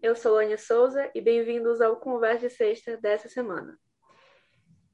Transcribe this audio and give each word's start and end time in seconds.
eu 0.00 0.16
sou 0.16 0.36
Lânia 0.36 0.56
Souza 0.56 1.10
e 1.14 1.20
bem-vindos 1.20 1.82
ao 1.82 1.96
Conversa 1.96 2.48
de 2.48 2.54
Sexta 2.54 2.96
dessa 2.96 3.28
semana. 3.28 3.78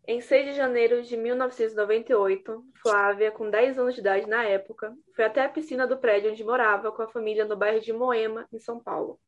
Em 0.08 0.20
6 0.20 0.46
de 0.46 0.52
janeiro 0.54 1.04
de 1.04 1.16
1998, 1.16 2.64
Flávia, 2.82 3.30
com 3.30 3.48
10 3.48 3.78
anos 3.78 3.94
de 3.94 4.00
idade 4.00 4.26
na 4.26 4.42
época, 4.42 4.92
foi 5.14 5.24
até 5.24 5.44
a 5.44 5.48
piscina 5.48 5.86
do 5.86 5.98
prédio 5.98 6.32
onde 6.32 6.42
morava 6.42 6.90
com 6.90 7.00
a 7.00 7.06
família 7.06 7.44
no 7.44 7.56
bairro 7.56 7.80
de 7.80 7.92
Moema, 7.92 8.44
em 8.52 8.58
São 8.58 8.82
Paulo. 8.82 9.20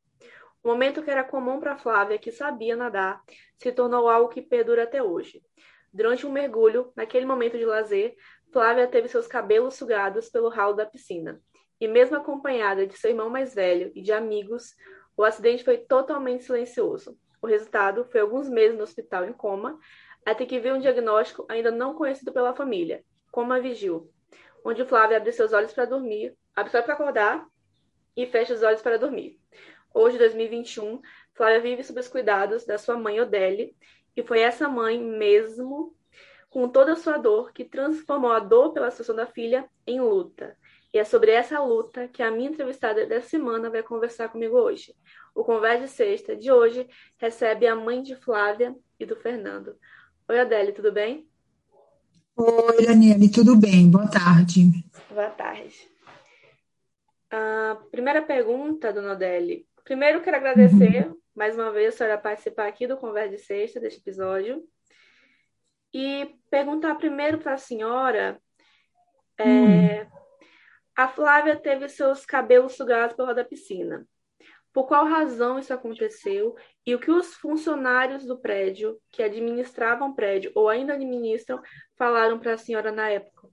O 0.61 0.67
momento 0.67 1.05
que 1.05 1.11
era 1.11 1.23
comum 1.23 1.61
para 1.61 1.79
Flávia, 1.79 2.19
que 2.19 2.33
sabia 2.33 2.75
nadar, 2.75 3.23
se 3.57 3.71
tornou 3.71 4.09
algo 4.09 4.31
que 4.31 4.43
perdura 4.43 4.83
até 4.83 5.01
hoje. 5.01 5.41
Durante 5.93 6.27
um 6.27 6.33
mergulho, 6.33 6.93
naquele 6.97 7.27
momento 7.27 7.57
de 7.57 7.65
lazer, 7.65 8.17
Flávia 8.53 8.89
teve 8.89 9.07
seus 9.07 9.29
cabelos 9.29 9.75
sugados 9.75 10.29
pelo 10.29 10.49
ralo 10.49 10.75
da 10.75 10.85
piscina. 10.85 11.41
E 11.81 11.87
mesmo 11.87 12.17
acompanhada 12.17 12.85
de 12.85 12.99
seu 12.99 13.11
irmão 13.11 13.31
mais 13.31 13.55
velho 13.55 13.93
e 13.95 14.03
de 14.03 14.11
amigos, 14.11 14.75
o 15.17 15.25
acidente 15.25 15.65
foi 15.65 15.79
totalmente 15.79 16.45
silencioso. 16.45 17.19
O 17.41 17.47
resultado 17.47 18.05
foi 18.07 18.21
alguns 18.21 18.49
meses 18.49 18.77
no 18.77 18.83
hospital 18.83 19.25
em 19.25 19.33
coma, 19.33 19.79
até 20.25 20.47
que 20.47 20.59
veio 20.59 20.77
um 20.77 20.81
diagnóstico 20.81 21.45
ainda 21.49 21.71
não 21.71 21.95
conhecido 21.95 22.33
pela 22.33 22.55
família, 22.55 23.05
coma 23.31 23.61
vigil, 23.61 24.11
onde 24.65 24.85
Flávia 24.85 25.19
abre 25.19 25.31
seus 25.33 25.53
olhos 25.53 25.73
para 25.73 25.85
dormir, 25.85 26.35
abre 26.57 26.73
só 26.73 26.81
para 26.81 26.95
acordar 26.95 27.47
e 28.17 28.27
fecha 28.27 28.55
os 28.55 28.63
olhos 28.63 28.81
para 28.81 28.99
dormir. 28.99 29.39
Hoje, 29.93 30.19
2021, 30.19 31.01
Flávia 31.35 31.61
vive 31.61 31.85
sob 31.85 32.01
os 32.01 32.09
cuidados 32.09 32.65
da 32.65 32.79
sua 32.79 32.97
mãe 32.97 33.21
Odele, 33.21 33.77
e 34.17 34.23
foi 34.23 34.41
essa 34.41 34.69
mãe 34.69 35.01
mesmo, 35.01 35.95
com 36.49 36.69
toda 36.69 36.93
a 36.93 36.97
sua 36.97 37.19
dor, 37.19 37.53
que 37.53 37.65
transformou 37.65 38.33
a 38.33 38.39
dor 38.39 38.73
pela 38.73 38.91
situação 38.91 39.15
da 39.15 39.27
filha 39.27 39.69
em 39.87 40.01
luta. 40.01 40.57
E 40.95 40.99
é 40.99 41.05
sobre 41.05 41.33
essa 41.33 41.59
luta 41.59 42.07
que 42.07 42.23
a 42.23 42.31
minha 42.31 42.49
entrevistada 42.49 43.05
dessa 43.05 43.29
semana 43.31 43.69
vai 43.69 43.83
conversar 43.83 44.29
comigo 44.29 44.57
hoje. 44.57 44.95
O 45.35 45.43
Conversa 45.43 45.87
de 45.87 45.91
Sexta 45.91 46.37
de 46.37 46.53
hoje 46.53 46.87
recebe 47.19 47.67
a 47.67 47.75
mãe 47.75 48.01
de 48.01 48.15
Flávia 48.15 48.77
e 49.01 49.05
do 49.05 49.17
Fernando. 49.17 49.77
Oi, 50.29 50.39
Adélia, 50.39 50.73
tudo 50.73 50.93
bem? 50.93 51.29
Oi, 52.37 52.87
Daniele, 52.87 53.29
tudo 53.29 53.57
bem? 53.57 53.91
Boa 53.91 54.09
tarde. 54.09 54.71
Boa 55.11 55.31
tarde. 55.31 55.91
A 57.29 57.77
primeira 57.91 58.23
pergunta, 58.23 58.93
dona 58.93 59.15
Adélia. 59.15 59.65
Primeiro, 59.83 60.23
quero 60.23 60.37
agradecer 60.37 61.09
uhum. 61.09 61.19
mais 61.35 61.57
uma 61.57 61.73
vez 61.73 61.93
a 61.93 61.97
senhora 61.97 62.19
participar 62.19 62.69
aqui 62.69 62.87
do 62.87 62.97
Conversa 62.97 63.31
de 63.31 63.39
Sexta, 63.39 63.81
deste 63.81 63.99
episódio. 63.99 64.63
E 65.93 66.37
perguntar 66.49 66.95
primeiro 66.95 67.39
para 67.39 67.55
a 67.55 67.59
senhora. 67.59 68.41
É, 69.37 69.45
hum. 69.45 70.14
A 70.97 71.09
Flávia 71.09 71.57
teve 71.57 71.89
seus 71.89 72.25
cabelos 72.25 72.75
sugados 72.75 73.17
pela 73.17 73.35
da 73.35 73.45
piscina. 73.45 74.07
Por 74.73 74.87
qual 74.87 75.07
razão 75.07 75.59
isso 75.59 75.73
aconteceu 75.73 76.57
e 76.85 76.95
o 76.95 76.99
que 76.99 77.11
os 77.11 77.35
funcionários 77.35 78.25
do 78.25 78.37
prédio, 78.37 78.99
que 79.11 79.23
administravam 79.23 80.11
o 80.11 80.15
prédio 80.15 80.51
ou 80.55 80.69
ainda 80.69 80.95
administram, 80.95 81.61
falaram 81.97 82.39
para 82.39 82.55
a 82.55 82.59
senhora 82.59 82.91
na 82.91 83.09
época? 83.09 83.49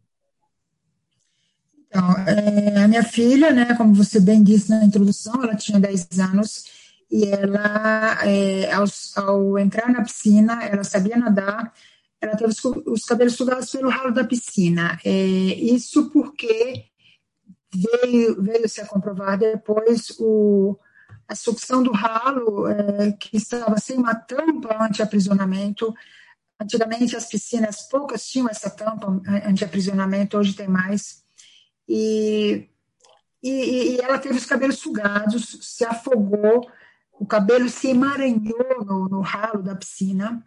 Então, 1.87 2.11
é, 2.27 2.83
a 2.83 2.87
minha 2.87 3.03
filha, 3.03 3.51
né, 3.51 3.75
como 3.75 3.93
você 3.93 4.19
bem 4.19 4.41
disse 4.41 4.69
na 4.69 4.83
introdução, 4.83 5.43
ela 5.43 5.55
tinha 5.55 5.79
10 5.79 6.19
anos 6.19 6.65
e 7.11 7.25
ela, 7.25 8.25
é, 8.25 8.71
ao, 8.71 8.85
ao, 9.17 9.59
entrar 9.59 9.89
na 9.89 10.01
piscina, 10.01 10.63
ela 10.63 10.83
sabia 10.83 11.17
nadar, 11.17 11.73
ela 12.19 12.35
teve 12.35 12.49
os, 12.49 12.63
os 12.63 13.03
cabelos 13.03 13.33
sugados 13.33 13.69
pelo 13.69 13.89
ralo 13.89 14.13
da 14.13 14.23
piscina. 14.23 14.97
É, 15.03 15.11
isso 15.11 16.09
porque 16.09 16.90
veio, 17.73 18.41
veio 18.41 18.67
se 18.67 18.81
a 18.81 18.85
comprovar 18.85 19.37
depois 19.37 20.11
o, 20.19 20.77
a 21.27 21.35
sucção 21.35 21.81
do 21.81 21.91
ralo, 21.91 22.67
é, 22.67 23.11
que 23.13 23.37
estava 23.37 23.77
sem 23.77 23.97
uma 23.97 24.15
tampa 24.15 24.83
anti-aprisionamento. 24.83 25.93
Antigamente, 26.59 27.15
as 27.15 27.25
piscinas, 27.25 27.83
poucas 27.83 28.27
tinham 28.27 28.49
essa 28.49 28.69
tampa 28.69 29.07
anti-aprisionamento, 29.47 30.37
hoje 30.37 30.53
tem 30.53 30.67
mais. 30.67 31.23
E, 31.87 32.69
e, 33.41 33.95
e, 33.95 34.01
ela 34.01 34.19
teve 34.19 34.37
os 34.37 34.45
cabelos 34.45 34.77
sugados, 34.77 35.57
se 35.61 35.83
afogou, 35.83 36.69
o 37.13 37.25
cabelo 37.25 37.69
se 37.69 37.89
emaranhou 37.89 38.85
no, 38.85 39.09
no 39.09 39.21
ralo 39.21 39.63
da 39.63 39.75
piscina. 39.75 40.45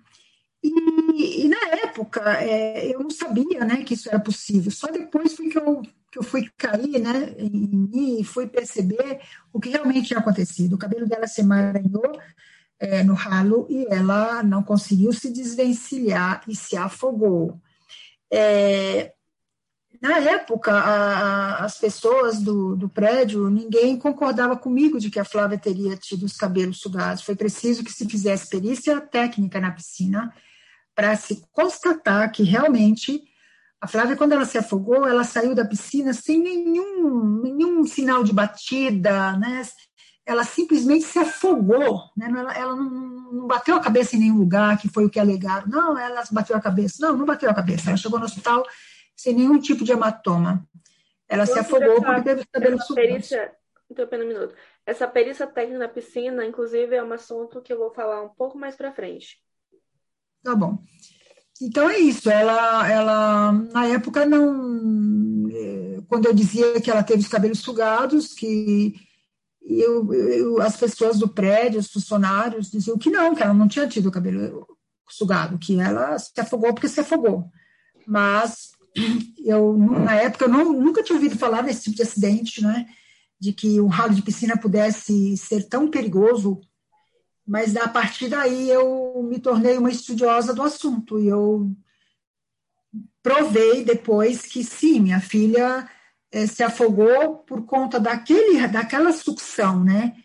E, 0.63 1.45
e 1.45 1.49
na 1.49 1.77
época, 1.83 2.21
é, 2.43 2.95
eu 2.95 3.01
não 3.01 3.11
sabia 3.11 3.65
né, 3.65 3.85
que 3.85 3.95
isso 3.95 4.09
era 4.09 4.21
possível. 4.21 4.71
Só 4.71 4.89
depois 4.89 5.35
foi 5.35 5.49
que 5.49 5.59
eu 5.59 5.83
que 6.15 6.19
eu 6.21 6.23
fui 6.23 6.49
cair 6.57 7.01
né, 7.01 7.35
em 7.37 7.51
mim 7.51 8.21
e 8.21 8.25
fui 8.25 8.47
perceber 8.47 9.21
o 9.53 9.59
que 9.59 9.69
realmente 9.69 10.07
tinha 10.07 10.21
acontecido. 10.21 10.75
O 10.75 10.79
cabelo 10.79 11.09
dela 11.09 11.27
se 11.27 11.41
emaranhou 11.41 12.21
é, 12.79 13.03
no 13.03 13.15
ralo 13.15 13.67
e 13.69 13.85
ela 13.91 14.41
não 14.45 14.63
conseguiu 14.63 15.13
se 15.13 15.33
desvencilhar 15.33 16.45
e 16.47 16.55
se 16.55 16.77
afogou. 16.77 17.61
É, 18.33 19.13
na 20.01 20.19
época, 20.21 20.73
a, 20.73 21.65
as 21.65 21.79
pessoas 21.79 22.41
do, 22.41 22.77
do 22.77 22.89
prédio, 22.89 23.51
ninguém 23.51 23.99
concordava 23.99 24.57
comigo 24.57 25.01
de 25.01 25.11
que 25.11 25.19
a 25.19 25.25
Flávia 25.25 25.59
teria 25.59 25.97
tido 25.97 26.27
os 26.27 26.37
cabelos 26.37 26.79
sugados. 26.79 27.25
Foi 27.25 27.35
preciso 27.35 27.83
que 27.83 27.91
se 27.91 28.09
fizesse 28.09 28.49
perícia 28.49 29.01
técnica 29.01 29.61
na 29.61 29.73
piscina 29.73 30.33
para 30.95 31.17
se 31.17 31.43
constatar 31.51 32.31
que 32.31 32.45
realmente 32.45 33.34
a 33.85 33.87
Flávia, 33.87 34.17
quando 34.17 34.33
ela 34.33 34.47
se 34.47 34.57
afogou, 34.57 35.07
ela 35.07 35.25
saiu 35.25 35.55
da 35.55 35.63
piscina 35.63 36.15
sem 36.15 36.39
nenhum, 36.39 37.43
nenhum 37.43 37.85
sinal 37.85 38.25
de 38.25 38.33
batida, 38.33 39.37
né? 39.37 39.61
Ela 40.25 40.43
simplesmente 40.43 41.05
se 41.05 41.19
afogou, 41.19 42.01
né? 42.17 42.33
Ela, 42.35 42.55
ela 42.57 42.77
não, 42.77 42.91
não, 43.31 43.47
bateu 43.47 43.77
a 43.77 43.81
cabeça 43.81 44.17
em 44.17 44.21
nenhum 44.21 44.39
lugar, 44.39 44.81
que 44.81 44.89
foi 44.89 45.05
o 45.05 45.11
que 45.11 45.21
alegaram. 45.21 45.67
Não, 45.67 45.99
ela 45.99 46.25
bateu 46.31 46.57
a 46.57 46.63
cabeça. 46.63 46.97
Não, 46.99 47.15
não 47.15 47.27
bateu 47.27 47.51
a 47.51 47.55
cabeça. 47.55 47.91
Ela 47.91 47.99
chegou 47.99 48.19
no 48.19 48.25
hospital 48.25 48.67
sem 49.15 49.35
nenhum 49.35 49.61
tipo 49.61 49.85
de 49.85 49.93
hematoma. 49.93 50.67
Ela 51.29 51.45
se 51.45 51.59
afogou 51.59 52.03
porque 52.03 52.23
teve 52.23 52.41
os 52.41 52.47
cabelos 52.51 52.87
perícia, 52.87 53.53
Interrompendo 53.91 54.25
um 54.25 54.29
minuto. 54.29 54.55
Essa 54.87 55.07
perícia 55.07 55.47
técnica 55.47 55.79
na 55.79 55.89
piscina, 55.89 56.47
inclusive, 56.47 56.97
é 56.97 57.05
um 57.05 57.13
assunto 57.13 57.61
que 57.61 57.71
eu 57.71 57.79
vou 57.79 57.93
falar 57.93 58.23
um 58.23 58.31
pouco 58.31 58.57
mais 58.57 58.77
para 58.77 58.95
frente. 58.95 59.39
Tá 60.43 60.57
bom. 60.57 60.79
Então 61.61 61.89
é 61.89 61.99
isso, 61.99 62.29
ela, 62.29 62.91
ela 62.91 63.53
na 63.53 63.87
época 63.87 64.27
não, 64.27 65.49
é, 65.51 66.01
quando 66.09 66.27
eu 66.27 66.35
dizia 66.35 66.81
que 66.81 66.91
ela 66.91 67.03
teve 67.03 67.21
os 67.21 67.29
cabelos 67.29 67.61
sugados, 67.61 68.33
que 68.33 68.95
eu, 69.63 70.13
eu, 70.13 70.61
as 70.61 70.77
pessoas 70.77 71.19
do 71.19 71.29
prédio, 71.29 71.81
os 71.81 71.91
funcionários, 71.91 72.71
diziam 72.71 72.99
que 72.99 73.09
não, 73.09 73.35
que 73.35 73.43
ela 73.43 73.55
não 73.55 73.69
tinha 73.69 73.89
tido 73.89 74.09
o 74.09 74.13
cabelo 74.13 74.67
sugado, 75.09 75.59
que 75.59 75.81
ela 75.81 76.19
se 76.19 76.33
afogou 76.39 76.75
porque 76.75 76.89
se 76.89 77.01
afogou. 77.01 77.49
Mas 78.07 78.73
eu, 79.45 79.77
na 79.79 80.15
época, 80.17 80.45
eu 80.45 80.49
não, 80.49 80.73
nunca 80.73 81.03
tinha 81.03 81.17
ouvido 81.17 81.39
falar 81.39 81.63
desse 81.63 81.85
tipo 81.85 81.97
de 81.97 82.03
acidente, 82.03 82.63
né? 82.63 82.87
De 83.41 83.53
que 83.53 83.81
um 83.81 83.87
ralo 83.87 84.15
de 84.15 84.23
piscina 84.23 84.57
pudesse 84.57 85.37
ser 85.37 85.69
tão 85.69 85.91
perigoso 85.91 86.61
mas 87.47 87.77
a 87.77 87.89
partir 87.89 88.29
daí 88.29 88.71
eu 88.71 89.23
me 89.23 89.39
tornei 89.39 89.77
uma 89.77 89.91
estudiosa 89.91 90.55
do 90.55 90.63
assunto 90.63 91.19
e 91.19 91.29
eu 91.29 91.71
provei 93.23 93.85
depois 93.85 94.43
que 94.43 94.63
sim, 94.65 95.01
minha 95.01 95.21
filha 95.21 95.89
é, 96.33 96.47
se 96.47 96.63
afogou 96.63 97.39
por 97.39 97.65
conta 97.65 98.01
daquele, 98.01 98.67
daquela 98.69 99.13
sucção, 99.13 99.85
né? 99.85 100.17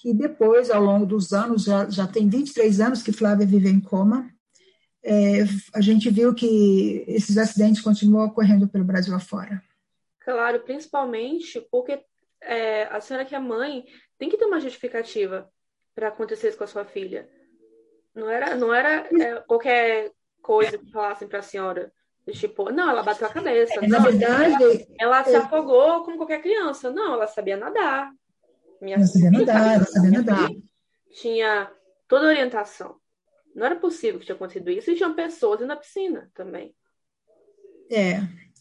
Que 0.00 0.14
depois, 0.14 0.70
ao 0.70 0.82
longo 0.82 1.06
dos 1.06 1.32
anos, 1.32 1.64
já, 1.64 1.88
já 1.90 2.06
tem 2.06 2.28
23 2.28 2.80
anos 2.80 3.02
que 3.02 3.12
Flávia 3.12 3.46
vive 3.46 3.68
em 3.68 3.80
coma, 3.80 4.30
é, 5.02 5.44
a 5.74 5.80
gente 5.80 6.10
viu 6.10 6.34
que 6.34 7.04
esses 7.06 7.38
acidentes 7.38 7.80
continuam 7.80 8.26
ocorrendo 8.26 8.68
pelo 8.68 8.84
Brasil 8.84 9.14
afora. 9.14 9.62
Claro, 10.20 10.60
principalmente 10.60 11.60
porque 11.70 12.00
é, 12.40 12.84
a 12.84 13.00
senhora 13.00 13.24
que 13.24 13.34
é 13.34 13.38
mãe 13.38 13.84
tem 14.18 14.28
que 14.28 14.36
ter 14.36 14.44
uma 14.44 14.60
justificativa 14.60 15.48
para 15.96 16.08
acontecer 16.08 16.48
isso 16.48 16.58
com 16.58 16.64
a 16.64 16.68
sua 16.68 16.84
filha. 16.84 17.26
Não 18.14 18.28
era, 18.28 18.54
não 18.54 18.72
era 18.72 19.08
é, 19.18 19.40
qualquer 19.46 20.12
coisa 20.42 20.76
que 20.76 20.92
falassem 20.92 21.26
para 21.26 21.38
a 21.38 21.42
senhora. 21.42 21.90
Tipo, 22.32 22.70
não, 22.70 22.90
ela 22.90 23.02
bateu 23.02 23.26
a 23.26 23.32
cabeça. 23.32 23.74
É, 23.74 23.88
não, 23.88 23.88
na 23.88 23.98
verdade, 24.00 24.64
ela, 24.98 25.16
ela 25.16 25.24
se 25.24 25.34
afogou 25.34 26.04
como 26.04 26.18
qualquer 26.18 26.42
criança. 26.42 26.90
Não, 26.90 27.14
ela 27.14 27.26
sabia 27.26 27.56
nadar. 27.56 28.12
Minha 28.80 28.96
ela 28.96 29.06
sabia 29.06 29.30
nadar, 29.30 29.74
ela 29.76 29.84
sabia 29.84 30.10
nadar. 30.10 30.50
Tinha 31.12 31.70
toda 32.06 32.26
a 32.26 32.28
orientação. 32.28 32.96
Não 33.54 33.64
era 33.64 33.76
possível 33.76 34.20
que 34.20 34.26
tinha 34.26 34.36
acontecido 34.36 34.70
isso. 34.70 34.90
E 34.90 34.96
tinham 34.96 35.14
pessoas 35.14 35.60
na 35.60 35.76
piscina 35.76 36.30
também. 36.34 36.74
É, 37.90 38.20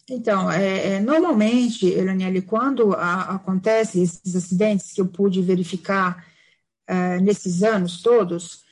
então, 0.10 0.50
é, 0.50 0.94
é, 0.94 1.00
normalmente, 1.00 1.88
Elaniele, 1.88 2.44
quando 2.44 2.94
a, 2.94 3.36
acontece 3.36 4.02
esses 4.02 4.36
acidentes 4.36 4.94
que 4.94 5.02
eu 5.02 5.08
pude 5.08 5.42
verificar 5.42 6.24
uh, 6.90 7.22
nesses 7.24 7.64
anos 7.64 8.02
todos, 8.02 8.64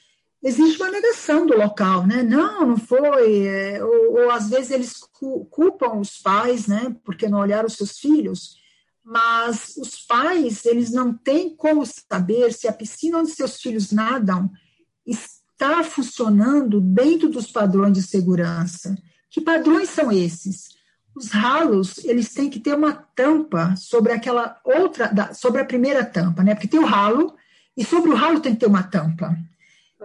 existe 0.44 0.81
uma 0.81 0.92
negação 0.92 1.45
do 1.45 1.57
local, 1.57 2.06
né? 2.06 2.21
Não, 2.21 2.68
não 2.68 2.77
foi. 2.77 3.45
É, 3.45 3.83
ou, 3.83 4.13
ou, 4.13 4.31
às 4.31 4.50
vezes 4.50 4.71
eles 4.71 5.00
culpam 5.50 6.00
os 6.00 6.18
pais, 6.18 6.68
né? 6.68 6.95
Porque 7.04 7.30
não 7.30 7.39
olharam 7.39 7.68
os 7.68 7.75
seus 7.75 7.98
filhos. 7.98 8.62
mas 9.04 9.75
os 9.77 10.01
pais, 10.06 10.65
eles 10.65 10.92
não 10.92 11.13
têm 11.13 11.56
como 11.56 11.83
saber 11.86 12.54
se 12.54 12.68
a 12.68 12.74
piscina 12.74 13.19
onde 13.19 13.31
seus 13.31 13.62
filhos 13.62 13.92
nadam 13.92 14.50
está 15.06 15.83
funcionando 15.83 16.80
dentro 16.80 17.30
dos 17.30 17.51
padrões 17.51 17.94
de 17.94 18.01
segurança. 18.01 18.98
Que 19.30 19.42
padrões 19.42 19.89
são 19.89 20.12
esses? 20.12 20.69
Os 21.15 21.31
ralos, 21.31 22.04
eles 22.06 22.33
têm 22.33 22.50
que 22.50 22.60
ter 22.60 22.74
uma 22.75 22.94
tampa 22.94 23.75
sobre 23.75 24.13
aquela 24.13 24.60
outra, 24.63 25.33
sobre 25.33 25.62
a 25.62 25.65
primeira 25.65 26.06
tampa, 26.06 26.44
né? 26.44 26.56
Porque 26.56 26.68
tem 26.68 26.80
o 26.80 26.86
ralo, 26.86 27.36
e 27.75 27.83
sobre 27.83 28.11
o 28.11 28.15
ralo 28.15 28.39
tem 28.39 28.53
que 28.53 28.59
ter 28.59 28.67
uma 28.67 28.83
tampa 28.83 29.37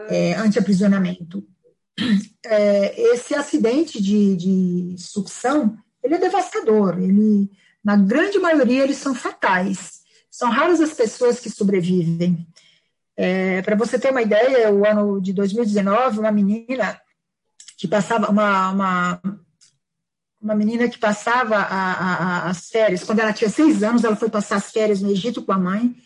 é, 0.08 0.34
anti-aprisionamento. 0.34 1.44
É, 2.44 3.00
esse 3.12 3.34
acidente 3.34 4.00
de, 4.00 4.36
de 4.36 4.94
sucção, 4.98 5.76
ele 6.02 6.14
é 6.14 6.18
devastador, 6.18 6.98
ele 6.98 7.50
na 7.84 7.96
grande 7.96 8.38
maioria, 8.38 8.84
eles 8.84 8.98
são 8.98 9.14
fatais. 9.14 10.02
São 10.30 10.50
raras 10.50 10.80
as 10.80 10.92
pessoas 10.92 11.40
que 11.40 11.50
sobrevivem. 11.50 12.46
É, 13.16 13.62
Para 13.62 13.76
você 13.76 13.98
ter 13.98 14.10
uma 14.10 14.22
ideia, 14.22 14.72
o 14.72 14.86
ano 14.86 15.20
de 15.20 15.32
2019, 15.32 16.20
uma 16.20 16.30
menina 16.30 17.00
que 17.76 17.88
passava, 17.88 18.30
uma, 18.30 18.70
uma, 18.70 19.22
uma 20.40 20.54
menina 20.54 20.88
que 20.88 20.98
passava 20.98 21.56
a, 21.56 21.92
a, 21.92 22.50
as 22.50 22.68
férias, 22.68 23.04
quando 23.04 23.20
ela 23.20 23.32
tinha 23.32 23.50
seis 23.50 23.82
anos, 23.82 24.04
ela 24.04 24.16
foi 24.16 24.28
passar 24.28 24.56
as 24.56 24.70
férias 24.70 25.00
no 25.00 25.10
Egito 25.10 25.42
com 25.42 25.52
a 25.52 25.58
mãe, 25.58 25.96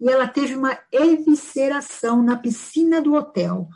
e 0.00 0.08
ela 0.08 0.26
teve 0.26 0.54
uma 0.54 0.78
evisceração 0.90 2.22
na 2.22 2.36
piscina 2.36 3.00
do 3.00 3.14
hotel 3.14 3.68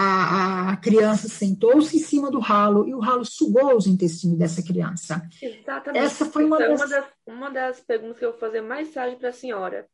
a, 0.00 0.70
a 0.70 0.76
criança 0.76 1.28
sentou-se 1.28 1.96
em 1.96 1.98
cima 1.98 2.30
do 2.30 2.38
ralo 2.38 2.86
e 2.86 2.94
o 2.94 3.00
ralo 3.00 3.24
sugou 3.24 3.76
os 3.76 3.88
intestinos 3.88 4.38
dessa 4.38 4.62
criança. 4.62 5.28
Exatamente. 5.42 6.04
Essa 6.04 6.24
foi 6.26 6.44
uma, 6.44 6.62
é 6.62 6.68
das... 6.68 6.80
uma, 6.80 6.88
das... 6.88 7.04
uma 7.26 7.50
das 7.50 7.80
perguntas 7.80 8.16
que 8.16 8.24
eu 8.24 8.30
vou 8.30 8.38
fazer 8.38 8.60
mais 8.60 8.92
tarde 8.94 9.16
para 9.16 9.30
a 9.30 9.32
senhora. 9.32 9.88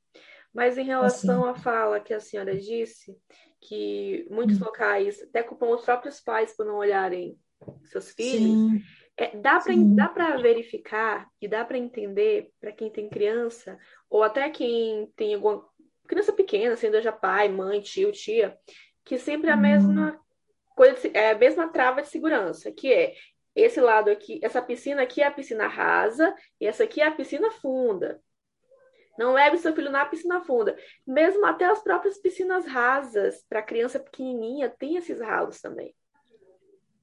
Mas 0.53 0.77
em 0.77 0.85
relação 0.85 1.49
assim. 1.49 1.59
à 1.59 1.63
fala 1.63 2.01
que 2.01 2.13
a 2.13 2.21
senhora 2.21 2.55
disse, 2.55 3.17
que 3.63 4.27
muitos 4.31 4.61
hum. 4.61 4.65
locais 4.67 5.23
até 5.23 5.43
culpam 5.43 5.69
os 5.69 5.83
próprios 5.83 6.21
pais 6.21 6.55
por 6.55 6.67
não 6.67 6.77
olharem 6.77 7.39
seus 7.85 8.11
filhos, 8.11 8.83
é, 9.17 9.35
dá 9.39 9.59
para 10.09 10.37
verificar 10.37 11.27
e 11.41 11.49
dá 11.49 11.65
para 11.65 11.79
entender 11.79 12.51
para 12.61 12.73
quem 12.73 12.91
tem 12.91 13.09
criança, 13.09 13.79
ou 14.15 14.23
até 14.23 14.49
quem 14.49 15.13
tem 15.17 15.35
alguma 15.35 15.69
criança 16.07 16.33
pequena, 16.33 16.77
sendo 16.77 17.03
já 17.03 17.11
pai, 17.11 17.49
mãe, 17.49 17.81
tio, 17.81 18.13
tia, 18.13 18.57
que 19.05 19.19
sempre 19.19 19.51
é 19.51 19.53
a 19.53 19.57
mesma 19.57 20.13
hum. 20.13 20.19
coisa, 20.77 21.09
é 21.13 21.33
a 21.33 21.35
mesma 21.37 21.67
trava 21.67 22.01
de 22.01 22.07
segurança, 22.07 22.71
que 22.71 22.93
é 22.93 23.13
esse 23.57 23.81
lado 23.81 24.09
aqui, 24.09 24.39
essa 24.41 24.63
piscina 24.63 25.03
aqui 25.03 25.21
é 25.21 25.27
a 25.27 25.33
piscina 25.33 25.67
rasa 25.67 26.33
e 26.61 26.67
essa 26.67 26.85
aqui 26.85 27.01
é 27.01 27.09
a 27.09 27.11
piscina 27.11 27.51
funda. 27.51 28.23
Não 29.19 29.33
leve 29.33 29.59
seu 29.59 29.75
filho 29.75 29.91
na 29.91 30.07
piscina 30.07 30.41
funda. 30.43 30.77
Mesmo 31.05 31.45
até 31.45 31.65
as 31.65 31.83
próprias 31.83 32.17
piscinas 32.17 32.65
rasas, 32.67 33.45
para 33.49 33.63
criança 33.63 33.99
pequenininha, 33.99 34.71
tem 34.71 34.95
esses 34.95 35.21
ralos 35.21 35.61
também. 35.61 35.93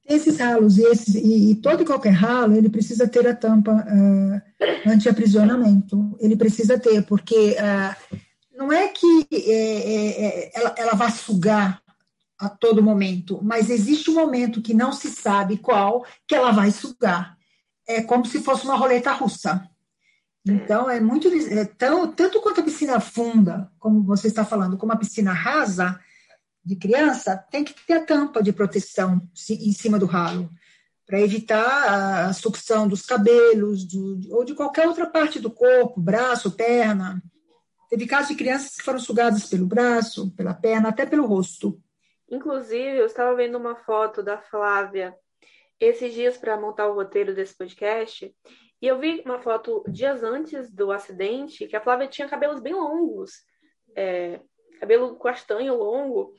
Esses 0.08 0.40
ralos 0.40 0.78
esses, 0.78 1.16
e, 1.16 1.52
e, 1.52 1.56
todo 1.56 1.84
e 1.84 1.86
qualquer 1.86 2.12
ralo, 2.12 2.56
ele 2.56 2.70
precisa 2.70 3.08
ter 3.08 3.28
a 3.28 3.36
tampa 3.36 3.72
uh, 3.72 4.90
anti-aprisionamento. 4.90 6.18
Ele 6.20 6.36
precisa 6.36 6.78
ter, 6.80 7.04
porque 7.04 7.56
uh, 7.56 8.18
não 8.58 8.72
é 8.72 8.88
que 8.88 9.28
é, 9.32 9.38
é, 9.38 10.26
é, 10.26 10.52
ela, 10.54 10.76
ela 10.78 10.94
vai 10.94 11.12
sugar 11.12 11.82
a 12.40 12.50
todo 12.50 12.82
momento, 12.84 13.40
mas 13.44 13.70
existe 13.70 14.10
um 14.10 14.16
momento 14.16 14.62
que 14.62 14.74
não 14.74 14.92
se 14.92 15.10
sabe 15.10 15.58
qual 15.58 16.04
que 16.28 16.34
ela 16.34 16.52
vai 16.52 16.72
sugar. 16.72 17.38
É 17.88 18.02
como 18.02 18.26
se 18.26 18.42
fosse 18.42 18.66
uma 18.66 18.76
roleta 18.76 19.12
russa. 19.12 19.68
Então, 20.46 20.90
é 20.90 21.00
muito. 21.00 21.28
É 21.28 21.66
tão, 21.66 22.12
tanto 22.12 22.42
quanto 22.42 22.62
a 22.62 22.64
piscina 22.64 23.00
funda, 23.00 23.72
como 23.78 24.04
você 24.04 24.28
está 24.28 24.44
falando, 24.44 24.78
como 24.78 24.92
a 24.92 24.98
piscina 24.98 25.32
rasa 25.32 26.00
de 26.64 26.76
criança, 26.76 27.38
tem 27.50 27.64
que 27.64 27.74
ter 27.86 27.94
a 27.94 28.06
tampa 28.06 28.42
de 28.42 28.54
proteção 28.54 29.22
em 29.50 29.72
cima 29.72 29.98
do 29.98 30.06
ralo, 30.06 30.50
para 31.06 31.20
evitar 31.20 32.28
a 32.28 32.34
sucção 32.34 32.88
dos 32.88 33.06
cabelos 33.06 33.86
ou 34.30 34.46
de 34.46 34.56
qualquer 34.56 34.88
outra 34.88 35.06
parte 35.06 35.40
do 35.40 35.52
corpo, 35.52 36.00
braço, 36.00 36.56
perna. 36.56 37.22
Teve 37.90 38.08
casos 38.08 38.30
de 38.30 38.36
crianças 38.36 38.78
que 38.78 38.84
foram 38.84 39.00
sugadas 39.00 39.50
pelo 39.50 39.66
braço, 39.66 40.32
pela 40.36 40.54
perna, 40.54 40.90
até 40.90 41.06
pelo 41.06 41.26
rosto. 41.26 41.82
Inclusive, 42.30 42.98
eu 42.98 43.06
estava 43.06 43.36
vendo 43.36 43.58
uma 43.58 43.76
foto 43.76 44.24
da 44.24 44.38
Flávia 44.38 45.14
esses 45.78 46.14
dias 46.14 46.38
para 46.38 46.60
montar 46.60 46.88
o 46.88 46.94
roteiro 46.94 47.36
desse 47.36 47.58
podcast, 47.58 48.34
e 48.82 48.88
eu 48.88 48.98
vi 49.00 49.22
uma 49.26 49.40
foto 49.40 49.84
dias 49.90 50.24
antes 50.24 50.72
do 50.72 50.92
acidente 50.92 51.68
que 51.68 51.76
a 51.76 51.82
Flávia 51.82 52.08
tinha 52.08 52.30
cabelos 52.30 52.62
bem 52.62 52.74
longos, 52.74 53.32
é, 53.96 54.40
cabelo 54.82 55.16
castanho 55.16 55.76
longo. 55.76 56.34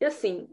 E 0.00 0.04
assim, 0.04 0.48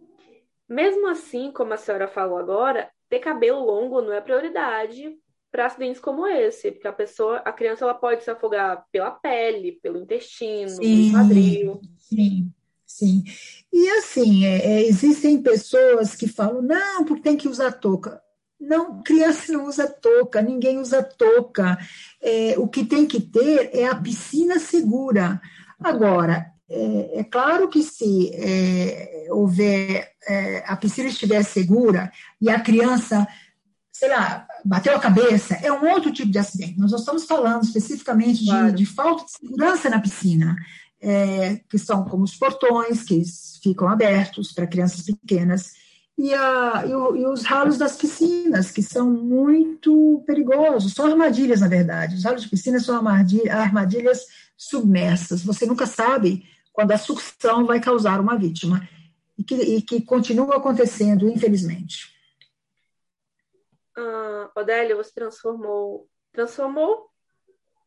mesmo 0.68 1.08
assim, 1.08 1.52
como 1.52 1.74
a 1.74 1.78
senhora 1.78 2.08
falou 2.08 2.40
agora, 2.40 2.90
ter 3.08 3.20
cabelo 3.20 3.64
longo 3.64 4.02
não 4.02 4.12
é 4.12 4.20
prioridade 4.20 5.16
para 5.52 5.68
acidentes 5.68 6.02
como 6.02 6.28
esse, 6.28 6.72
porque 6.72 6.88
a 6.88 6.94
pessoa, 6.94 7.38
a 7.38 7.52
criança, 7.52 7.86
ela 7.86 7.94
pode 7.94 8.24
se 8.24 8.32
afogar 8.32 8.84
pela 8.92 9.12
pele, 9.12 9.80
pelo 9.82 10.00
intestino, 10.00 10.70
sim, 10.70 11.12
pelo 11.12 11.12
quadril. 11.12 11.82
Sim. 11.98 12.52
Sim. 12.86 13.24
E 13.72 13.88
assim, 13.92 14.46
é, 14.46 14.66
é, 14.66 14.88
existem 14.88 15.42
pessoas 15.42 16.16
que 16.16 16.28
falam, 16.28 16.64
não, 16.64 17.06
porque 17.06 17.22
tem 17.22 17.38
que 17.38 17.48
usar 17.48 17.72
touca. 17.74 18.20
Não, 18.60 19.02
criança 19.04 19.54
não 19.54 19.68
usa 19.68 19.88
touca, 19.88 20.42
ninguém 20.42 20.80
usa 20.80 21.04
touca. 21.04 21.78
É, 22.20 22.56
o 22.58 22.68
que 22.68 22.84
tem 22.84 23.06
que 23.06 23.22
ter 23.22 23.70
é 23.74 23.86
a 23.86 23.96
piscina 23.96 24.58
segura. 24.58 25.40
Agora, 25.80 26.52
é, 26.70 27.20
é 27.20 27.24
claro 27.24 27.68
que 27.70 27.82
se 27.82 28.32
é, 28.34 29.28
houver, 29.32 30.12
é, 30.28 30.64
a 30.68 30.76
piscina 30.76 31.10
estiver 31.10 31.44
segura 31.44 32.12
e 32.40 32.50
a 32.50 32.60
criança, 32.60 33.28
sei 33.92 34.10
lá, 34.10 34.48
bateu 34.64 34.96
a 34.96 35.00
cabeça, 35.00 35.56
é 35.56 35.72
um 35.72 35.90
outro 35.90 36.12
tipo 36.12 36.32
de 36.32 36.40
acidente. 36.40 36.78
Nós 36.78 36.92
não 36.92 37.00
estamos 37.00 37.26
falando 37.26 37.64
especificamente 37.64 38.40
de, 38.40 38.50
claro. 38.50 38.72
de 38.72 38.86
falta 38.86 39.26
de 39.26 39.32
segurança 39.32 39.90
na 39.90 40.00
piscina 40.00 40.56
é, 41.02 41.62
que 41.70 41.78
são 41.78 42.04
como 42.04 42.24
os 42.24 42.36
portões, 42.36 43.04
que 43.04 43.24
ficam 43.64 43.88
abertos 43.88 44.52
para 44.52 44.68
crianças 44.68 45.06
pequenas, 45.06 45.74
e, 46.18 46.34
a, 46.34 46.84
e, 46.86 46.94
o, 46.94 47.16
e, 47.16 47.26
os 47.26 47.44
ralos 47.44 47.78
das 47.78 47.96
piscinas, 47.96 48.72
que 48.72 48.84
são 48.84 49.10
muito 49.10 50.22
perigosos, 50.28 50.94
são 50.94 51.06
armadilhas, 51.06 51.62
na 51.62 51.68
verdade. 51.70 52.16
Os 52.16 52.26
ralos 52.26 52.44
de 52.44 52.50
piscina 52.50 52.78
são 52.80 52.98
armadilhas 52.98 54.26
submersas. 54.58 55.42
Você 55.44 55.66
nunca 55.66 55.86
sabe 55.86 56.44
quando 56.72 56.92
a 56.92 56.98
sucção 56.98 57.66
vai 57.66 57.80
causar 57.80 58.20
uma 58.20 58.38
vítima, 58.38 58.88
e 59.38 59.44
que, 59.44 59.56
e 59.56 59.82
que 59.82 60.02
continua 60.02 60.58
acontecendo, 60.58 61.30
infelizmente. 61.30 62.14
Ah, 63.98 64.52
Odélia, 64.56 64.96
você 64.96 65.12
transformou, 65.14 66.10
transformou 66.32 67.10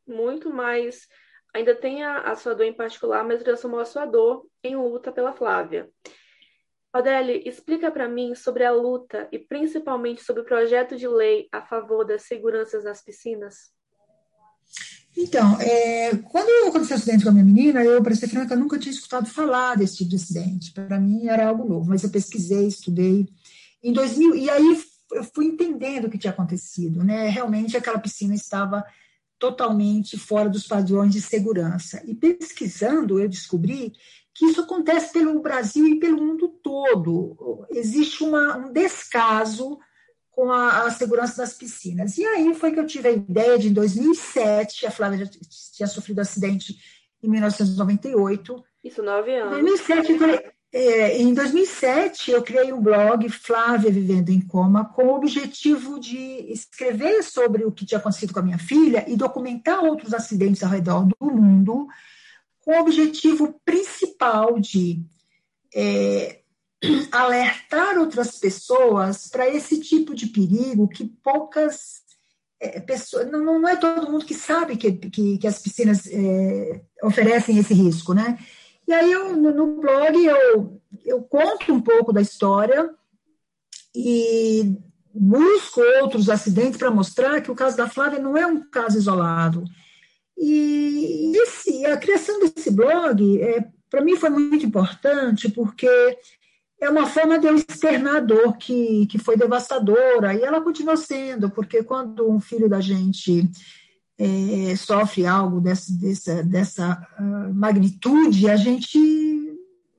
muito 0.06 0.52
mais 0.52 1.08
ainda 1.52 1.74
tem 1.74 2.02
a, 2.02 2.22
a 2.22 2.36
sua 2.36 2.54
dor 2.54 2.64
em 2.64 2.72
particular, 2.72 3.24
mas 3.24 3.42
transformou 3.42 3.80
a 3.80 3.84
sua 3.84 4.06
dor 4.06 4.46
em 4.62 4.74
luta 4.74 5.12
pela 5.12 5.32
Flávia. 5.32 5.90
Odeli, 6.94 7.42
explica 7.46 7.90
para 7.90 8.08
mim 8.08 8.34
sobre 8.34 8.64
a 8.64 8.72
luta 8.72 9.28
e 9.32 9.38
principalmente 9.38 10.22
sobre 10.22 10.42
o 10.42 10.44
projeto 10.44 10.96
de 10.96 11.08
lei 11.08 11.48
a 11.50 11.62
favor 11.62 12.04
das 12.04 12.22
seguranças 12.22 12.84
nas 12.84 13.02
piscinas. 13.02 13.72
Então, 15.16 15.60
é, 15.60 16.16
quando 16.16 16.68
aconteceu 16.68 16.96
o 16.96 16.98
acidente 16.98 17.22
com 17.22 17.30
a 17.30 17.32
minha 17.32 17.44
menina, 17.44 17.84
eu, 17.84 18.02
para 18.02 18.14
ser 18.14 18.28
franca, 18.28 18.56
nunca 18.56 18.78
tinha 18.78 18.92
escutado 18.92 19.28
falar 19.28 19.76
desse 19.76 19.98
tipo 19.98 20.10
de 20.10 20.16
acidente. 20.16 20.72
Para 20.72 20.98
mim 20.98 21.26
era 21.26 21.48
algo 21.48 21.68
novo, 21.68 21.88
mas 21.88 22.02
eu 22.02 22.10
pesquisei, 22.10 22.66
estudei. 22.66 23.28
Em 23.82 23.92
2000, 23.92 24.36
e 24.36 24.48
aí 24.48 24.82
eu 25.12 25.24
fui 25.24 25.46
entendendo 25.46 26.06
o 26.06 26.10
que 26.10 26.18
tinha 26.18 26.32
acontecido, 26.32 27.04
né? 27.04 27.28
Realmente 27.28 27.76
aquela 27.76 27.98
piscina 27.98 28.34
estava 28.34 28.84
totalmente 29.38 30.16
fora 30.16 30.48
dos 30.48 30.66
padrões 30.66 31.12
de 31.12 31.20
segurança. 31.20 32.02
E 32.06 32.14
pesquisando, 32.14 33.20
eu 33.20 33.28
descobri 33.28 33.92
que 34.34 34.46
isso 34.46 34.60
acontece 34.60 35.12
pelo 35.12 35.42
Brasil 35.42 35.86
e 35.86 35.98
pelo 35.98 36.22
mundo 36.22 36.48
todo. 36.62 37.66
Existe 37.70 38.22
uma, 38.22 38.56
um 38.56 38.72
descaso 38.72 39.78
com 40.32 40.50
a, 40.50 40.86
a, 40.86 40.90
segurança 40.90 41.36
das 41.36 41.52
piscinas. 41.52 42.18
E 42.18 42.24
aí 42.24 42.52
foi 42.54 42.72
que 42.72 42.80
eu 42.80 42.86
tive 42.86 43.08
a 43.08 43.12
ideia 43.12 43.58
de, 43.58 43.68
em 43.68 43.72
2007, 43.72 44.86
a 44.86 44.90
Flávia 44.90 45.24
já 45.24 45.30
tinha 45.74 45.86
sofrido 45.86 46.20
acidente 46.20 46.74
em 47.22 47.28
1998. 47.28 48.64
Isso, 48.82 49.02
nove 49.02 49.34
anos. 49.36 49.58
Em 49.58 49.62
2007, 49.62 50.12
eu, 50.12 50.52
é, 50.72 51.18
em 51.20 51.34
2007, 51.34 52.30
eu 52.30 52.42
criei 52.42 52.72
um 52.72 52.80
blog, 52.80 53.28
Flávia 53.28 53.90
Vivendo 53.90 54.30
em 54.30 54.40
Coma, 54.40 54.86
com 54.86 55.04
o 55.04 55.16
objetivo 55.16 56.00
de 56.00 56.16
escrever 56.50 57.22
sobre 57.22 57.64
o 57.64 57.70
que 57.70 57.84
tinha 57.84 57.98
acontecido 57.98 58.32
com 58.32 58.40
a 58.40 58.42
minha 58.42 58.58
filha 58.58 59.04
e 59.06 59.14
documentar 59.14 59.84
outros 59.84 60.14
acidentes 60.14 60.62
ao 60.62 60.70
redor 60.70 61.06
do 61.06 61.26
mundo, 61.30 61.86
com 62.60 62.72
o 62.72 62.80
objetivo 62.80 63.60
principal 63.66 64.58
de 64.58 65.04
é, 65.74 66.41
alertar 67.12 67.98
outras 67.98 68.38
pessoas 68.38 69.28
para 69.28 69.48
esse 69.48 69.80
tipo 69.80 70.14
de 70.14 70.26
perigo 70.26 70.88
que 70.88 71.04
poucas 71.22 72.02
é, 72.60 72.80
pessoa, 72.80 73.24
não, 73.24 73.60
não 73.60 73.68
é 73.68 73.76
todo 73.76 74.10
mundo 74.10 74.24
que 74.24 74.34
sabe 74.34 74.76
que, 74.76 74.92
que, 74.92 75.38
que 75.38 75.46
as 75.46 75.58
piscinas 75.58 76.06
é, 76.06 76.82
oferecem 77.02 77.58
esse 77.58 77.74
risco, 77.74 78.14
né? 78.14 78.38
E 78.86 78.92
aí 78.92 79.10
eu, 79.10 79.36
no, 79.36 79.80
blog 79.80 80.24
eu, 80.24 80.80
eu 81.04 81.22
conto 81.22 81.72
um 81.72 81.80
pouco 81.80 82.12
da 82.12 82.20
história 82.20 82.90
e 83.94 84.76
busco 85.14 85.80
outros 86.00 86.28
acidentes 86.28 86.78
para 86.78 86.90
mostrar 86.90 87.40
que 87.40 87.50
o 87.50 87.54
caso 87.54 87.76
da 87.76 87.88
Flávia 87.88 88.18
não 88.18 88.36
é 88.36 88.46
um 88.46 88.60
caso 88.68 88.96
isolado. 88.96 89.64
E 90.36 91.32
esse, 91.36 91.84
a 91.86 91.96
criação 91.96 92.40
desse 92.40 92.70
blog, 92.70 93.40
é, 93.40 93.64
para 93.90 94.02
mim, 94.02 94.16
foi 94.16 94.30
muito 94.30 94.64
importante, 94.64 95.50
porque 95.50 96.18
é 96.82 96.90
uma 96.90 97.06
forma 97.06 97.38
de 97.38 97.46
eu 97.46 97.54
externar 97.54 98.16
a 98.16 98.20
dor 98.20 98.56
que, 98.56 99.06
que 99.06 99.16
foi 99.16 99.36
devastadora, 99.36 100.34
e 100.34 100.42
ela 100.42 100.60
continua 100.60 100.96
sendo, 100.96 101.48
porque 101.48 101.84
quando 101.84 102.28
um 102.28 102.40
filho 102.40 102.68
da 102.68 102.80
gente 102.80 103.48
é, 104.18 104.74
sofre 104.74 105.24
algo 105.24 105.60
dessa, 105.60 105.92
dessa, 105.92 106.42
dessa 106.42 107.08
uh, 107.20 107.54
magnitude, 107.54 108.50
a 108.50 108.56
gente 108.56 108.98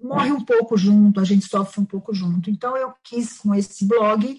morre 0.03 0.33
um 0.33 0.43
pouco 0.43 0.75
junto, 0.75 1.21
a 1.21 1.23
gente 1.23 1.45
sofre 1.45 1.79
um 1.79 1.85
pouco 1.85 2.13
junto. 2.13 2.49
Então, 2.49 2.75
eu 2.75 2.91
quis, 3.01 3.37
com 3.37 3.55
esse 3.55 3.85
blog, 3.85 4.37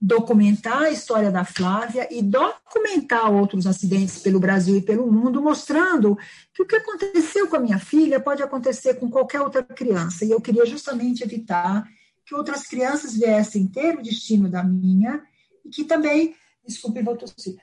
documentar 0.00 0.82
a 0.82 0.90
história 0.90 1.30
da 1.30 1.44
Flávia 1.44 2.06
e 2.10 2.22
documentar 2.22 3.32
outros 3.32 3.66
acidentes 3.66 4.18
pelo 4.18 4.38
Brasil 4.38 4.76
e 4.76 4.82
pelo 4.82 5.10
mundo, 5.10 5.42
mostrando 5.42 6.16
que 6.52 6.62
o 6.62 6.66
que 6.66 6.76
aconteceu 6.76 7.48
com 7.48 7.56
a 7.56 7.60
minha 7.60 7.78
filha 7.78 8.20
pode 8.20 8.42
acontecer 8.42 8.94
com 8.94 9.10
qualquer 9.10 9.40
outra 9.40 9.62
criança. 9.62 10.24
E 10.24 10.30
eu 10.30 10.40
queria 10.40 10.66
justamente 10.66 11.24
evitar 11.24 11.88
que 12.24 12.34
outras 12.34 12.66
crianças 12.66 13.14
viessem 13.16 13.66
ter 13.66 13.96
o 13.96 14.02
destino 14.02 14.50
da 14.50 14.62
minha 14.62 15.22
e 15.64 15.70
que 15.70 15.84
também, 15.84 16.36
desculpe, 16.66 17.02
vou 17.02 17.16
tossir, 17.16 17.56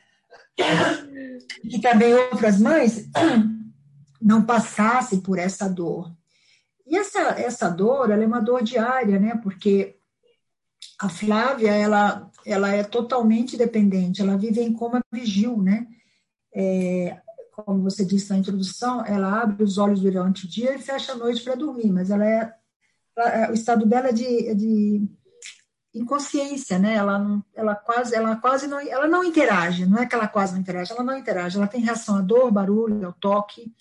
que 1.69 1.79
também 1.81 2.13
outras 2.13 2.59
mães 2.59 3.09
não 4.19 4.43
passassem 4.43 5.19
por 5.19 5.37
essa 5.37 5.67
dor. 5.67 6.11
E 6.87 6.97
essa, 6.97 7.19
essa 7.39 7.69
dor, 7.69 8.09
ela 8.09 8.23
é 8.23 8.27
uma 8.27 8.41
dor 8.41 8.63
diária, 8.63 9.19
né? 9.19 9.39
Porque 9.41 9.97
a 11.03 11.09
Flávia, 11.09 11.71
ela, 11.71 12.31
ela 12.45 12.73
é 12.73 12.81
totalmente 12.81 13.57
dependente, 13.57 14.21
ela 14.21 14.37
vive 14.37 14.61
em 14.61 14.71
coma 14.71 15.01
vigil, 15.11 15.61
né? 15.61 15.85
É, 16.55 17.19
como 17.51 17.83
você 17.83 18.05
disse 18.05 18.29
na 18.29 18.37
introdução, 18.37 19.05
ela 19.05 19.41
abre 19.41 19.63
os 19.63 19.77
olhos 19.77 19.99
durante 19.99 20.45
o 20.45 20.49
dia 20.49 20.73
e 20.73 20.81
fecha 20.81 21.11
a 21.11 21.15
noite 21.15 21.43
para 21.43 21.55
dormir, 21.55 21.91
mas 21.91 22.09
ela 22.09 22.25
é, 22.25 22.53
ela, 23.17 23.29
é, 23.29 23.51
o 23.51 23.53
estado 23.53 23.85
dela 23.85 24.09
é 24.09 24.13
de, 24.13 24.47
é 24.47 24.53
de 24.53 25.05
inconsciência, 25.93 26.79
né? 26.79 26.95
Ela 26.95 27.19
não, 27.19 27.43
ela 27.53 27.75
quase, 27.75 28.15
ela 28.15 28.37
quase 28.37 28.65
não, 28.65 28.79
ela 28.79 29.07
não 29.07 29.25
interage. 29.25 29.85
Não 29.85 29.99
é 29.99 30.05
que 30.05 30.15
ela 30.15 30.27
quase 30.27 30.53
não 30.53 30.61
interage, 30.61 30.93
ela 30.93 31.03
não 31.03 31.17
interage. 31.17 31.57
Ela 31.57 31.67
tem 31.67 31.81
reação 31.81 32.15
à 32.15 32.21
dor, 32.21 32.49
barulho, 32.49 33.05
ao 33.05 33.13
toque 33.13 33.73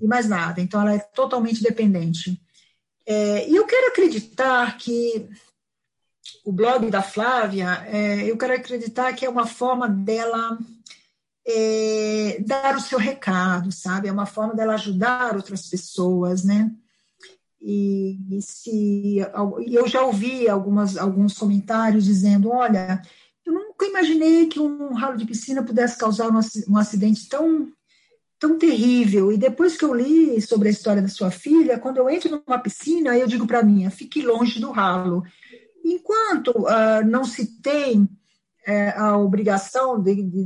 e 0.00 0.06
mais 0.06 0.26
nada. 0.26 0.60
Então 0.62 0.80
ela 0.80 0.94
é 0.94 0.98
totalmente 0.98 1.62
dependente. 1.62 2.40
É, 3.06 3.46
e 3.46 3.54
eu 3.54 3.66
quero 3.66 3.88
acreditar 3.88 4.76
que 4.78 5.28
o 6.46 6.52
blog 6.52 6.88
da 6.92 7.02
Flávia, 7.02 7.84
é, 7.88 8.30
eu 8.30 8.38
quero 8.38 8.54
acreditar 8.54 9.12
que 9.14 9.26
é 9.26 9.28
uma 9.28 9.48
forma 9.48 9.88
dela 9.88 10.56
é, 11.44 12.38
dar 12.46 12.76
o 12.76 12.80
seu 12.80 13.00
recado, 13.00 13.72
sabe? 13.72 14.06
É 14.06 14.12
uma 14.12 14.26
forma 14.26 14.54
dela 14.54 14.74
ajudar 14.74 15.34
outras 15.34 15.68
pessoas, 15.68 16.44
né? 16.44 16.70
E, 17.60 18.16
e 18.30 18.40
se 18.40 19.16
eu 19.66 19.88
já 19.88 20.02
ouvi 20.02 20.48
algumas, 20.48 20.96
alguns 20.96 21.36
comentários 21.36 22.04
dizendo, 22.04 22.50
olha, 22.50 23.02
eu 23.44 23.52
nunca 23.52 23.84
imaginei 23.84 24.46
que 24.46 24.60
um 24.60 24.94
ralo 24.94 25.16
de 25.16 25.26
piscina 25.26 25.64
pudesse 25.64 25.98
causar 25.98 26.30
um, 26.30 26.78
acidente 26.78 27.28
tão 27.28 27.72
tão 28.38 28.56
terrível. 28.56 29.32
E 29.32 29.36
depois 29.36 29.76
que 29.76 29.84
eu 29.84 29.94
li 29.94 30.40
sobre 30.40 30.68
a 30.68 30.70
história 30.70 31.02
da 31.02 31.08
sua 31.08 31.30
filha, 31.30 31.78
quando 31.78 31.96
eu 31.96 32.08
entro 32.08 32.30
numa 32.30 32.58
piscina, 32.58 33.16
eu 33.16 33.26
digo 33.26 33.46
para 33.46 33.64
mim, 33.64 33.88
fique 33.90 34.22
longe 34.22 34.60
do 34.60 34.70
ralo. 34.70 35.24
Enquanto 35.88 36.48
uh, 36.48 37.06
não 37.06 37.24
se 37.24 37.60
tem 37.60 38.08
é, 38.66 38.90
a 38.90 39.16
obrigação 39.16 40.02
de, 40.02 40.16
de, 40.16 40.44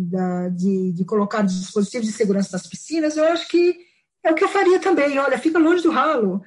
de, 0.52 0.92
de 0.92 1.04
colocar 1.06 1.42
dispositivos 1.42 2.06
de 2.06 2.12
segurança 2.12 2.50
nas 2.52 2.66
piscinas, 2.66 3.16
eu 3.16 3.24
acho 3.24 3.48
que 3.48 3.78
é 4.22 4.30
o 4.30 4.34
que 4.34 4.44
eu 4.44 4.48
faria 4.48 4.78
também. 4.78 5.18
Olha, 5.18 5.38
fica 5.38 5.58
longe 5.58 5.82
do 5.82 5.90
ralo. 5.90 6.42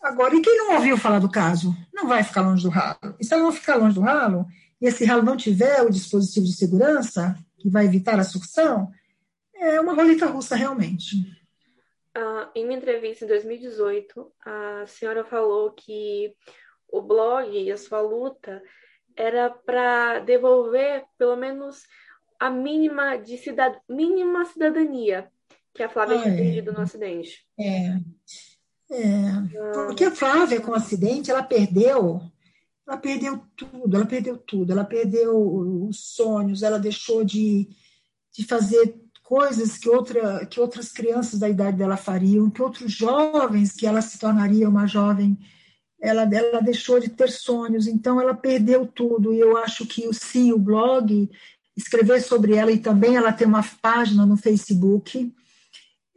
Agora, 0.00 0.34
e 0.34 0.40
quem 0.40 0.56
não 0.56 0.76
ouviu 0.76 0.96
falar 0.96 1.18
do 1.18 1.30
caso? 1.30 1.76
Não 1.92 2.08
vai 2.08 2.22
ficar 2.22 2.40
longe 2.40 2.62
do 2.62 2.70
ralo. 2.70 3.14
E 3.20 3.24
se 3.24 3.34
ela 3.34 3.42
não 3.42 3.52
ficar 3.52 3.76
longe 3.76 3.94
do 3.94 4.00
ralo, 4.00 4.46
e 4.80 4.86
esse 4.86 5.04
ralo 5.04 5.22
não 5.22 5.36
tiver 5.36 5.82
o 5.82 5.90
dispositivo 5.90 6.46
de 6.46 6.56
segurança, 6.56 7.36
que 7.58 7.68
vai 7.68 7.84
evitar 7.84 8.18
a 8.18 8.24
sucção, 8.24 8.90
é 9.54 9.78
uma 9.80 9.92
roleta 9.92 10.26
russa 10.26 10.56
realmente. 10.56 11.16
Uh, 12.16 12.48
em 12.54 12.64
minha 12.64 12.78
entrevista 12.78 13.24
em 13.24 13.28
2018, 13.28 14.32
a 14.46 14.84
senhora 14.86 15.24
falou 15.24 15.72
que 15.72 16.34
o 16.90 17.02
blog 17.02 17.50
e 17.50 17.70
a 17.70 17.76
sua 17.76 18.00
luta 18.00 18.62
era 19.16 19.50
para 19.50 20.20
devolver 20.20 21.04
pelo 21.16 21.36
menos 21.36 21.82
a 22.38 22.50
mínima 22.50 23.16
de 23.16 23.36
cidad... 23.36 23.76
mínima 23.88 24.44
cidadania 24.44 25.28
que 25.74 25.82
a 25.82 25.88
Flávia 25.88 26.18
ah, 26.18 26.22
tinha 26.22 26.34
é. 26.34 26.36
perdido 26.36 26.72
no 26.72 26.80
acidente. 26.80 27.46
É. 27.58 27.88
é. 28.90 29.28
Ah. 29.30 29.72
Porque 29.86 30.04
a 30.04 30.10
Flávia, 30.10 30.60
com 30.60 30.72
o 30.72 30.74
acidente, 30.74 31.30
ela 31.30 31.42
perdeu 31.42 32.20
ela 32.88 32.96
perdeu 32.96 33.42
tudo, 33.54 33.96
ela 33.96 34.06
perdeu 34.06 34.38
tudo, 34.38 34.72
ela 34.72 34.84
perdeu 34.84 35.36
os 35.86 36.14
sonhos, 36.14 36.62
ela 36.62 36.78
deixou 36.78 37.22
de, 37.22 37.68
de 38.32 38.44
fazer 38.46 38.98
coisas 39.22 39.76
que, 39.76 39.90
outra, 39.90 40.46
que 40.46 40.58
outras 40.58 40.90
crianças 40.90 41.38
da 41.38 41.50
idade 41.50 41.76
dela 41.76 41.98
fariam, 41.98 42.48
que 42.48 42.62
outros 42.62 42.90
jovens, 42.90 43.72
que 43.72 43.86
ela 43.86 44.00
se 44.00 44.18
tornaria 44.18 44.66
uma 44.66 44.86
jovem, 44.86 45.38
ela, 46.00 46.22
ela 46.22 46.60
deixou 46.60 47.00
de 47.00 47.08
ter 47.08 47.30
sonhos, 47.30 47.86
então 47.86 48.20
ela 48.20 48.34
perdeu 48.34 48.86
tudo. 48.86 49.32
E 49.32 49.40
eu 49.40 49.56
acho 49.56 49.86
que 49.86 50.08
sim, 50.12 50.52
o 50.52 50.58
blog, 50.58 51.28
escrever 51.76 52.20
sobre 52.22 52.54
ela, 52.54 52.70
e 52.70 52.78
também 52.78 53.16
ela 53.16 53.32
tem 53.32 53.46
uma 53.46 53.64
página 53.82 54.24
no 54.24 54.36
Facebook, 54.36 55.32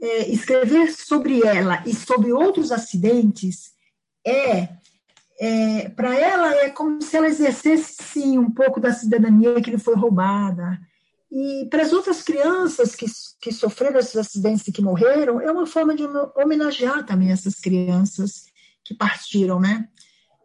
é, 0.02 0.32
escrever 0.32 0.92
sobre 0.92 1.42
ela 1.42 1.84
e 1.86 1.94
sobre 1.94 2.34
outros 2.34 2.72
acidentes 2.72 3.72
é, 4.26 4.70
é 5.40 5.90
para 5.90 6.18
ela 6.18 6.56
é 6.56 6.70
como 6.72 7.00
se 7.02 7.16
ela 7.16 7.28
exercesse 7.28 7.98
sim 8.02 8.40
um 8.40 8.50
pouco 8.50 8.80
da 8.80 8.92
cidadania 8.94 9.62
que 9.62 9.70
lhe 9.70 9.78
foi 9.78 9.96
roubada 9.96 10.80
e 11.32 11.68
para 11.70 11.84
as 11.84 11.94
outras 11.94 12.24
crianças 12.24 12.96
que, 12.96 13.06
que 13.40 13.54
sofreram 13.54 14.00
esses 14.00 14.18
acidentes 14.18 14.68
e 14.68 14.72
que 14.72 14.82
morreram, 14.82 15.40
é 15.40 15.52
uma 15.52 15.66
forma 15.66 15.96
de 15.96 16.04
homenagear 16.36 17.06
também 17.06 17.32
essas 17.32 17.56
crianças 17.56 18.51
que 18.84 18.94
partiram, 18.94 19.60
né? 19.60 19.88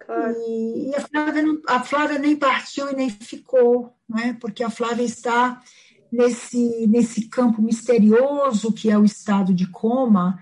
Claro. 0.00 0.34
E, 0.46 0.90
e 0.90 0.94
a, 0.94 1.00
Flávia 1.00 1.42
não, 1.42 1.60
a, 1.66 1.82
Flávia 1.82 2.18
nem 2.18 2.36
partiu 2.36 2.90
e 2.90 2.94
nem 2.94 3.10
ficou, 3.10 3.92
né? 4.08 4.36
Porque 4.40 4.62
a 4.62 4.70
Flávia 4.70 5.04
está 5.04 5.60
nesse, 6.10 6.86
nesse 6.86 7.28
campo 7.28 7.60
misterioso 7.60 8.72
que 8.72 8.90
é 8.90 8.96
o 8.96 9.04
estado 9.04 9.52
de 9.52 9.66
coma 9.68 10.38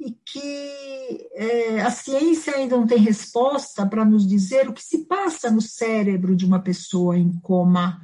e 0.00 0.12
que 0.24 1.28
é, 1.34 1.80
a 1.82 1.90
ciência 1.90 2.56
ainda 2.56 2.76
não 2.76 2.86
tem 2.86 2.98
resposta 2.98 3.86
para 3.86 4.04
nos 4.04 4.26
dizer 4.26 4.68
o 4.68 4.72
que 4.72 4.82
se 4.82 5.04
passa 5.04 5.50
no 5.50 5.60
cérebro 5.60 6.34
de 6.34 6.44
uma 6.44 6.60
pessoa 6.60 7.16
em 7.16 7.32
coma. 7.40 8.00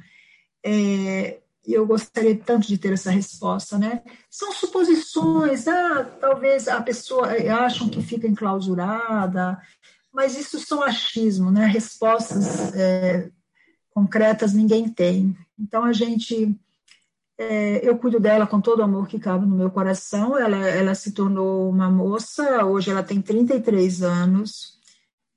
É, 0.63 1.39
e 1.69 1.73
eu 1.75 1.85
gostaria 1.85 2.35
tanto 2.35 2.67
de 2.67 2.79
ter 2.79 2.93
essa 2.93 3.11
resposta, 3.11 3.77
né? 3.77 4.01
São 4.27 4.51
suposições, 4.51 5.67
ah, 5.67 6.03
talvez 6.19 6.67
a 6.67 6.81
pessoa 6.81 7.31
eh, 7.31 7.47
acham 7.47 7.87
que 7.87 8.01
fica 8.01 8.27
enclausurada, 8.27 9.61
mas 10.11 10.35
isso 10.35 10.59
são 10.59 10.81
achismo, 10.81 11.51
né? 11.51 11.67
Respostas 11.67 12.73
é, 12.73 13.29
concretas 13.91 14.51
ninguém 14.51 14.89
tem. 14.89 15.37
Então 15.59 15.83
a 15.83 15.93
gente, 15.93 16.59
é, 17.37 17.87
eu 17.87 17.99
cuido 17.99 18.19
dela 18.19 18.47
com 18.47 18.59
todo 18.59 18.79
o 18.79 18.83
amor 18.83 19.07
que 19.07 19.19
cabe 19.19 19.45
no 19.45 19.55
meu 19.55 19.69
coração. 19.69 20.35
Ela, 20.35 20.67
ela 20.69 20.95
se 20.95 21.11
tornou 21.11 21.69
uma 21.69 21.87
moça, 21.87 22.65
hoje 22.65 22.89
ela 22.89 23.03
tem 23.03 23.21
33 23.21 24.01
anos 24.01 24.78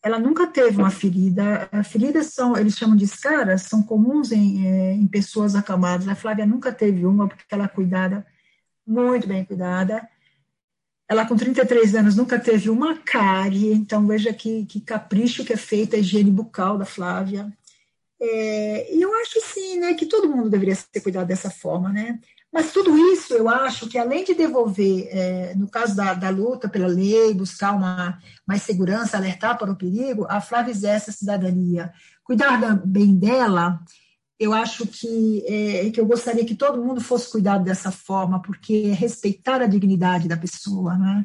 ela 0.02 0.18
nunca 0.18 0.46
teve 0.46 0.76
uma 0.78 0.90
ferida. 0.90 1.68
Feridas 1.84 2.26
são, 2.26 2.56
eles 2.56 2.76
chamam 2.76 2.96
de 2.96 3.04
escaras, 3.04 3.62
são 3.62 3.82
comuns 3.82 4.32
em, 4.32 4.66
é, 4.66 4.92
em 4.94 5.06
pessoas 5.06 5.54
acamadas. 5.54 6.08
A 6.08 6.14
Flávia 6.14 6.44
nunca 6.44 6.72
teve 6.72 7.06
uma, 7.06 7.28
porque 7.28 7.44
ela 7.50 7.64
é 7.64 7.68
cuidada, 7.68 8.26
muito 8.86 9.28
bem 9.28 9.44
cuidada. 9.44 10.08
Ela, 11.08 11.26
com 11.26 11.36
33 11.36 11.94
anos, 11.94 12.16
nunca 12.16 12.38
teve 12.38 12.70
uma 12.70 12.96
cárie, 12.98 13.72
então 13.72 14.06
veja 14.06 14.32
que, 14.32 14.64
que 14.66 14.80
capricho 14.80 15.44
que 15.44 15.52
é 15.52 15.56
feita 15.56 15.96
a 15.96 15.98
higiene 15.98 16.30
bucal 16.30 16.78
da 16.78 16.84
Flávia. 16.84 17.52
É, 18.20 18.94
e 18.94 19.02
eu 19.02 19.12
acho, 19.20 19.40
sim, 19.42 19.78
né, 19.78 19.94
que 19.94 20.06
todo 20.06 20.28
mundo 20.28 20.48
deveria 20.48 20.74
ser 20.74 21.00
cuidado 21.00 21.26
dessa 21.26 21.50
forma, 21.50 21.92
né? 21.92 22.18
Mas 22.52 22.70
tudo 22.70 22.96
isso, 23.12 23.32
eu 23.32 23.48
acho 23.48 23.88
que 23.88 23.96
além 23.96 24.24
de 24.24 24.34
devolver, 24.34 25.08
é, 25.10 25.54
no 25.54 25.68
caso 25.68 25.96
da, 25.96 26.12
da, 26.12 26.28
luta 26.28 26.68
pela 26.68 26.86
lei, 26.86 27.32
buscar 27.32 27.72
uma 27.72 28.18
mais 28.46 28.62
segurança, 28.62 29.16
alertar 29.16 29.56
para 29.56 29.72
o 29.72 29.76
perigo, 29.76 30.26
a 30.28 30.40
Flávia 30.40 30.70
exerce 30.70 31.08
a 31.08 31.14
cidadania. 31.14 31.92
Cuidar 32.22 32.60
da, 32.60 32.74
bem 32.74 33.16
dela 33.16 33.80
eu 34.42 34.52
acho 34.52 34.86
que, 34.88 35.44
é, 35.46 35.90
que 35.90 36.00
eu 36.00 36.06
gostaria 36.06 36.44
que 36.44 36.56
todo 36.56 36.82
mundo 36.82 37.00
fosse 37.00 37.30
cuidado 37.30 37.62
dessa 37.62 37.92
forma, 37.92 38.42
porque 38.42 38.88
é 38.90 38.92
respeitar 38.92 39.62
a 39.62 39.68
dignidade 39.68 40.26
da 40.26 40.36
pessoa, 40.36 40.98
né? 40.98 41.24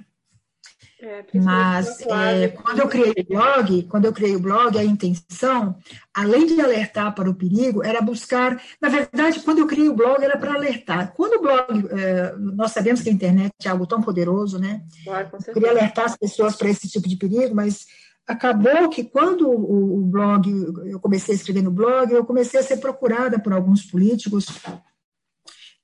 É, 1.00 1.24
Mas 1.36 2.01
é, 2.01 2.48
quando 2.48 2.80
eu 2.80 2.88
criei 2.88 3.13
o 3.20 3.27
blog, 3.27 3.84
quando 3.84 4.06
eu 4.06 4.13
criei 4.13 4.36
o 4.36 4.39
blog, 4.39 4.77
a 4.77 4.84
intenção, 4.84 5.77
além 6.12 6.48
de 6.48 6.60
alertar 6.60 7.13
para 7.13 7.30
o 7.30 7.36
perigo, 7.36 7.84
era 7.84 8.01
buscar. 8.01 8.60
Na 8.82 8.89
verdade, 8.89 9.42
quando 9.42 9.60
eu 9.60 9.68
criei 9.68 9.88
o 9.89 9.94
blog, 9.94 10.24
era 10.24 10.38
para 10.38 10.56
alertar. 10.56 11.13
Quando 11.13 11.34
o 11.36 11.42
blog, 11.42 11.88
é, 11.92 12.36
nós 12.38 12.72
sabemos 12.72 13.01
que 13.01 13.10
a 13.10 13.13
internet 13.13 13.54
é 13.63 13.70
algo 13.70 13.86
tão 13.86 14.01
poderoso, 14.01 14.58
né? 14.58 14.82
Claro, 15.04 15.30
eu 15.48 15.54
queria 15.54 15.70
alertar 15.70 16.06
as 16.06 16.18
pessoas 16.18 16.56
para 16.56 16.70
esse 16.70 16.88
tipo 16.89 17.08
de 17.08 17.16
perigo, 17.16 17.54
mas 17.54 17.86
acabou 18.25 18.89
que 18.89 19.04
quando 19.04 19.48
o, 19.48 20.00
o 20.00 20.06
blog, 20.06 20.50
eu 20.88 21.00
comecei 21.00 21.36
a 21.36 21.38
escrever 21.38 21.62
no 21.62 21.72
blog, 21.72 22.12
eu 22.12 22.25
comecei 22.25 22.60
a 22.60 22.63
ser 22.63 22.77
procurada 22.77 23.39
por 23.39 23.54
alguns 23.54 23.86
políticos. 23.86 24.48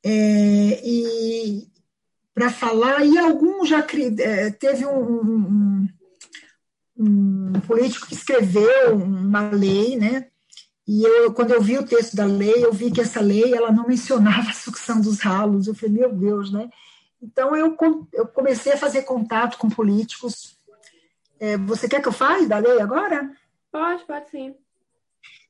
É, 0.03 0.82
e, 0.84 1.67
para 2.33 2.49
falar, 2.49 3.05
e 3.05 3.17
algum 3.17 3.65
já 3.65 3.85
é, 4.19 4.49
teve 4.49 4.85
um, 4.85 4.99
um, 4.99 5.87
um, 6.97 7.51
político 7.67 8.07
que 8.07 8.15
escreveu 8.15 8.95
uma 8.95 9.51
lei, 9.51 9.95
né? 9.95 10.27
E 10.87 11.03
eu, 11.03 11.33
quando 11.33 11.51
eu 11.51 11.61
vi 11.61 11.77
o 11.77 11.85
texto 11.85 12.15
da 12.15 12.25
lei, 12.25 12.65
eu 12.65 12.73
vi 12.73 12.91
que 12.91 12.99
essa 12.99 13.21
lei 13.21 13.53
ela 13.53 13.71
não 13.71 13.87
mencionava 13.87 14.49
a 14.49 14.53
sucção 14.53 14.99
dos 14.99 15.19
ralos. 15.19 15.67
Eu 15.67 15.75
falei, 15.75 15.95
meu 15.95 16.13
Deus, 16.13 16.51
né? 16.51 16.69
Então 17.21 17.55
eu, 17.55 17.77
eu 18.11 18.27
comecei 18.27 18.73
a 18.73 18.77
fazer 18.77 19.03
contato 19.03 19.57
com 19.57 19.69
políticos. 19.69 20.57
É, 21.39 21.57
você 21.57 21.87
quer 21.87 22.01
que 22.01 22.07
eu 22.07 22.13
fale 22.13 22.47
da 22.47 22.57
lei 22.57 22.81
agora? 22.81 23.31
Pode, 23.71 24.03
pode 24.05 24.29
sim. 24.29 24.55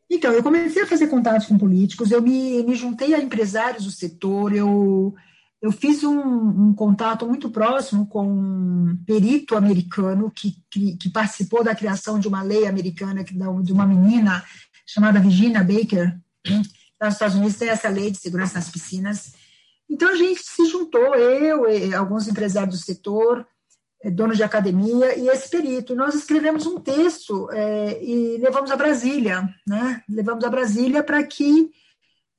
Então, 0.10 0.32
eu 0.32 0.44
comecei 0.44 0.84
a 0.84 0.88
fazer 0.88 1.08
contato 1.08 1.48
com 1.48 1.58
políticos, 1.58 2.12
eu 2.12 2.22
me, 2.22 2.62
me 2.64 2.76
juntei 2.76 3.16
a 3.16 3.20
empresários 3.20 3.86
do 3.86 3.92
setor, 3.92 4.54
eu 4.54 5.16
eu 5.64 5.72
fiz 5.72 6.04
um, 6.04 6.20
um, 6.20 6.76
contato 6.76 7.26
muito 7.26 7.50
próximo 7.50 8.06
com 8.06 8.28
um 8.28 8.98
perito 9.08 9.56
americano 9.56 10.30
que, 10.30 10.58
que, 10.70 10.98
que, 10.98 11.10
participou 11.10 11.64
da 11.64 11.74
criação 11.74 12.20
de 12.20 12.28
uma 12.28 12.44
lei 12.44 12.68
americana 12.68 13.24
de 13.24 13.72
uma 13.72 13.86
menina 13.88 14.44
chamada 14.86 15.22
Virginia 15.22 15.64
Baker. 15.64 16.20
Né? 16.46 16.62
Nos 17.02 17.14
Estados 17.14 17.38
Unidos 17.38 17.56
tem 17.56 17.70
essa 17.70 17.88
lei 17.88 18.12
de 18.12 18.18
segurança 18.18 18.56
nas 18.56 18.70
piscinas. 18.70 19.36
Então 19.90 20.10
a 20.10 20.16
gente 20.16 20.44
se 20.44 20.66
juntou, 20.66 21.16
eu 21.16 21.70
e 21.70 21.96
alguns 21.96 22.28
empresários 22.28 22.78
do 22.78 22.86
setor, 22.86 23.48
eh, 24.04 24.12
donos 24.12 24.36
de 24.36 24.44
academia 24.44 25.18
e 25.18 25.30
esse 25.30 25.50
perito. 25.50 25.96
Nós 25.96 26.14
escrevemos 26.14 26.66
um 26.66 26.78
texto 26.78 27.50
é, 27.54 28.04
e 28.04 28.38
levamos 28.38 28.70
a 28.70 28.76
Brasília, 28.76 29.48
né? 29.66 30.04
Levamos 30.10 30.44
a 30.44 30.50
Brasília 30.50 31.02
para 31.02 31.24
que 31.24 31.72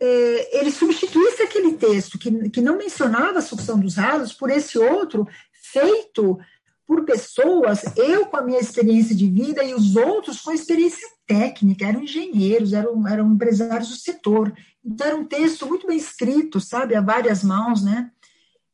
é, 0.01 0.59
ele 0.59 0.71
substituísse 0.71 1.43
aquele 1.43 1.75
texto 1.75 2.19
que, 2.19 2.51
que 2.51 2.61
não 2.61 2.77
mencionava 2.77 3.39
a 3.39 3.43
sucção 3.43 3.79
dos 3.79 3.97
ralos 3.97 4.33
por 4.33 4.51
esse 4.51 4.79
outro 4.79 5.27
feito 5.53 6.39
por 6.87 7.05
pessoas, 7.05 7.83
eu 7.97 8.27
com 8.27 8.37
a 8.37 8.43
minha 8.43 8.61
experiência 8.61 9.15
de 9.15 9.29
vida 9.29 9.65
e 9.65 9.73
os 9.73 9.97
outros 9.97 10.41
com 10.41 10.53
experiência 10.53 11.09
técnica, 11.27 11.87
eram 11.87 12.03
engenheiros, 12.03 12.73
eram, 12.73 13.09
eram 13.09 13.33
empresários 13.33 13.89
do 13.89 13.97
setor. 13.97 14.55
Então 14.85 15.07
era 15.07 15.17
um 15.17 15.25
texto 15.25 15.67
muito 15.67 15.87
bem 15.87 15.97
escrito, 15.97 16.61
sabe, 16.61 16.95
a 16.95 17.01
várias 17.01 17.43
mãos, 17.43 17.83
né? 17.83 18.11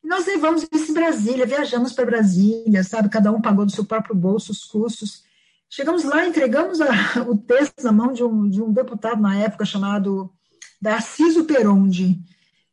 E 0.03 0.09
nós 0.09 0.27
levamos 0.27 0.67
isso 0.73 0.91
em 0.91 0.95
Brasília, 0.95 1.47
viajamos 1.47 1.93
para 1.93 2.07
Brasília, 2.07 2.83
sabe, 2.83 3.09
cada 3.09 3.31
um 3.31 3.41
pagou 3.41 3.65
do 3.65 3.73
seu 3.73 3.85
próprio 3.85 4.15
bolso 4.17 4.51
os 4.51 4.65
custos. 4.65 5.23
Chegamos 5.69 6.03
lá, 6.03 6.27
entregamos 6.27 6.81
a, 6.81 6.89
o 7.29 7.37
texto 7.37 7.81
na 7.85 7.93
mão 7.93 8.13
de 8.13 8.25
um, 8.25 8.49
de 8.49 8.61
um 8.61 8.73
deputado 8.73 9.23
na 9.23 9.37
época 9.37 9.65
chamado 9.65 10.33
Darciso 10.81 11.45
Peronde. 11.45 12.19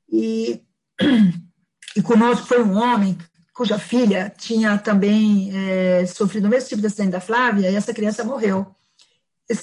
E, 0.10 0.62
e 1.96 2.02
conosco 2.02 2.48
foi 2.48 2.64
um 2.64 2.78
homem 2.78 3.18
cuja 3.54 3.80
filha 3.80 4.32
tinha 4.38 4.78
também 4.78 5.50
é, 5.52 6.06
sofrido 6.06 6.46
o 6.46 6.50
mesmo 6.50 6.70
tipo 6.70 6.82
de 6.82 6.88
acidente 6.88 7.10
da 7.10 7.20
Flávia, 7.20 7.72
e 7.72 7.76
essa 7.76 7.92
criança 7.92 8.24
morreu. 8.24 8.68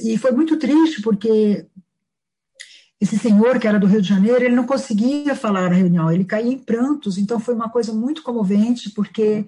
E 0.02 0.18
foi 0.18 0.32
muito 0.32 0.58
triste, 0.58 1.00
porque 1.00 1.64
esse 3.00 3.16
senhor, 3.16 3.60
que 3.60 3.68
era 3.68 3.78
do 3.78 3.86
Rio 3.86 4.02
de 4.02 4.08
Janeiro, 4.08 4.44
ele 4.44 4.56
não 4.56 4.66
conseguia 4.66 5.36
falar 5.36 5.70
na 5.70 5.76
reunião, 5.76 6.10
ele 6.10 6.24
caía 6.24 6.52
em 6.52 6.58
prantos, 6.58 7.18
então 7.18 7.38
foi 7.38 7.54
uma 7.54 7.68
coisa 7.68 7.92
muito 7.92 8.24
comovente, 8.24 8.90
porque 8.90 9.46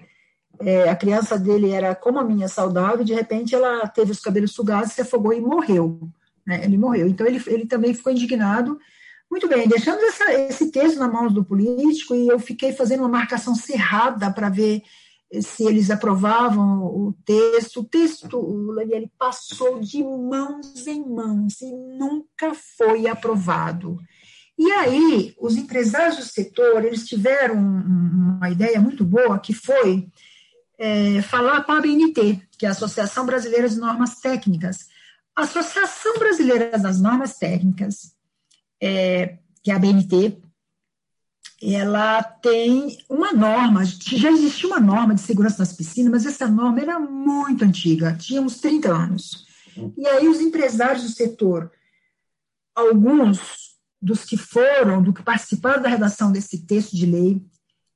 é, 0.61 0.89
a 0.89 0.95
criança 0.95 1.37
dele 1.37 1.71
era 1.71 1.93
como 1.93 2.17
a 2.17 2.23
minha, 2.23 2.47
saudável, 2.47 3.01
e 3.01 3.05
de 3.05 3.13
repente 3.13 3.53
ela 3.53 3.85
teve 3.87 4.11
os 4.11 4.21
cabelos 4.21 4.51
sugados, 4.51 4.93
se 4.93 5.01
afogou 5.01 5.33
e 5.33 5.41
morreu 5.41 6.09
né? 6.47 6.63
ele 6.63 6.77
morreu. 6.77 7.07
Então, 7.07 7.27
ele, 7.27 7.43
ele 7.47 7.65
também 7.67 7.93
ficou 7.93 8.11
indignado. 8.11 8.79
Muito 9.29 9.47
bem, 9.49 9.67
deixamos 9.67 10.01
essa, 10.03 10.33
esse 10.33 10.71
texto 10.71 10.97
na 10.97 11.07
mão 11.09 11.27
do 11.27 11.43
político 11.43 12.15
e 12.15 12.29
eu 12.29 12.39
fiquei 12.39 12.71
fazendo 12.71 13.01
uma 13.01 13.09
marcação 13.09 13.53
cerrada 13.53 14.31
para 14.31 14.49
ver 14.49 14.81
se 15.41 15.65
eles 15.65 15.91
aprovavam 15.91 16.85
o 16.85 17.13
texto. 17.25 17.81
O 17.81 17.83
texto, 17.83 18.75
ele 18.89 19.11
passou 19.19 19.79
de 19.79 20.01
mãos 20.01 20.87
em 20.87 21.05
mãos 21.05 21.59
e 21.61 21.69
nunca 21.69 22.53
foi 22.77 23.07
aprovado. 23.07 23.97
E 24.57 24.71
aí, 24.71 25.35
os 25.39 25.55
empresários 25.55 26.17
do 26.17 26.23
setor, 26.23 26.83
eles 26.83 27.05
tiveram 27.05 27.55
uma 27.55 28.49
ideia 28.49 28.79
muito 28.79 29.03
boa, 29.03 29.37
que 29.37 29.53
foi 29.53 30.07
é, 30.79 31.21
falar 31.21 31.61
para 31.61 31.75
a 31.75 31.77
ABNT, 31.79 32.41
que 32.57 32.65
é 32.65 32.69
a 32.69 32.71
Associação 32.71 33.25
Brasileira 33.25 33.69
de 33.69 33.77
Normas 33.77 34.19
Técnicas, 34.19 34.87
a 35.37 35.43
Associação 35.43 36.17
Brasileira 36.17 36.79
das 36.79 36.99
Normas 36.99 37.37
Técnicas, 37.37 38.15
é, 38.81 39.37
que 39.61 39.69
é 39.69 39.75
a 39.75 39.77
BNT, 39.77 40.41
ela 41.61 42.23
tem 42.23 42.97
uma 43.07 43.31
norma, 43.31 43.85
já 43.85 44.31
existia 44.31 44.67
uma 44.67 44.79
norma 44.79 45.13
de 45.13 45.21
segurança 45.21 45.59
nas 45.59 45.73
piscinas, 45.73 46.11
mas 46.11 46.25
essa 46.25 46.47
norma 46.47 46.79
era 46.79 46.99
muito 46.99 47.63
antiga, 47.63 48.15
tinha 48.15 48.41
uns 48.41 48.59
30 48.59 48.91
anos. 48.91 49.45
E 49.95 50.07
aí 50.07 50.27
os 50.27 50.41
empresários 50.41 51.03
do 51.03 51.09
setor, 51.09 51.71
alguns 52.73 53.77
dos 54.01 54.25
que 54.25 54.37
foram, 54.37 55.03
do 55.03 55.13
que 55.13 55.21
participaram 55.21 55.83
da 55.83 55.89
redação 55.89 56.31
desse 56.31 56.65
texto 56.65 56.95
de 56.95 57.05
lei, 57.05 57.45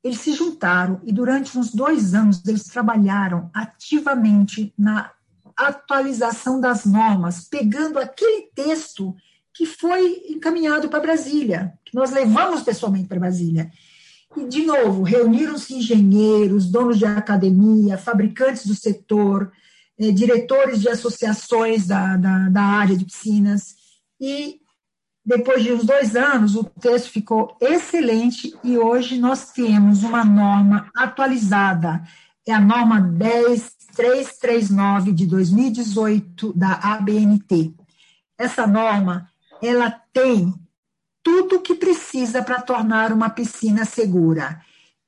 eles 0.03 0.19
se 0.19 0.33
juntaram 0.33 1.01
e 1.03 1.11
durante 1.11 1.57
uns 1.57 1.73
dois 1.73 2.13
anos 2.13 2.45
eles 2.45 2.65
trabalharam 2.65 3.49
ativamente 3.51 4.71
na 4.77 5.11
atualização 5.57 6.59
das 6.59 6.85
normas, 6.85 7.47
pegando 7.49 7.99
aquele 7.99 8.49
texto 8.53 9.15
que 9.53 9.65
foi 9.65 10.23
encaminhado 10.29 10.89
para 10.89 10.99
Brasília, 10.99 11.73
que 11.83 11.95
nós 11.95 12.11
levamos 12.11 12.61
pessoalmente 12.61 13.07
para 13.07 13.19
Brasília. 13.19 13.69
E, 14.35 14.47
de 14.47 14.65
novo, 14.65 15.03
reuniram-se 15.03 15.75
engenheiros, 15.75 16.71
donos 16.71 16.97
de 16.97 17.05
academia, 17.05 17.97
fabricantes 17.97 18.65
do 18.65 18.73
setor, 18.73 19.51
eh, 19.99 20.11
diretores 20.11 20.79
de 20.79 20.89
associações 20.89 21.85
da, 21.85 22.15
da, 22.15 22.49
da 22.49 22.61
área 22.61 22.95
de 22.95 23.05
piscinas, 23.05 23.75
e 24.19 24.61
depois 25.23 25.63
de 25.63 25.71
uns 25.71 25.83
dois 25.83 26.15
anos, 26.15 26.55
o 26.55 26.63
texto 26.63 27.11
ficou 27.11 27.55
excelente 27.61 28.55
e 28.63 28.77
hoje 28.77 29.19
nós 29.19 29.51
temos 29.51 30.03
uma 30.03 30.23
norma 30.23 30.89
atualizada. 30.95 32.03
É 32.47 32.53
a 32.53 32.59
norma 32.59 32.99
10 32.99 33.75
339 33.95 35.11
de 35.11 35.25
2018 35.25 36.53
da 36.53 36.73
ABNT. 36.73 37.73
Essa 38.37 38.65
norma, 38.65 39.29
ela 39.61 39.91
tem 40.11 40.53
tudo 41.23 41.57
o 41.57 41.61
que 41.61 41.75
precisa 41.75 42.41
para 42.41 42.61
tornar 42.61 43.13
uma 43.13 43.29
piscina 43.29 43.85
segura. 43.85 44.59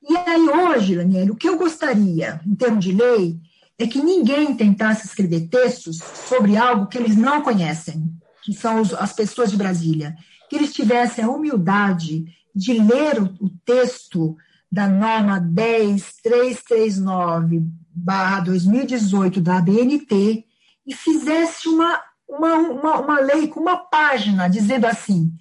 E 0.08 0.16
aí 0.16 0.48
hoje, 0.48 0.96
Daniel, 0.96 1.32
o 1.32 1.36
que 1.36 1.48
eu 1.48 1.58
gostaria, 1.58 2.40
em 2.46 2.54
termos 2.54 2.84
de 2.84 2.92
lei, 2.92 3.40
é 3.78 3.86
que 3.86 4.02
ninguém 4.02 4.54
tentasse 4.54 5.06
escrever 5.06 5.48
textos 5.48 5.98
sobre 6.28 6.56
algo 6.56 6.86
que 6.86 6.98
eles 6.98 7.16
não 7.16 7.42
conhecem, 7.42 8.12
que 8.42 8.52
são 8.52 8.80
os, 8.80 8.92
as 8.94 9.12
pessoas 9.12 9.50
de 9.50 9.56
Brasília, 9.56 10.14
que 10.48 10.56
eles 10.56 10.72
tivessem 10.72 11.24
a 11.24 11.30
humildade 11.30 12.24
de 12.54 12.74
ler 12.74 13.20
o, 13.20 13.24
o 13.40 13.50
texto 13.64 14.36
da 14.70 14.86
norma 14.86 15.40
10339 15.40 17.64
barra 17.94 18.40
2018 18.40 19.40
da 19.40 19.58
ABNT 19.58 20.44
e 20.86 20.94
fizesse 20.94 21.68
uma, 21.68 22.00
uma, 22.28 22.54
uma, 22.56 23.00
uma 23.00 23.20
lei 23.20 23.48
com 23.48 23.60
uma 23.60 23.76
página 23.76 24.48
dizendo 24.48 24.86
assim: 24.86 25.32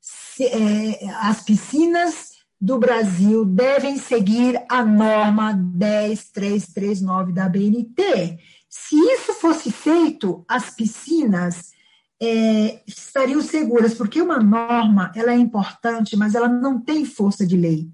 se, 0.00 0.44
é, 0.44 1.08
as 1.20 1.42
piscinas 1.42 2.36
do 2.60 2.78
Brasil 2.78 3.44
devem 3.44 3.98
seguir 3.98 4.62
a 4.70 4.84
norma 4.84 5.52
10339 5.52 7.32
da 7.32 7.46
ABNT. 7.46 8.38
Se 8.68 8.96
isso 8.96 9.34
fosse 9.34 9.70
feito, 9.70 10.44
as 10.48 10.70
piscinas 10.70 11.72
é, 12.20 12.80
estariam 12.86 13.42
seguras, 13.42 13.94
porque 13.94 14.22
uma 14.22 14.38
norma 14.38 15.12
ela 15.14 15.32
é 15.32 15.36
importante, 15.36 16.16
mas 16.16 16.34
ela 16.34 16.48
não 16.48 16.80
tem 16.80 17.04
força 17.04 17.46
de 17.46 17.56
lei 17.56 17.88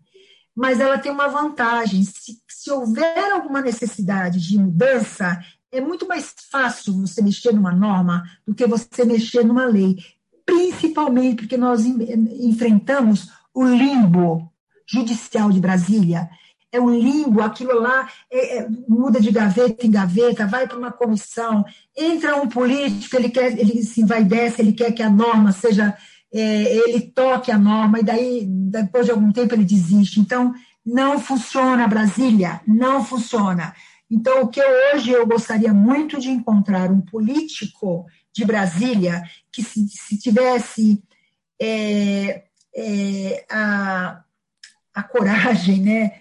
mas 0.54 0.80
ela 0.80 0.98
tem 0.98 1.10
uma 1.10 1.28
vantagem. 1.28 2.04
Se, 2.04 2.38
se 2.48 2.70
houver 2.70 3.32
alguma 3.32 3.60
necessidade 3.60 4.40
de 4.40 4.58
mudança, 4.58 5.42
é 5.70 5.80
muito 5.80 6.06
mais 6.06 6.34
fácil 6.50 7.00
você 7.00 7.22
mexer 7.22 7.52
numa 7.52 7.72
norma 7.72 8.24
do 8.46 8.54
que 8.54 8.66
você 8.66 9.04
mexer 9.04 9.44
numa 9.44 9.64
lei. 9.64 9.96
principalmente 10.44 11.36
porque 11.36 11.56
nós 11.56 11.84
enfrentamos 11.86 13.30
o 13.54 13.64
limbo 13.64 14.52
judicial 14.86 15.50
de 15.50 15.60
Brasília. 15.60 16.28
É 16.70 16.80
um 16.80 16.90
limbo, 16.90 17.42
aquilo 17.42 17.78
lá 17.80 18.08
é, 18.30 18.58
é, 18.58 18.68
muda 18.88 19.20
de 19.20 19.30
gaveta 19.30 19.86
em 19.86 19.90
gaveta, 19.90 20.46
vai 20.46 20.66
para 20.66 20.78
uma 20.78 20.90
comissão, 20.90 21.64
entra 21.96 22.36
um 22.36 22.48
político, 22.48 23.14
ele 23.16 23.28
quer, 23.28 23.58
ele 23.58 23.82
se 23.82 24.00
envaidece, 24.00 24.62
ele 24.62 24.72
quer 24.72 24.90
que 24.92 25.02
a 25.02 25.10
norma 25.10 25.52
seja, 25.52 25.94
é, 26.32 26.62
ele 26.88 27.00
toque 27.00 27.50
a 27.50 27.58
norma, 27.58 28.00
e 28.00 28.02
daí, 28.02 28.46
depois 28.46 29.06
de 29.06 29.12
algum 29.12 29.30
tempo, 29.30 29.54
ele 29.54 29.64
desiste. 29.64 30.20
Então, 30.20 30.54
não 30.84 31.20
funciona 31.20 31.86
Brasília, 31.86 32.60
não 32.66 33.04
funciona. 33.04 33.74
Então, 34.10 34.42
o 34.42 34.48
que 34.48 34.60
hoje 34.62 35.10
eu 35.10 35.26
gostaria 35.26 35.72
muito 35.72 36.18
de 36.18 36.28
encontrar 36.28 36.90
um 36.90 37.00
político 37.00 38.06
de 38.32 38.44
Brasília 38.44 39.22
que 39.50 39.62
se, 39.62 39.86
se 39.88 40.18
tivesse 40.18 41.02
é, 41.60 42.44
é, 42.74 43.46
a, 43.50 44.22
a 44.94 45.02
coragem, 45.02 45.80
né, 45.80 46.12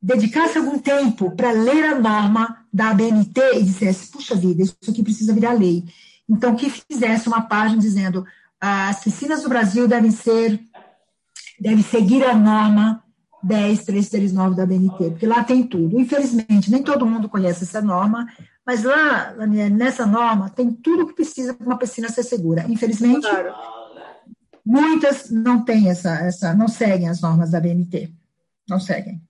dedicasse 0.00 0.58
algum 0.58 0.78
tempo 0.78 1.30
para 1.36 1.50
ler 1.52 1.84
a 1.84 1.98
norma 1.98 2.64
da 2.72 2.90
ABNT 2.90 3.40
e 3.56 3.62
dissesse, 3.62 4.10
puxa 4.10 4.34
vida, 4.34 4.62
isso 4.62 4.76
aqui 4.88 5.02
precisa 5.02 5.34
virar 5.34 5.52
lei. 5.52 5.84
Então, 6.28 6.56
que 6.56 6.70
fizesse 6.70 7.28
uma 7.28 7.42
página 7.42 7.80
dizendo 7.80 8.24
as 8.60 9.02
piscinas 9.02 9.42
do 9.42 9.48
Brasil 9.48 9.88
devem 9.88 10.10
ser, 10.10 10.60
devem 11.58 11.82
seguir 11.82 12.24
a 12.24 12.34
norma 12.34 13.02
10339 13.42 14.54
da 14.54 14.66
BNT, 14.66 15.10
porque 15.10 15.26
lá 15.26 15.42
tem 15.42 15.66
tudo. 15.66 15.98
Infelizmente, 15.98 16.70
nem 16.70 16.82
todo 16.82 17.06
mundo 17.06 17.28
conhece 17.28 17.64
essa 17.64 17.80
norma, 17.80 18.26
mas 18.66 18.82
lá, 18.84 19.32
nessa 19.46 20.06
norma, 20.06 20.50
tem 20.50 20.70
tudo 20.70 21.06
que 21.06 21.14
precisa 21.14 21.54
para 21.54 21.66
uma 21.66 21.78
piscina 21.78 22.08
ser 22.08 22.22
segura. 22.22 22.66
Infelizmente, 22.68 23.26
claro. 23.26 23.54
muitas 24.64 25.30
não 25.30 25.64
têm 25.64 25.88
essa, 25.88 26.10
essa, 26.20 26.54
não 26.54 26.68
seguem 26.68 27.08
as 27.08 27.20
normas 27.20 27.50
da 27.50 27.60
BNT. 27.60 28.12
Não 28.68 28.78
seguem. 28.78 29.20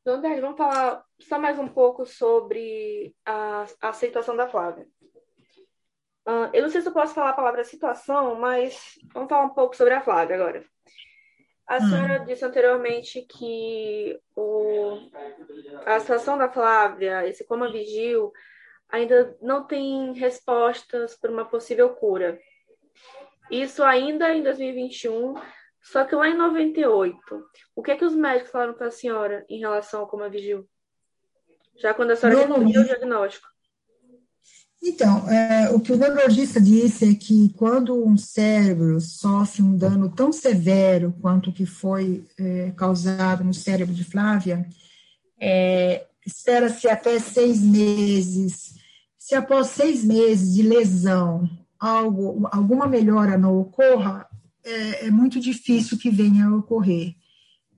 Então, 0.00 0.22
vamos 0.40 0.56
falar 0.56 1.04
só 1.20 1.38
mais 1.38 1.58
um 1.58 1.68
pouco 1.68 2.06
sobre 2.06 3.14
a, 3.24 3.66
a 3.82 3.88
aceitação 3.90 4.34
da 4.34 4.48
Flávia. 4.48 4.86
Uh, 6.30 6.48
eu 6.52 6.62
não 6.62 6.70
sei 6.70 6.80
se 6.80 6.86
eu 6.86 6.92
posso 6.92 7.12
falar 7.12 7.30
a 7.30 7.34
palavra 7.34 7.64
situação, 7.64 8.36
mas 8.36 8.96
vamos 9.12 9.28
falar 9.28 9.46
um 9.46 9.54
pouco 9.54 9.76
sobre 9.76 9.94
a 9.94 10.00
Flávia 10.00 10.36
agora. 10.36 10.64
A 11.66 11.78
hum. 11.78 11.80
senhora 11.80 12.18
disse 12.20 12.44
anteriormente 12.44 13.22
que 13.22 14.16
o, 14.36 15.10
a 15.84 15.98
situação 15.98 16.38
da 16.38 16.48
Flávia, 16.48 17.26
esse 17.26 17.44
coma 17.44 17.72
vigil, 17.72 18.32
ainda 18.88 19.36
não 19.42 19.66
tem 19.66 20.12
respostas 20.12 21.16
para 21.16 21.32
uma 21.32 21.44
possível 21.44 21.90
cura. 21.96 22.38
Isso 23.50 23.82
ainda 23.82 24.32
em 24.32 24.40
2021, 24.40 25.34
só 25.82 26.04
que 26.04 26.14
lá 26.14 26.28
em 26.28 26.36
98, 26.36 27.18
o 27.74 27.82
que 27.82 27.90
é 27.90 27.96
que 27.96 28.04
os 28.04 28.14
médicos 28.14 28.52
falaram 28.52 28.74
para 28.74 28.86
a 28.86 28.92
senhora 28.92 29.44
em 29.48 29.58
relação 29.58 30.00
ao 30.00 30.06
coma 30.06 30.28
vigil? 30.28 30.64
Já 31.76 31.92
quando 31.92 32.12
a 32.12 32.16
senhora 32.16 32.46
recebeu 32.46 32.82
o 32.82 32.84
diagnóstico. 32.84 33.48
Então, 34.82 35.28
é, 35.28 35.70
o 35.70 35.78
que 35.78 35.92
o 35.92 35.96
neurologista 35.96 36.60
disse 36.60 37.10
é 37.10 37.14
que 37.14 37.50
quando 37.50 38.06
um 38.06 38.16
cérebro 38.16 38.98
sofre 39.00 39.62
um 39.62 39.76
dano 39.76 40.08
tão 40.08 40.32
severo 40.32 41.14
quanto 41.20 41.50
o 41.50 41.52
que 41.52 41.66
foi 41.66 42.26
é, 42.38 42.72
causado 42.74 43.44
no 43.44 43.52
cérebro 43.52 43.94
de 43.94 44.04
Flávia, 44.04 44.66
é, 45.38 46.06
espera-se 46.26 46.88
até 46.88 47.18
seis 47.18 47.60
meses. 47.60 48.74
Se 49.18 49.34
após 49.34 49.68
seis 49.68 50.02
meses 50.02 50.54
de 50.54 50.62
lesão 50.62 51.48
algo, 51.78 52.48
alguma 52.50 52.86
melhora 52.86 53.36
não 53.36 53.58
ocorra, 53.58 54.26
é, 54.64 55.06
é 55.06 55.10
muito 55.10 55.38
difícil 55.38 55.98
que 55.98 56.10
venha 56.10 56.46
a 56.46 56.56
ocorrer. 56.56 57.14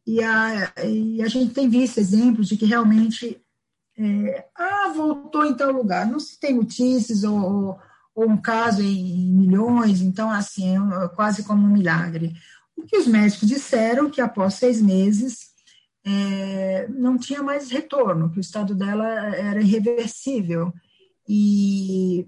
E 0.05 0.23
a, 0.23 0.73
e 0.85 1.23
a 1.23 1.29
gente 1.29 1.55
tem 1.55 1.69
visto 1.69 1.99
exemplos 1.99 2.49
de 2.49 2.57
que 2.57 2.65
realmente, 2.65 3.41
é, 3.99 4.47
ah, 4.55 4.93
voltou 4.95 5.45
em 5.45 5.55
tal 5.55 5.71
lugar, 5.71 6.07
não 6.07 6.19
se 6.19 6.39
tem 6.39 6.55
notícias 6.55 7.25
ou, 7.25 7.79
ou 8.15 8.31
um 8.31 8.37
caso 8.37 8.83
em 8.83 9.33
milhões, 9.33 10.01
então, 10.01 10.31
assim, 10.31 10.77
é 10.77 11.09
quase 11.09 11.45
como 11.45 11.67
um 11.67 11.73
milagre. 11.73 12.35
O 12.77 12.83
que 12.83 12.97
os 12.97 13.07
médicos 13.07 13.49
disseram 13.49 14.11
que 14.11 14.21
após 14.21 14.55
seis 14.55 14.81
meses 14.81 15.53
é, 16.05 16.89
não 16.89 17.19
tinha 17.19 17.43
mais 17.43 17.71
retorno, 17.71 18.31
que 18.31 18.39
o 18.39 18.41
estado 18.41 18.75
dela 18.75 19.07
era 19.37 19.61
irreversível. 19.61 20.73
E 21.29 22.27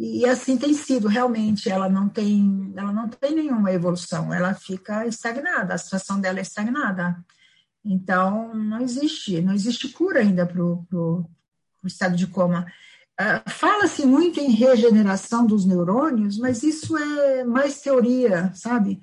e 0.00 0.24
assim 0.24 0.56
tem 0.56 0.72
sido 0.74 1.08
realmente, 1.08 1.68
ela 1.68 1.88
não 1.88 2.08
tem, 2.08 2.72
ela 2.76 2.92
não 2.92 3.08
tem 3.08 3.34
nenhuma 3.34 3.72
evolução, 3.72 4.32
ela 4.32 4.54
fica 4.54 5.04
estagnada, 5.08 5.74
a 5.74 5.78
situação 5.78 6.20
dela 6.20 6.38
é 6.38 6.42
estagnada. 6.42 7.16
Então, 7.90 8.54
não 8.54 8.82
existe, 8.82 9.40
não 9.40 9.54
existe 9.54 9.88
cura 9.88 10.20
ainda 10.20 10.44
para 10.44 10.62
o 10.62 11.24
estado 11.86 12.14
de 12.14 12.26
coma. 12.26 12.66
Uh, 13.18 13.50
Fala-se 13.50 14.04
muito 14.04 14.38
em 14.38 14.50
regeneração 14.50 15.46
dos 15.46 15.64
neurônios, 15.64 16.36
mas 16.36 16.62
isso 16.62 16.96
é 16.98 17.44
mais 17.44 17.80
teoria, 17.80 18.52
sabe? 18.54 19.00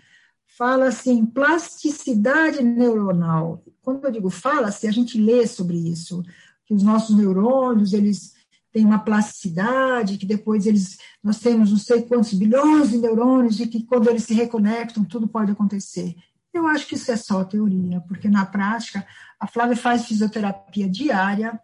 Fala-se 0.56 1.10
em 1.10 1.26
plasticidade 1.26 2.64
neuronal. 2.64 3.64
Quando 3.82 4.06
eu 4.06 4.12
digo 4.12 4.30
fala-se, 4.30 4.88
a 4.88 4.92
gente 4.92 5.20
lê 5.20 5.48
sobre 5.48 5.78
isso, 5.78 6.24
que 6.66 6.74
os 6.76 6.84
nossos 6.84 7.16
neurônios, 7.18 7.92
eles 7.92 8.36
tem 8.72 8.86
uma 8.86 9.00
plasticidade, 9.00 10.18
que 10.18 10.26
depois 10.26 10.68
eles, 10.68 10.98
nós 11.24 11.40
temos 11.40 11.72
não 11.72 11.78
sei 11.78 12.04
quantos 12.04 12.34
bilhões 12.34 12.92
de 12.92 12.98
neurônios 12.98 13.60
e 13.60 13.68
que 13.68 13.84
quando 13.84 14.10
eles 14.10 14.26
se 14.26 14.34
reconectam, 14.34 15.04
tudo 15.04 15.28
pode 15.28 15.52
acontecer. 15.52 16.14
Eu 16.56 16.66
acho 16.68 16.88
que 16.88 16.96
isso 16.96 17.12
é 17.12 17.18
só 17.18 17.44
teoria, 17.44 18.00
porque 18.08 18.30
na 18.30 18.46
prática, 18.46 19.06
a 19.38 19.46
Flávia 19.46 19.76
faz 19.76 20.06
fisioterapia 20.06 20.90
diária, 20.90 21.60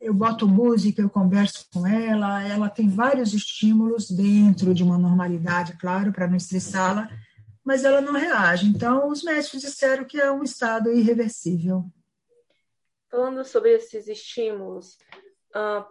eu 0.00 0.14
boto 0.14 0.48
música, 0.48 1.02
eu 1.02 1.10
converso 1.10 1.66
com 1.70 1.86
ela, 1.86 2.42
ela 2.48 2.70
tem 2.70 2.88
vários 2.88 3.34
estímulos 3.34 4.10
dentro 4.10 4.72
de 4.72 4.82
uma 4.82 4.96
normalidade, 4.96 5.76
claro, 5.76 6.10
para 6.10 6.26
não 6.26 6.36
estressá-la, 6.36 7.10
mas 7.62 7.84
ela 7.84 8.00
não 8.00 8.14
reage. 8.14 8.66
Então, 8.66 9.08
os 9.08 9.22
médicos 9.22 9.60
disseram 9.60 10.06
que 10.06 10.18
é 10.18 10.32
um 10.32 10.42
estado 10.42 10.90
irreversível. 10.90 11.84
Falando 13.10 13.44
sobre 13.44 13.74
esses 13.74 14.08
estímulos, 14.08 14.96
uh, 15.54 15.84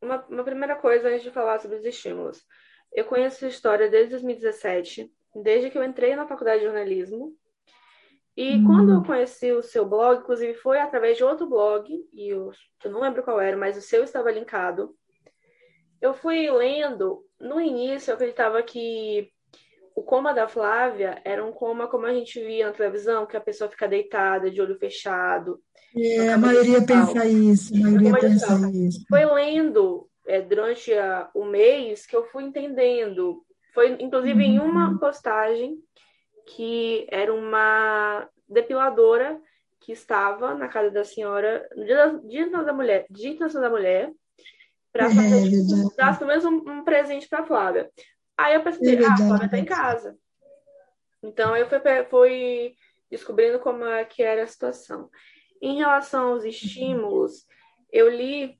uma, 0.00 0.24
uma 0.28 0.44
primeira 0.44 0.76
coisa 0.76 1.08
antes 1.08 1.24
de 1.24 1.32
falar 1.32 1.58
sobre 1.58 1.78
os 1.78 1.84
estímulos. 1.84 2.40
Eu 2.92 3.04
conheço 3.04 3.44
a 3.44 3.48
história 3.48 3.90
desde 3.90 4.10
2017, 4.10 5.12
desde 5.42 5.70
que 5.70 5.76
eu 5.76 5.82
entrei 5.82 6.14
na 6.14 6.28
faculdade 6.28 6.60
de 6.60 6.66
jornalismo. 6.66 7.36
E 8.40 8.56
hum. 8.56 8.64
quando 8.64 8.94
eu 8.94 9.02
conheci 9.02 9.52
o 9.52 9.62
seu 9.62 9.84
blog, 9.84 10.20
inclusive 10.20 10.54
foi 10.54 10.80
através 10.80 11.18
de 11.18 11.22
outro 11.22 11.46
blog, 11.46 11.86
e 12.10 12.30
eu, 12.30 12.50
eu 12.82 12.90
não 12.90 13.02
lembro 13.02 13.22
qual 13.22 13.38
era, 13.38 13.54
mas 13.54 13.76
o 13.76 13.82
seu 13.82 14.02
estava 14.02 14.30
linkado. 14.30 14.94
Eu 16.00 16.14
fui 16.14 16.50
lendo, 16.50 17.22
no 17.38 17.60
início 17.60 18.10
eu 18.10 18.14
acreditava 18.14 18.62
que 18.62 19.30
o 19.94 20.02
coma 20.02 20.32
da 20.32 20.48
Flávia 20.48 21.20
era 21.22 21.44
um 21.44 21.52
coma 21.52 21.86
como 21.86 22.06
a 22.06 22.14
gente 22.14 22.42
via 22.42 22.68
na 22.68 22.72
televisão, 22.72 23.26
que 23.26 23.36
a 23.36 23.42
pessoa 23.42 23.68
fica 23.68 23.86
deitada, 23.86 24.50
de 24.50 24.58
olho 24.62 24.78
fechado, 24.78 25.60
é, 25.94 26.32
a 26.32 26.38
maioria 26.38 26.80
pensa 26.86 27.26
isso, 27.26 27.74
a 27.74 27.80
maioria 27.80 28.12
pensa 28.12 28.70
isso. 28.72 29.04
Foi 29.06 29.24
lendo 29.24 30.08
é, 30.26 30.40
durante 30.40 30.94
a, 30.94 31.28
o 31.34 31.44
mês 31.44 32.06
que 32.06 32.16
eu 32.16 32.24
fui 32.24 32.44
entendendo. 32.44 33.44
Foi, 33.74 33.96
inclusive, 34.00 34.42
em 34.42 34.58
uma 34.58 34.90
uhum. 34.90 34.98
postagem 34.98 35.76
que 36.54 37.06
era 37.10 37.32
uma 37.32 38.28
depiladora 38.48 39.40
que 39.80 39.92
estava 39.92 40.54
na 40.54 40.68
casa 40.68 40.90
da 40.90 41.04
senhora 41.04 41.68
no 41.74 41.84
dia, 41.84 41.96
da, 41.96 42.06
dia 42.18 42.50
da 42.64 42.72
mulher, 42.72 43.06
dia 43.08 43.36
da 43.36 43.70
mulher, 43.70 44.12
para 44.92 45.06
é, 45.06 45.10
fazer 45.10 45.50
dar 45.96 46.18
pelo 46.18 46.28
menos 46.28 46.44
um, 46.44 46.56
um 46.70 46.84
presente 46.84 47.28
para 47.28 47.46
Flávia. 47.46 47.90
Aí 48.36 48.54
eu 48.54 48.62
pensei, 48.62 48.96
é 48.96 49.04
ah, 49.04 49.12
a 49.12 49.16
Flávia 49.16 49.44
está 49.46 49.58
em 49.58 49.64
casa. 49.64 50.16
Então 51.22 51.56
eu 51.56 51.68
fui, 51.68 51.78
fui 52.10 52.74
descobrindo 53.10 53.58
como 53.60 53.84
é 53.84 54.04
que 54.04 54.22
era 54.22 54.42
a 54.42 54.46
situação. 54.46 55.08
Em 55.62 55.78
relação 55.78 56.32
aos 56.32 56.44
estímulos, 56.44 57.46
eu 57.92 58.08
li 58.08 58.58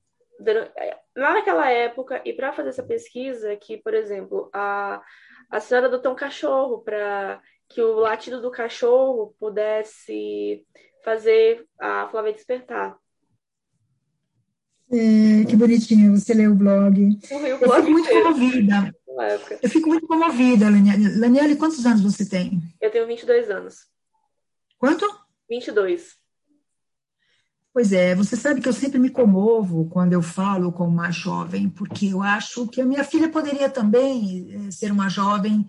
lá 1.16 1.34
naquela 1.34 1.70
época, 1.70 2.22
e 2.24 2.32
para 2.32 2.52
fazer 2.52 2.70
essa 2.70 2.82
pesquisa, 2.82 3.56
que, 3.56 3.76
por 3.76 3.94
exemplo, 3.94 4.48
a, 4.52 5.02
a 5.50 5.60
senhora 5.60 5.86
adotou 5.86 6.12
um 6.12 6.16
cachorro 6.16 6.78
para 6.78 7.42
que 7.70 7.80
o 7.80 8.00
latido 8.00 8.42
do 8.42 8.50
cachorro 8.50 9.34
pudesse 9.38 10.66
fazer 11.04 11.64
a 11.80 12.08
Flávia 12.10 12.32
despertar. 12.32 12.98
É, 14.92 15.44
que 15.48 15.56
bonitinho, 15.56 16.18
você 16.18 16.34
leu 16.34 16.50
o 16.50 16.56
blog. 16.56 17.16
Eu, 17.30 17.46
eu 17.46 17.58
fico 17.58 17.90
muito 17.90 18.08
comovida. 18.08 18.94
Eu 19.60 19.68
fico 19.68 19.88
muito 19.88 20.06
comovida, 20.06 20.70
Laniele. 20.70 21.18
Laniele, 21.18 21.56
quantos 21.56 21.84
anos 21.84 22.00
você 22.00 22.26
tem? 22.26 22.58
Eu 22.80 22.90
tenho 22.90 23.06
22 23.06 23.50
anos. 23.50 23.86
Quanto? 24.78 25.04
22. 25.48 26.16
Pois 27.72 27.92
é, 27.92 28.14
você 28.14 28.36
sabe 28.36 28.62
que 28.62 28.68
eu 28.68 28.72
sempre 28.72 28.98
me 28.98 29.10
comovo 29.10 29.90
quando 29.90 30.14
eu 30.14 30.22
falo 30.22 30.72
com 30.72 30.86
uma 30.86 31.10
jovem, 31.10 31.68
porque 31.68 32.06
eu 32.06 32.22
acho 32.22 32.66
que 32.68 32.80
a 32.80 32.86
minha 32.86 33.04
filha 33.04 33.28
poderia 33.28 33.68
também 33.68 34.50
eh, 34.52 34.70
ser 34.70 34.90
uma 34.90 35.08
jovem 35.08 35.66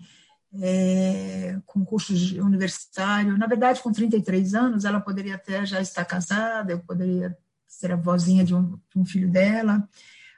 é, 0.60 1.58
com 1.66 1.84
curso 1.84 2.12
universitário. 2.42 3.38
Na 3.38 3.46
verdade, 3.46 3.80
com 3.80 3.92
33 3.92 4.54
anos, 4.54 4.84
ela 4.84 5.00
poderia 5.00 5.36
até 5.36 5.64
já 5.64 5.80
estar 5.80 6.04
casada, 6.04 6.72
eu 6.72 6.80
poderia 6.80 7.36
ser 7.66 7.92
a 7.92 7.96
vozinha 7.96 8.44
de 8.44 8.54
um, 8.54 8.78
de 8.90 8.98
um 8.98 9.04
filho 9.04 9.30
dela, 9.30 9.88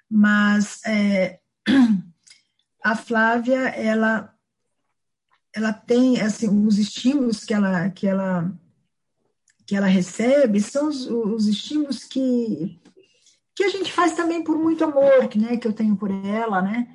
mas 0.08 0.80
é, 0.84 1.40
a 2.82 2.94
Flávia, 2.94 3.68
ela, 3.70 4.32
ela 5.52 5.72
tem, 5.72 6.20
assim, 6.20 6.48
os 6.66 6.78
estímulos 6.78 7.44
que 7.44 7.52
ela, 7.52 7.90
que 7.90 8.06
ela 8.06 8.52
que 9.66 9.74
ela 9.74 9.86
recebe 9.86 10.60
são 10.60 10.88
os, 10.88 11.06
os 11.06 11.46
estímulos 11.46 12.04
que, 12.04 12.78
que 13.54 13.64
a 13.64 13.68
gente 13.68 13.92
faz 13.92 14.12
também 14.12 14.44
por 14.44 14.58
muito 14.58 14.84
amor, 14.84 15.28
né, 15.36 15.56
que 15.56 15.66
eu 15.66 15.72
tenho 15.72 15.96
por 15.96 16.10
ela, 16.10 16.60
né? 16.60 16.86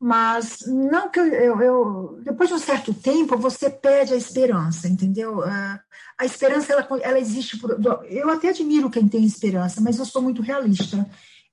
Mas 0.00 0.60
não 0.66 1.10
que 1.10 1.18
eu, 1.18 1.26
eu, 1.26 1.60
eu, 1.60 2.20
depois 2.22 2.48
de 2.48 2.54
um 2.54 2.58
certo 2.58 2.94
tempo 2.94 3.36
você 3.36 3.68
perde 3.68 4.14
a 4.14 4.16
esperança, 4.16 4.88
entendeu? 4.88 5.42
A, 5.42 5.80
a 6.16 6.24
esperança 6.24 6.72
ela, 6.72 6.86
ela 7.02 7.18
existe 7.18 7.58
por, 7.58 7.76
eu 8.08 8.30
até 8.30 8.50
admiro 8.50 8.90
quem 8.90 9.08
tem 9.08 9.24
esperança, 9.24 9.80
mas 9.80 9.98
eu 9.98 10.04
sou 10.04 10.22
muito 10.22 10.40
realista. 10.40 11.08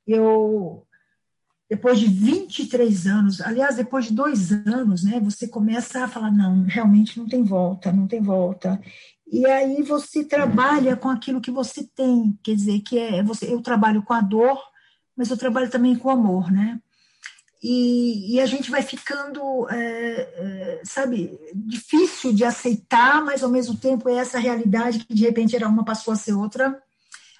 Eu 0.05 0.86
depois 1.67 1.99
de 1.99 2.05
23 2.05 3.08
anos, 3.08 3.41
aliás, 3.41 3.75
depois 3.75 4.05
de 4.05 4.13
dois 4.13 4.51
anos, 4.51 5.03
né, 5.03 5.19
você 5.19 5.47
começa 5.47 6.03
a 6.03 6.08
falar, 6.08 6.31
não, 6.31 6.63
realmente 6.63 7.17
não 7.17 7.27
tem 7.27 7.43
volta, 7.43 7.91
não 7.91 8.08
tem 8.08 8.21
volta. 8.21 8.79
E 9.25 9.45
aí 9.47 9.81
você 9.81 10.23
trabalha 10.23 10.95
com 10.95 11.10
aquilo 11.10 11.41
que 11.41 11.49
você 11.49 11.84
tem, 11.95 12.38
quer 12.43 12.53
dizer, 12.53 12.81
que 12.81 12.99
é 12.99 13.23
você, 13.23 13.51
eu 13.51 13.62
trabalho 13.62 14.03
com 14.03 14.13
a 14.13 14.21
dor, 14.21 14.60
mas 15.17 15.31
eu 15.31 15.38
trabalho 15.38 15.69
também 15.69 15.95
com 15.95 16.10
amor, 16.10 16.51
né? 16.51 16.79
E, 17.63 18.35
e 18.35 18.39
a 18.39 18.45
gente 18.45 18.69
vai 18.69 18.81
ficando, 18.81 19.67
é, 19.69 19.75
é, 19.77 20.81
sabe, 20.83 21.39
difícil 21.53 22.33
de 22.33 22.43
aceitar, 22.43 23.23
mas 23.23 23.43
ao 23.43 23.49
mesmo 23.49 23.75
tempo 23.75 24.07
é 24.09 24.15
essa 24.15 24.37
realidade 24.37 24.99
que 24.99 25.13
de 25.13 25.23
repente 25.23 25.55
era 25.55 25.67
uma 25.67 25.83
passou 25.83 26.13
a 26.13 26.17
ser 26.17 26.33
outra, 26.33 26.79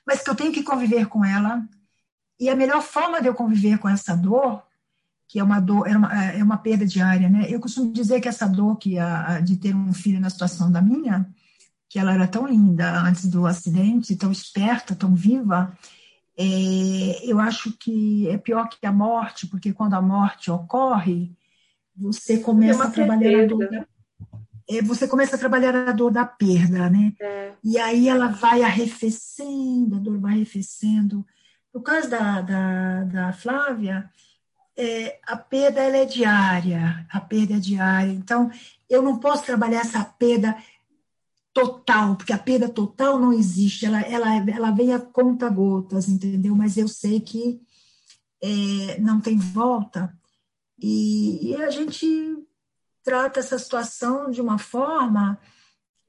mas 0.06 0.21
que 0.21 0.30
eu 0.30 0.36
tenho 0.36 0.51
que 0.51 0.63
conviver 0.63 1.08
com 1.08 1.23
ela. 1.23 1.63
E 2.39 2.49
a 2.49 2.56
melhor 2.56 2.82
forma 2.82 3.21
de 3.21 3.28
eu 3.28 3.34
conviver 3.34 3.78
com 3.78 3.88
essa 3.88 4.15
dor, 4.15 4.63
que 5.28 5.39
é 5.39 5.43
uma 5.43 5.60
dor, 5.60 5.88
é 5.88 5.97
uma, 5.97 6.25
é 6.25 6.43
uma 6.43 6.58
perda 6.58 6.86
diária, 6.86 7.30
né? 7.30 7.45
Eu 7.49 7.60
costumo 7.60 7.91
dizer 7.91 8.19
que 8.21 8.28
essa 8.28 8.47
dor 8.47 8.78
que 8.78 8.97
a, 8.97 9.39
de 9.39 9.58
ter 9.58 9.75
um 9.75 9.93
filho 9.93 10.19
na 10.19 10.30
situação 10.30 10.71
da 10.71 10.82
minha, 10.82 11.28
que 11.89 11.99
ela 11.99 12.13
era 12.13 12.28
tão 12.28 12.47
linda 12.47 12.99
antes 13.01 13.25
do 13.28 13.45
acidente, 13.45 14.15
tão 14.15 14.32
esperta, 14.32 14.95
tão 14.95 15.15
viva, 15.15 15.75
é, 16.38 17.26
eu 17.26 17.39
acho 17.39 17.71
que 17.78 18.30
é 18.30 18.38
pior 18.38 18.67
que 18.69 18.86
a 18.86 18.91
morte, 18.91 19.48
porque 19.48 19.71
quando 19.74 19.93
a 19.93 20.02
morte 20.02 20.52
ocorre, 20.52 21.32
você 21.95 22.39
começa 22.39 22.84
a 22.84 22.91
trabalhar 22.91 23.43
a 23.43 23.48
dor 23.48 23.69
da, 23.69 23.86
é, 24.67 24.82
você 24.82 25.08
começa 25.08 25.36
a 25.36 25.39
trabalhar 25.39 25.76
a 25.76 25.91
dor 25.91 26.12
da 26.12 26.26
perda, 26.26 26.89
né? 26.89 27.13
É. 27.21 27.54
E 27.63 27.78
aí 27.78 28.10
ela 28.10 28.28
vai 28.28 28.63
arrefecendo, 28.63 29.95
a 29.95 30.00
dor 30.00 30.19
vai 30.19 30.34
arrefecendo. 30.34 31.26
No 31.74 31.82
caso 31.82 32.10
da, 32.10 32.41
da, 32.41 33.04
da 33.04 33.34
Flávia, 33.34 34.10
é, 34.76 35.19
a 35.28 35.38
perda 35.38 35.82
ela 35.82 35.98
é 35.98 36.06
diária, 36.06 37.06
a 37.12 37.21
perda 37.21 37.56
é 37.56 37.60
diária. 37.60 38.12
Então, 38.12 38.50
eu 38.89 39.02
não 39.02 39.19
posso 39.19 39.45
trabalhar 39.45 39.82
essa 39.82 40.04
perda 40.04 40.58
total, 41.56 42.18
porque 42.18 42.34
a 42.34 42.38
perda 42.38 42.68
total 42.68 43.18
não 43.18 43.32
existe, 43.32 43.86
ela, 43.86 44.02
ela, 44.02 44.36
ela 44.52 44.72
vem 44.72 44.94
a 44.94 45.00
conta 45.00 45.50
gotas, 45.50 46.10
entendeu? 46.10 46.54
Mas 46.54 46.76
eu 46.76 46.86
sei 46.86 47.22
que 47.22 47.62
é, 48.44 49.00
não 49.00 49.22
tem 49.22 49.38
volta. 49.38 50.13
E, 50.78 51.52
e, 51.52 51.56
a 51.56 51.72
gente 51.72 52.06
trata 53.02 53.39
essa 53.39 53.58
situação 53.58 54.30
de 54.30 54.41
uma 54.41 54.58
forma 54.58 55.39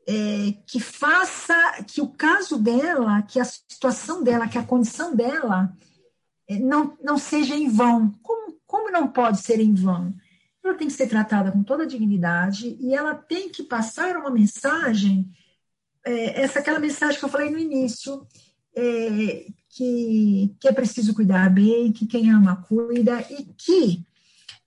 é, 0.04 0.52
que 0.66 0.80
faça 0.80 1.54
que 1.84 2.00
o 2.00 2.08
caso 2.08 2.58
dela, 2.58 3.22
que 3.22 3.38
a 3.38 3.44
situação 3.44 4.24
dela, 4.24 4.48
que 4.48 4.58
a 4.58 4.64
condição 4.64 5.14
dela 5.14 5.72
é, 6.48 6.58
não, 6.58 6.98
não 7.00 7.16
seja 7.16 7.54
em 7.54 7.68
vão. 7.68 8.10
Como, 8.20 8.56
como 8.66 8.90
não 8.90 9.06
pode 9.06 9.40
ser 9.40 9.60
em 9.60 9.72
vão? 9.72 10.12
Ela 10.66 10.76
tem 10.76 10.88
que 10.88 10.92
ser 10.92 11.08
tratada 11.08 11.52
com 11.52 11.62
toda 11.62 11.84
a 11.84 11.86
dignidade 11.86 12.76
e 12.80 12.94
ela 12.94 13.14
tem 13.14 13.48
que 13.48 13.62
passar 13.62 14.16
uma 14.16 14.30
mensagem, 14.30 15.30
é, 16.04 16.42
essa 16.42 16.58
aquela 16.58 16.78
mensagem 16.78 17.18
que 17.18 17.24
eu 17.24 17.28
falei 17.28 17.50
no 17.50 17.58
início, 17.58 18.26
é, 18.74 19.46
que, 19.70 20.54
que 20.60 20.68
é 20.68 20.72
preciso 20.72 21.14
cuidar 21.14 21.50
bem, 21.50 21.92
que 21.92 22.06
quem 22.06 22.30
ama 22.30 22.64
cuida 22.68 23.20
e 23.30 23.44
que 23.56 24.04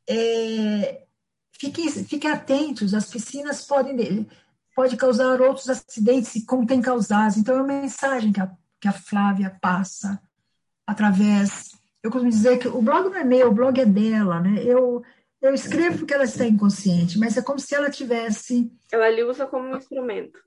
é, 0.08 1.04
fiquem, 1.52 2.32
atentos, 2.32 2.94
as 2.94 3.10
piscinas 3.10 3.66
podem 3.66 4.28
pode 4.76 4.96
causar 4.96 5.42
outros 5.42 5.70
acidentes, 5.70 6.44
como 6.46 6.66
tem 6.66 6.82
causado. 6.82 7.38
Então, 7.38 7.56
é 7.56 7.62
uma 7.62 7.82
mensagem 7.82 8.32
que 8.32 8.40
a, 8.40 8.50
que 8.80 8.88
a 8.88 8.94
Flávia 8.94 9.58
passa 9.62 10.22
através. 10.88 11.72
Eu 12.02 12.10
costumo 12.10 12.32
dizer 12.32 12.58
que 12.60 12.68
o 12.68 12.82
blog 12.82 13.10
não 13.10 13.18
é 13.18 13.24
meu, 13.24 13.50
o 13.50 13.54
blog 13.54 13.80
é 13.80 13.86
dela, 13.86 14.40
né? 14.40 14.64
Eu, 14.64 15.04
eu 15.42 15.54
escrevo 15.54 16.00
porque 16.00 16.14
ela 16.14 16.26
está 16.26 16.46
inconsciente, 16.46 17.18
mas 17.18 17.38
é 17.38 17.42
como 17.42 17.60
se 17.60 17.74
ela 17.74 17.90
tivesse. 17.90 18.72
Ela 18.92 19.10
lhe 19.10 19.24
usa 19.24 19.46
como 19.46 19.70
um 19.70 19.78
instrumento. 19.78 20.40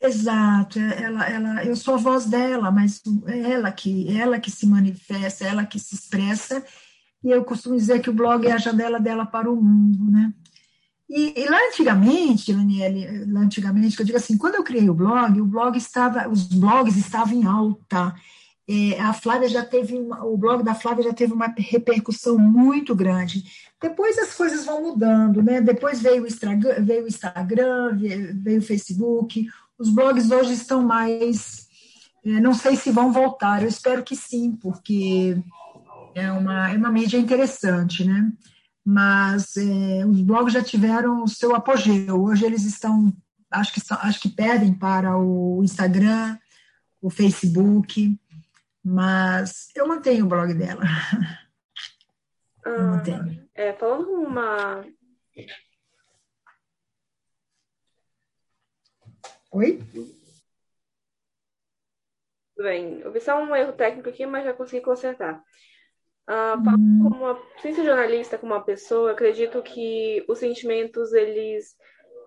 Exato, 0.00 0.78
é, 0.78 1.02
ela, 1.02 1.28
ela, 1.28 1.64
eu 1.64 1.74
sou 1.74 1.94
a 1.94 1.98
voz 1.98 2.24
dela, 2.26 2.70
mas 2.70 3.02
é 3.26 3.52
ela 3.52 3.72
que, 3.72 4.08
é 4.08 4.20
ela 4.20 4.38
que 4.38 4.50
se 4.50 4.64
manifesta, 4.64 5.44
é 5.44 5.48
ela 5.48 5.66
que 5.66 5.78
se 5.78 5.96
expressa, 5.96 6.64
e 7.24 7.30
eu 7.30 7.44
costumo 7.44 7.76
dizer 7.76 8.00
que 8.00 8.08
o 8.08 8.12
blog 8.12 8.46
é 8.46 8.52
a 8.52 8.58
janela 8.58 9.00
dela 9.00 9.26
para 9.26 9.50
o 9.50 9.56
mundo, 9.56 10.08
né? 10.08 10.32
E, 11.10 11.40
e 11.40 11.48
lá 11.48 11.58
antigamente, 11.68 12.52
Daniele, 12.52 13.24
lá 13.32 13.40
antigamente, 13.40 13.96
que 13.96 14.02
eu 14.02 14.06
digo 14.06 14.18
assim, 14.18 14.38
quando 14.38 14.54
eu 14.56 14.62
criei 14.62 14.88
o 14.88 14.94
blog, 14.94 15.40
o 15.40 15.46
blog 15.46 15.76
estava, 15.76 16.28
os 16.28 16.44
blogs 16.44 16.96
estavam 16.96 17.34
em 17.34 17.44
alta, 17.44 18.14
é, 18.68 19.00
a 19.00 19.14
Flávia 19.14 19.48
já 19.48 19.64
teve, 19.64 19.96
uma, 19.96 20.22
o 20.26 20.36
blog 20.36 20.62
da 20.62 20.74
Flávia 20.74 21.04
já 21.04 21.14
teve 21.14 21.32
uma 21.32 21.54
repercussão 21.56 22.38
muito 22.38 22.94
grande. 22.94 23.42
Depois 23.80 24.18
as 24.18 24.34
coisas 24.34 24.66
vão 24.66 24.82
mudando, 24.82 25.42
né? 25.42 25.62
Depois 25.62 26.02
veio 26.02 26.24
o 26.24 26.26
Instagram, 26.26 26.84
veio 26.84 27.04
o, 27.04 27.08
Instagram, 27.08 27.96
veio 27.96 28.58
o 28.58 28.62
Facebook. 28.62 29.48
Os 29.78 29.88
blogs 29.88 30.30
hoje 30.30 30.52
estão 30.52 30.82
mais, 30.82 31.66
é, 32.22 32.40
não 32.40 32.52
sei 32.52 32.76
se 32.76 32.90
vão 32.90 33.10
voltar. 33.10 33.62
Eu 33.62 33.68
espero 33.68 34.02
que 34.02 34.14
sim, 34.14 34.54
porque 34.60 35.42
é 36.14 36.30
uma, 36.30 36.70
é 36.70 36.76
uma 36.76 36.92
mídia 36.92 37.16
interessante, 37.16 38.04
né? 38.04 38.30
Mas 38.84 39.56
é, 39.56 40.04
os 40.04 40.20
blogs 40.20 40.52
já 40.52 40.62
tiveram 40.62 41.22
o 41.22 41.28
seu 41.28 41.54
apogeu. 41.54 42.22
Hoje 42.22 42.44
eles 42.44 42.66
estão, 42.66 43.10
acho 43.50 43.72
que, 43.72 43.80
acho 43.88 44.20
que 44.20 44.28
pedem 44.28 44.74
para 44.74 45.16
o 45.16 45.62
Instagram, 45.64 46.36
o 47.00 47.08
Facebook 47.08 48.18
mas 48.84 49.70
eu 49.74 49.86
mantenho 49.86 50.24
o 50.24 50.28
blog 50.28 50.54
dela. 50.54 50.82
eu 52.64 52.74
ah, 52.74 52.82
mantenho. 52.82 53.48
É, 53.54 53.72
falando 53.72 54.10
uma. 54.10 54.84
Oi? 59.50 59.78
Tudo 62.58 62.64
bem. 62.64 63.00
Eu 63.00 63.12
vi 63.12 63.20
só 63.20 63.40
um 63.42 63.54
erro 63.54 63.72
técnico 63.72 64.08
aqui, 64.08 64.26
mas 64.26 64.44
já 64.44 64.52
consegui 64.52 64.82
consertar. 64.82 65.42
Uh, 66.28 66.58
hum. 66.58 67.02
como 67.02 67.16
uma, 67.24 67.42
sem 67.62 67.72
ser 67.74 67.84
jornalista, 67.84 68.36
como 68.36 68.52
uma 68.52 68.62
pessoa, 68.62 69.12
acredito 69.12 69.62
que 69.62 70.22
os 70.28 70.38
sentimentos, 70.38 71.14
eles, 71.14 71.74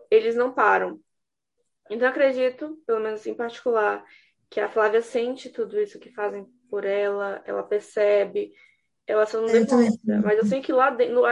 eles 0.09 0.35
não 0.35 0.51
param. 0.51 0.99
Então, 1.89 2.07
acredito, 2.07 2.81
pelo 2.87 2.99
menos 2.99 3.27
em 3.27 3.35
particular, 3.35 4.03
que 4.51 4.59
a 4.59 4.67
Flávia 4.67 5.01
sente 5.01 5.49
tudo 5.49 5.79
isso 5.79 5.97
que 5.97 6.11
fazem 6.11 6.45
por 6.69 6.83
ela, 6.83 7.41
ela 7.45 7.63
percebe, 7.63 8.51
ela 9.07 9.25
só 9.25 9.39
não 9.39 9.47
demonstra. 9.47 10.21
Mas 10.21 10.37
eu 10.37 10.45
sei 10.45 10.61
que 10.61 10.73
lá 10.73 10.89
dentro, 10.89 11.23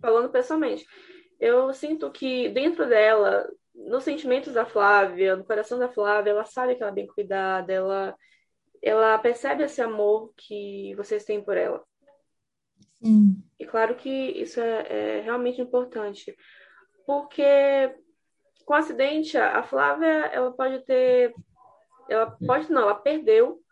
falando 0.00 0.30
pessoalmente, 0.30 0.86
eu 1.40 1.74
sinto 1.74 2.08
que 2.12 2.48
dentro 2.50 2.88
dela, 2.88 3.50
nos 3.74 4.04
sentimentos 4.04 4.54
da 4.54 4.64
Flávia, 4.64 5.34
no 5.34 5.44
coração 5.44 5.76
da 5.76 5.88
Flávia, 5.88 6.30
ela 6.30 6.44
sabe 6.44 6.76
que 6.76 6.82
ela 6.84 6.92
é 6.92 6.94
bem 6.94 7.06
cuidada, 7.08 7.72
ela, 7.72 8.14
ela 8.80 9.18
percebe 9.18 9.64
esse 9.64 9.82
amor 9.82 10.32
que 10.36 10.94
vocês 10.94 11.24
têm 11.24 11.42
por 11.42 11.56
ela. 11.56 11.82
Sim. 13.02 13.42
E 13.58 13.66
claro 13.66 13.96
que 13.96 14.08
isso 14.08 14.60
é, 14.60 15.18
é 15.18 15.20
realmente 15.20 15.60
importante, 15.60 16.32
porque 17.04 17.92
com 18.64 18.74
o 18.74 18.76
acidente, 18.76 19.36
a 19.36 19.64
Flávia, 19.64 20.26
ela 20.26 20.52
pode 20.52 20.78
ter 20.84 21.34
ela 22.12 22.30
pode 22.46 22.70
não, 22.70 22.82
ela 22.82 22.94
perdeu 22.94 23.62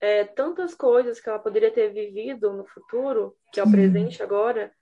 é, 0.00 0.24
tantas 0.24 0.74
coisas 0.74 1.20
que 1.20 1.28
ela 1.28 1.38
poderia 1.38 1.70
ter 1.70 1.92
vivido 1.92 2.52
no 2.52 2.64
futuro, 2.64 3.36
que 3.52 3.60
é 3.60 3.64
o 3.64 3.70
presente 3.70 4.22
agora, 4.22 4.72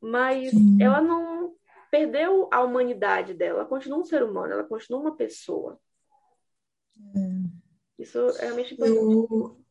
mas 0.00 0.50
Sim. 0.50 0.82
ela 0.82 1.00
não 1.00 1.54
perdeu 1.90 2.48
a 2.52 2.60
humanidade 2.60 3.34
dela, 3.34 3.60
ela 3.60 3.68
continua 3.68 3.98
um 3.98 4.04
ser 4.04 4.22
humano, 4.22 4.52
ela 4.52 4.64
continua 4.64 5.00
uma 5.00 5.16
pessoa. 5.16 5.78
É. 7.16 8.02
Isso 8.02 8.18
é 8.38 8.46
realmente 8.46 8.74
importante. 8.74 8.98
Eu, 8.98 9.64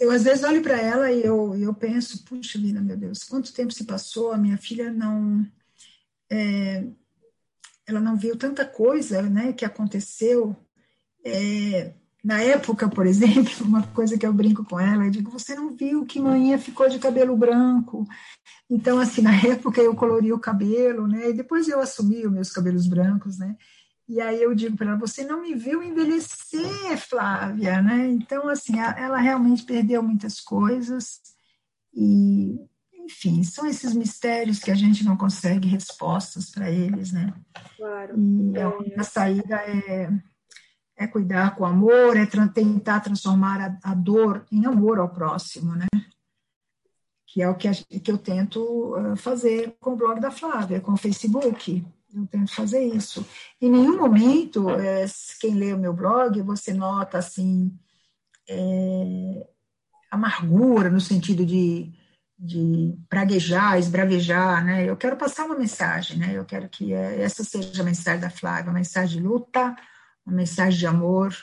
eu 0.00 0.10
às 0.10 0.24
vezes 0.24 0.42
olho 0.42 0.62
para 0.62 0.80
ela 0.80 1.12
e 1.12 1.24
eu, 1.24 1.54
eu 1.54 1.74
penso, 1.74 2.24
puxa 2.24 2.58
vida, 2.58 2.80
meu 2.80 2.96
Deus, 2.96 3.22
quanto 3.24 3.52
tempo 3.52 3.72
se 3.72 3.86
passou, 3.86 4.32
a 4.32 4.38
minha 4.38 4.58
filha 4.58 4.90
não... 4.90 5.46
É, 6.30 6.84
ela 7.86 8.00
não 8.00 8.16
viu 8.16 8.36
tanta 8.36 8.66
coisa 8.66 9.22
né, 9.22 9.52
que 9.52 9.64
aconteceu. 9.64 10.56
É, 11.28 11.92
na 12.22 12.40
época, 12.40 12.88
por 12.88 13.06
exemplo, 13.06 13.52
uma 13.66 13.82
coisa 13.88 14.16
que 14.16 14.26
eu 14.26 14.32
brinco 14.32 14.64
com 14.64 14.78
ela, 14.78 15.04
eu 15.04 15.10
digo, 15.10 15.30
você 15.30 15.54
não 15.54 15.76
viu 15.76 16.06
que 16.06 16.20
manhã 16.20 16.58
ficou 16.58 16.88
de 16.88 16.98
cabelo 16.98 17.36
branco? 17.36 18.06
Então, 18.70 18.98
assim, 18.98 19.22
na 19.22 19.34
época 19.46 19.80
eu 19.80 19.94
colori 19.94 20.32
o 20.32 20.38
cabelo, 20.38 21.06
né? 21.06 21.30
E 21.30 21.32
depois 21.32 21.68
eu 21.68 21.80
assumi 21.80 22.26
os 22.26 22.32
meus 22.32 22.50
cabelos 22.50 22.86
brancos, 22.86 23.38
né? 23.38 23.56
E 24.08 24.20
aí 24.20 24.40
eu 24.40 24.54
digo 24.54 24.76
para 24.76 24.90
ela, 24.90 24.98
você 24.98 25.24
não 25.24 25.42
me 25.42 25.54
viu 25.54 25.82
envelhecer, 25.82 26.96
Flávia, 26.96 27.82
né? 27.82 28.08
Então, 28.08 28.48
assim, 28.48 28.78
ela 28.78 29.18
realmente 29.18 29.64
perdeu 29.64 30.00
muitas 30.00 30.40
coisas 30.40 31.20
e, 31.92 32.56
enfim, 33.04 33.42
são 33.42 33.66
esses 33.66 33.94
mistérios 33.94 34.60
que 34.60 34.70
a 34.70 34.76
gente 34.76 35.04
não 35.04 35.16
consegue 35.16 35.66
respostas 35.66 36.50
para 36.50 36.70
eles, 36.70 37.10
né? 37.10 37.34
Claro. 37.76 38.14
E 38.52 38.60
a 38.60 38.68
única 38.68 39.02
saída 39.02 39.56
é 39.56 40.08
é 40.96 41.06
cuidar 41.06 41.54
com 41.54 41.64
amor, 41.64 42.16
é 42.16 42.26
tentar 42.26 43.00
transformar 43.00 43.60
a, 43.60 43.90
a, 43.90 43.94
dor 43.94 44.46
em 44.50 44.64
amor 44.64 44.98
ao 44.98 45.08
próximo, 45.08 45.74
né? 45.74 45.86
Que 47.26 47.42
é 47.42 47.48
o 47.48 47.54
que, 47.54 47.68
a, 47.68 47.72
que 47.74 48.10
eu 48.10 48.16
tento 48.16 48.94
fazer 49.16 49.76
com 49.78 49.92
o 49.92 49.96
blog 49.96 50.18
da 50.20 50.30
Flávia, 50.30 50.80
com 50.80 50.92
o 50.92 50.96
Facebook. 50.96 51.84
Eu 52.14 52.26
tento 52.26 52.54
fazer 52.54 52.82
isso. 52.82 53.26
Em 53.60 53.70
nenhum 53.70 53.98
momento, 53.98 54.70
é, 54.70 55.04
quem 55.38 55.54
lê 55.54 55.74
o 55.74 55.78
meu 55.78 55.92
blog, 55.92 56.40
você 56.40 56.72
nota 56.72 57.18
assim 57.18 57.76
é, 58.48 59.46
amargura 60.10 60.88
no 60.88 61.00
sentido 61.00 61.44
de, 61.44 61.92
de 62.38 62.96
praguejar, 63.08 63.78
esbravejar, 63.78 64.64
né? 64.64 64.88
Eu 64.88 64.96
quero 64.96 65.16
passar 65.16 65.44
uma 65.44 65.58
mensagem, 65.58 66.16
né? 66.16 66.32
Eu 66.32 66.44
quero 66.44 66.68
que 66.70 66.94
é, 66.94 67.20
essa 67.20 67.44
seja 67.44 67.82
a 67.82 67.84
mensagem 67.84 68.20
da 68.20 68.30
Flávia, 68.30 68.70
uma 68.70 68.78
mensagem 68.78 69.20
de 69.20 69.26
luta, 69.26 69.76
uma 70.26 70.36
mensagem 70.36 70.78
de 70.78 70.86
amor, 70.86 71.34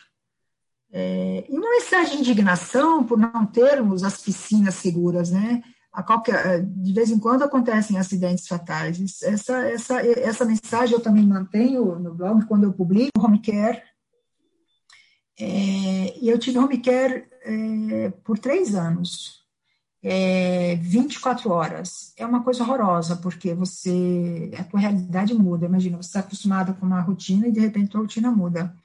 é, 0.91 1.46
e 1.50 1.58
uma 1.58 1.72
mensagem 1.72 2.17
de 2.17 2.19
indignação 2.19 3.04
por 3.04 3.17
não 3.17 3.46
termos 3.48 4.04
as 4.04 4.22
piscinas 4.22 4.76
seguras, 4.76 5.32
né? 5.32 5.63
Qualquer, 6.06 6.63
de 6.63 6.91
vez 6.91 7.12
em 7.12 7.19
quando 7.19 7.43
acontecem 7.43 8.00
acidentes 8.00 8.48
fatais. 8.48 9.00
Essa, 9.22 9.60
essa, 9.69 10.02
essa 10.02 10.46
mensagem 10.46 10.96
eu 10.96 11.02
também 11.02 11.26
mantenho 11.26 12.00
no 12.00 12.15
blog 12.15 12.46
quando 12.46 12.63
eu 12.63 12.74
publico 12.74 13.19
home 13.19 13.39
care. 13.39 13.82
É, 15.39 16.17
e 16.19 16.30
eu 16.30 16.39
tive 16.39 16.58
home 16.58 16.80
care 16.80 17.28
é, 17.43 18.10
por 18.24 18.39
três 18.39 18.74
anos, 18.74 19.43
é, 20.04 20.76
24 20.76 21.50
horas. 21.50 22.13
É 22.18 22.26
uma 22.26 22.44
coisa 22.44 22.63
horrorosa, 22.63 23.16
porque 23.16 23.54
você 23.54 24.52
a 24.58 24.63
tua 24.63 24.80
realidade 24.80 25.34
muda. 25.34 25.66
Imagina, 25.66 25.98
você 25.98 26.10
está 26.10 26.20
acostumada 26.20 26.74
com 26.74 26.86
uma 26.86 27.00
rotina 27.00 27.48
e 27.48 27.52
de 27.52 27.62
repente 27.62 27.96
a 27.96 28.00
rotina 28.00 28.30
muda. 28.30 28.76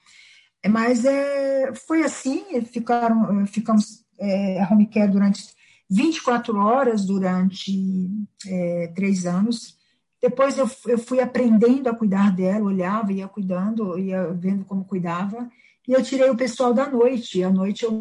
É, 0.63 0.69
mas 0.69 1.05
é, 1.05 1.73
foi 1.75 2.05
assim, 2.05 2.61
ficaram, 2.63 3.47
ficamos 3.47 4.05
é, 4.19 4.65
home 4.71 4.87
care 4.87 5.11
durante 5.11 5.45
24 5.91 6.57
horas 6.59 7.05
durante 7.05 8.09
é, 8.47 8.93
três 8.95 9.27
anos. 9.27 9.77
Depois 10.21 10.59
eu, 10.59 10.71
eu 10.87 10.99
fui 10.99 11.21
aprendendo 11.21 11.89
a 11.89 11.95
cuidar 11.95 12.35
dela, 12.35 12.67
olhava, 12.67 13.13
ia 13.13 13.29
cuidando, 13.29 13.99
ia 13.99 14.33
vendo 14.33 14.65
como 14.65 14.85
cuidava. 14.85 15.49
E 15.89 15.93
eu 15.95 16.03
tirei 16.03 16.29
o 16.29 16.37
pessoal 16.37 16.75
da 16.75 16.89
noite. 16.91 17.43
À 17.43 17.51
noite, 17.51 17.83
eu, 17.83 17.99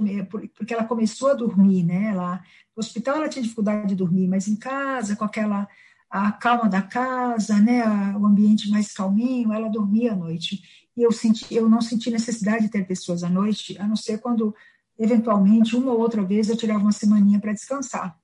porque 0.53 0.73
ela 0.73 0.83
começou 0.83 1.29
a 1.29 1.33
dormir, 1.33 1.83
né? 1.83 2.09
Ela, 2.11 2.43
no 2.75 2.81
hospital 2.81 3.15
ela 3.15 3.29
tinha 3.29 3.41
dificuldade 3.41 3.87
de 3.87 3.95
dormir, 3.95 4.27
mas 4.27 4.49
em 4.49 4.57
casa, 4.57 5.15
com 5.15 5.23
aquela 5.23 5.65
a 6.09 6.31
calma 6.31 6.69
da 6.69 6.81
casa, 6.81 7.59
né? 7.59 7.83
O 8.17 8.25
ambiente 8.25 8.69
mais 8.69 8.91
calminho, 8.93 9.53
ela 9.53 9.69
dormia 9.69 10.11
à 10.11 10.15
noite. 10.15 10.61
E 10.95 11.01
eu, 11.01 11.11
senti, 11.11 11.53
eu 11.53 11.69
não 11.69 11.81
senti 11.81 12.11
necessidade 12.11 12.65
de 12.65 12.71
ter 12.71 12.85
pessoas 12.85 13.23
à 13.23 13.29
noite, 13.29 13.77
a 13.79 13.87
não 13.87 13.95
ser 13.95 14.19
quando, 14.19 14.53
eventualmente, 14.99 15.75
uma 15.75 15.91
ou 15.93 15.99
outra 15.99 16.23
vez 16.23 16.49
eu 16.49 16.57
tirava 16.57 16.79
uma 16.79 16.91
semaninha 16.91 17.39
para 17.39 17.53
descansar. 17.53 18.17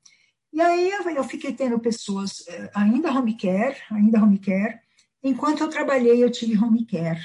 E 0.52 0.60
aí 0.62 0.92
eu 1.16 1.24
fiquei 1.24 1.54
tendo 1.54 1.80
pessoas, 1.80 2.46
eh, 2.48 2.70
ainda 2.76 3.12
home 3.12 3.36
care, 3.36 3.78
ainda 3.92 4.22
home 4.22 4.40
care. 4.40 4.80
Enquanto 5.24 5.62
eu 5.62 5.70
trabalhei, 5.70 6.24
eu 6.24 6.32
tive 6.32 6.58
home 6.58 6.86
care. 6.86 7.20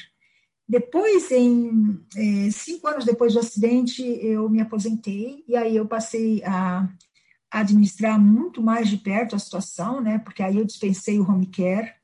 Depois, 0.68 1.30
em 1.30 1.98
é, 2.14 2.50
cinco 2.50 2.86
anos 2.88 3.06
depois 3.06 3.32
do 3.32 3.40
acidente, 3.40 4.02
eu 4.02 4.48
me 4.50 4.60
aposentei 4.60 5.42
e 5.48 5.56
aí 5.56 5.74
eu 5.74 5.86
passei 5.86 6.42
a 6.44 6.86
administrar 7.50 8.20
muito 8.20 8.62
mais 8.62 8.88
de 8.88 8.98
perto 8.98 9.34
a 9.34 9.38
situação, 9.38 10.00
né? 10.00 10.18
Porque 10.18 10.42
aí 10.42 10.58
eu 10.58 10.66
dispensei 10.66 11.18
o 11.18 11.28
home 11.28 11.46
care 11.46 11.94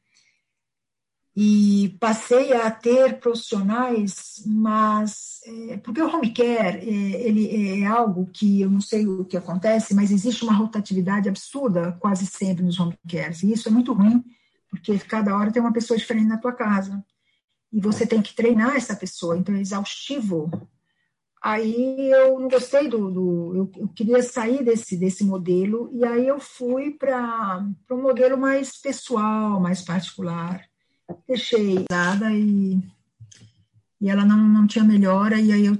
e 1.36 1.96
passei 2.00 2.52
a 2.52 2.70
ter 2.70 3.18
profissionais, 3.18 4.42
mas 4.46 5.40
é, 5.44 5.76
porque 5.78 6.00
o 6.00 6.08
home 6.08 6.32
care 6.32 6.78
é, 6.78 7.28
ele 7.28 7.82
é 7.82 7.86
algo 7.86 8.30
que 8.32 8.62
eu 8.62 8.70
não 8.70 8.80
sei 8.80 9.06
o 9.06 9.24
que 9.24 9.36
acontece, 9.36 9.94
mas 9.94 10.10
existe 10.10 10.44
uma 10.44 10.54
rotatividade 10.54 11.28
absurda 11.28 11.92
quase 12.00 12.24
sempre 12.26 12.64
nos 12.64 12.78
home 12.78 12.96
cares 13.10 13.42
e 13.42 13.52
isso 13.52 13.68
é 13.68 13.72
muito 13.72 13.92
ruim 13.92 14.24
porque 14.70 14.98
cada 15.00 15.36
hora 15.36 15.52
tem 15.52 15.60
uma 15.60 15.72
pessoa 15.72 15.98
diferente 15.98 16.28
na 16.28 16.38
tua 16.38 16.52
casa 16.52 17.04
e 17.74 17.80
você 17.80 18.06
tem 18.06 18.22
que 18.22 18.34
treinar 18.34 18.76
essa 18.76 18.94
pessoa, 18.94 19.36
então 19.36 19.52
é 19.54 19.60
exaustivo. 19.60 20.48
Aí 21.42 22.10
eu 22.12 22.38
não 22.38 22.48
gostei 22.48 22.88
do, 22.88 23.10
do 23.10 23.52
eu, 23.56 23.72
eu, 23.82 23.88
queria 23.88 24.22
sair 24.22 24.64
desse 24.64 24.96
desse 24.96 25.24
modelo 25.24 25.90
e 25.92 26.04
aí 26.04 26.26
eu 26.26 26.38
fui 26.38 26.92
para 26.92 27.66
um 27.90 28.00
modelo 28.00 28.38
mais 28.38 28.80
pessoal, 28.80 29.60
mais 29.60 29.82
particular. 29.82 30.64
Deixei 31.26 31.84
nada 31.90 32.32
e 32.32 32.80
e 34.00 34.10
ela 34.10 34.24
não, 34.24 34.36
não 34.36 34.66
tinha 34.66 34.84
melhora, 34.84 35.40
e 35.40 35.50
aí 35.50 35.64
eu 35.64 35.78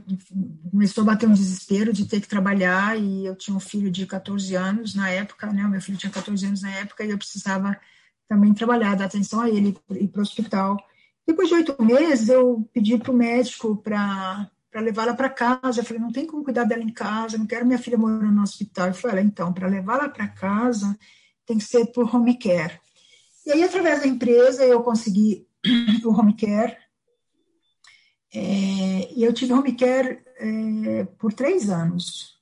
começou 0.70 1.02
a 1.02 1.09
bater 1.09 1.28
um 1.28 1.35
desespero 1.35 1.92
de 1.92 2.07
ter 2.07 2.22
que 2.22 2.28
trabalhar, 2.28 2.98
e 2.98 3.26
eu 3.26 3.37
tinha 3.37 3.54
um 3.54 3.61
filho 3.61 3.90
de 3.90 4.07
14 4.07 4.54
anos 4.54 4.94
na 4.94 5.11
época, 5.11 5.52
né, 5.52 5.62
o 5.66 5.68
meu 5.68 5.80
filho 5.80 5.98
tinha 5.98 6.11
14 6.11 6.46
anos 6.46 6.62
na 6.62 6.70
época, 6.70 7.04
e 7.04 7.11
eu 7.11 7.18
precisava 7.18 7.78
também 8.26 8.54
trabalhar, 8.54 8.94
dar 8.94 9.04
atenção 9.04 9.42
a 9.42 9.50
ele, 9.50 9.76
ir 9.90 10.09
para 10.09 10.20
o 10.20 10.22
hospital. 10.22 10.78
Depois 11.27 11.49
de 11.49 11.55
oito 11.55 11.83
meses, 11.83 12.29
eu 12.29 12.69
pedi 12.73 12.99
para 12.99 13.11
o 13.11 13.17
médico 13.17 13.77
para 13.77 14.51
levá-la 14.75 15.15
para 15.15 15.31
casa. 15.31 15.81
Eu 15.81 15.85
falei, 15.85 16.03
não 16.03 16.13
tem 16.13 16.27
como 16.27 16.45
cuidar 16.45 16.65
dela 16.65 16.83
em 16.83 16.93
casa, 16.93 17.39
não 17.39 17.47
quero 17.47 17.67
minha 17.67 17.79
filha 17.79 17.97
morando 17.97 18.31
no 18.31 18.43
hospital. 18.43 18.89
Eu 18.89 18.95
falei, 18.95 19.25
então, 19.25 19.53
para 19.53 19.69
levá-la 19.69 20.09
para 20.09 20.29
casa, 20.29 20.99
tem 21.47 21.59
que 21.59 21.65
ser 21.65 21.87
por 21.87 22.15
home 22.15 22.39
care. 22.39 22.81
E 23.47 23.53
aí, 23.53 23.63
através 23.63 24.01
da 24.01 24.07
empresa, 24.07 24.65
eu 24.65 24.83
consegui 24.83 25.47
o 26.05 26.11
home 26.11 26.37
care. 26.37 26.77
É, 28.35 29.13
e 29.15 29.23
eu 29.23 29.33
tive 29.33 29.53
home 29.53 29.75
care 29.75 30.21
é, 30.39 31.05
por 31.19 31.33
três 31.33 31.71
anos 31.71 32.34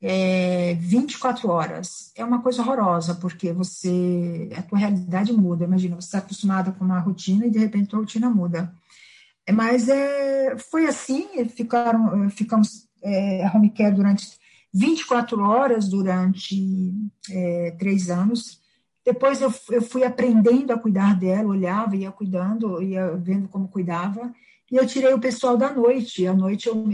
é, 0.00 0.74
24 0.74 1.48
horas. 1.48 2.12
É 2.16 2.24
uma 2.24 2.40
coisa 2.40 2.62
horrorosa, 2.62 3.14
porque 3.14 3.52
você, 3.52 4.50
a 4.56 4.62
tua 4.62 4.78
realidade 4.78 5.32
muda. 5.32 5.64
Imagina, 5.64 5.96
você 5.96 6.06
está 6.06 6.18
acostumada 6.18 6.72
com 6.72 6.84
uma 6.84 7.00
rotina 7.00 7.46
e 7.46 7.50
de 7.50 7.58
repente 7.58 7.94
a 7.94 7.98
rotina 7.98 8.30
muda. 8.30 8.72
É, 9.46 9.52
mas 9.52 9.88
é, 9.88 10.56
foi 10.58 10.86
assim, 10.86 11.26
ficaram, 11.48 12.28
ficamos 12.30 12.86
é, 13.02 13.50
home 13.54 13.70
care 13.70 13.94
durante 13.94 14.38
24 14.72 15.40
horas 15.42 15.88
durante 15.88 16.92
é, 17.30 17.74
três 17.78 18.10
anos. 18.10 18.60
Depois 19.04 19.40
eu, 19.40 19.52
eu 19.70 19.80
fui 19.80 20.04
aprendendo 20.04 20.72
a 20.72 20.78
cuidar 20.78 21.18
dela, 21.18 21.48
olhava, 21.48 21.96
ia 21.96 22.12
cuidando, 22.12 22.82
ia 22.82 23.16
vendo 23.16 23.48
como 23.48 23.68
cuidava. 23.68 24.32
E 24.70 24.76
eu 24.76 24.86
tirei 24.86 25.12
o 25.12 25.20
pessoal 25.20 25.56
da 25.56 25.72
noite. 25.72 26.26
À 26.26 26.34
noite, 26.34 26.68
eu, 26.68 26.84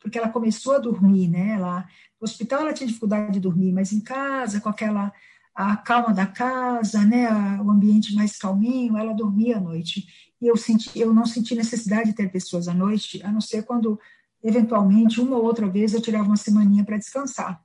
porque 0.00 0.18
ela 0.18 0.30
começou 0.30 0.76
a 0.76 0.78
dormir, 0.78 1.28
né? 1.28 1.56
Ela 1.56 1.86
no 2.20 2.24
hospital 2.24 2.60
ela 2.60 2.72
tinha 2.72 2.86
dificuldade 2.86 3.32
de 3.32 3.40
dormir, 3.40 3.72
mas 3.72 3.92
em 3.92 4.00
casa, 4.00 4.60
com 4.60 4.68
aquela 4.68 5.12
a 5.54 5.76
calma 5.76 6.14
da 6.14 6.24
casa, 6.24 7.04
né, 7.04 7.28
o 7.60 7.68
ambiente 7.68 8.14
mais 8.14 8.36
calminho, 8.38 8.96
ela 8.96 9.12
dormia 9.12 9.56
à 9.56 9.60
noite. 9.60 10.06
E 10.40 10.46
eu 10.46 10.56
senti, 10.56 10.96
eu 10.96 11.12
não 11.12 11.26
senti 11.26 11.52
necessidade 11.56 12.10
de 12.10 12.16
ter 12.16 12.30
pessoas 12.30 12.68
à 12.68 12.74
noite, 12.74 13.20
a 13.24 13.32
não 13.32 13.40
ser 13.40 13.64
quando 13.64 13.98
eventualmente 14.40 15.20
uma 15.20 15.36
ou 15.36 15.44
outra 15.44 15.68
vez 15.68 15.94
eu 15.94 16.00
tirava 16.00 16.26
uma 16.28 16.36
semaninha 16.36 16.84
para 16.84 16.96
descansar. 16.96 17.60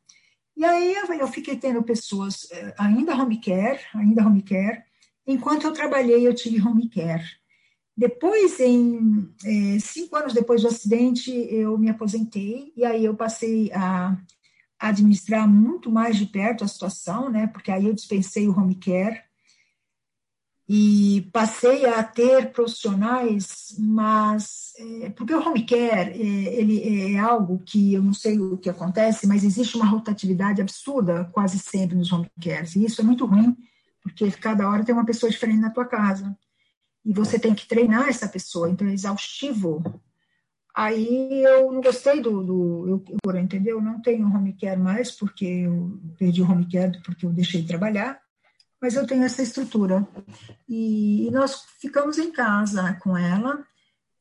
E 0.57 0.65
aí 0.65 0.95
eu 1.19 1.27
fiquei 1.27 1.55
tendo 1.55 1.83
pessoas 1.83 2.47
eh, 2.51 2.73
ainda 2.79 3.15
home 3.15 3.39
care, 3.39 3.79
ainda 3.93 4.25
home 4.25 4.41
care. 4.41 4.83
Enquanto 5.27 5.65
eu 5.65 5.71
trabalhei, 5.71 6.27
eu 6.27 6.33
tive 6.33 6.59
home 6.61 6.89
care. 6.89 7.23
Depois, 7.95 8.59
em 8.59 9.29
é, 9.45 9.79
cinco 9.79 10.15
anos 10.15 10.33
depois 10.33 10.61
do 10.61 10.67
acidente, 10.67 11.31
eu 11.31 11.77
me 11.77 11.89
aposentei 11.89 12.73
e 12.75 12.83
aí 12.83 13.05
eu 13.05 13.15
passei 13.15 13.71
a 13.71 14.17
administrar 14.79 15.47
muito 15.47 15.91
mais 15.91 16.17
de 16.17 16.25
perto 16.25 16.63
a 16.63 16.67
situação, 16.67 17.29
né? 17.29 17.47
Porque 17.47 17.71
aí 17.71 17.85
eu 17.85 17.93
dispensei 17.93 18.47
o 18.47 18.57
home 18.57 18.75
care. 18.75 19.21
e 20.67 21.29
passei 21.33 21.85
a 21.85 22.01
ter 22.03 22.51
profissionais, 22.51 23.75
mas 23.77 24.71
é, 25.03 25.09
porque 25.09 25.33
o 25.33 25.45
home 25.45 25.65
care 25.65 26.11
é, 26.11 26.55
ele 26.59 27.13
é 27.13 27.19
algo 27.19 27.61
que 27.65 27.93
eu 27.93 28.01
não 28.01 28.13
sei 28.13 28.39
o 28.39 28.57
que 28.57 28.69
acontece, 28.69 29.27
mas 29.27 29.43
existe 29.43 29.75
uma 29.75 29.85
rotatividade 29.85 30.61
absurda 30.61 31.25
quase 31.33 31.59
sempre 31.59 31.95
nos 31.97 32.11
home 32.11 32.29
cares 32.41 32.75
e 32.75 32.85
isso 32.85 33.01
é 33.01 33.03
muito 33.03 33.25
ruim 33.25 33.55
porque 34.01 34.31
cada 34.31 34.67
hora 34.69 34.83
tem 34.83 34.95
uma 34.95 35.05
pessoa 35.05 35.29
diferente 35.29 35.59
na 35.59 35.69
tua 35.69 35.85
casa 35.85 36.35
e 37.05 37.13
você 37.13 37.37
tem 37.37 37.53
que 37.53 37.67
treinar 37.67 38.07
essa 38.07 38.27
pessoa, 38.27 38.69
então 38.69 38.87
é 38.87 38.93
exaustivo. 38.93 39.83
Aí 40.75 41.43
eu 41.43 41.71
não 41.71 41.81
gostei 41.81 42.19
do, 42.21 42.43
do 42.43 43.05
eu, 43.25 43.37
entendeu? 43.37 43.81
Não 43.81 44.01
tenho 44.01 44.27
home 44.27 44.53
care 44.53 44.79
mais 44.79 45.11
porque 45.11 45.45
eu 45.45 45.99
perdi 46.17 46.41
o 46.41 46.49
home 46.49 46.67
care 46.69 46.99
porque 47.03 47.25
eu 47.25 47.31
deixei 47.31 47.61
de 47.61 47.67
trabalhar 47.67 48.23
mas 48.83 48.95
eu 48.95 49.07
tenho 49.07 49.23
essa 49.23 49.41
estrutura. 49.41 50.05
E, 50.67 51.27
e 51.27 51.31
nós 51.31 51.63
ficamos 51.79 52.17
em 52.17 52.29
casa 52.29 52.93
com 53.01 53.17
ela, 53.17 53.65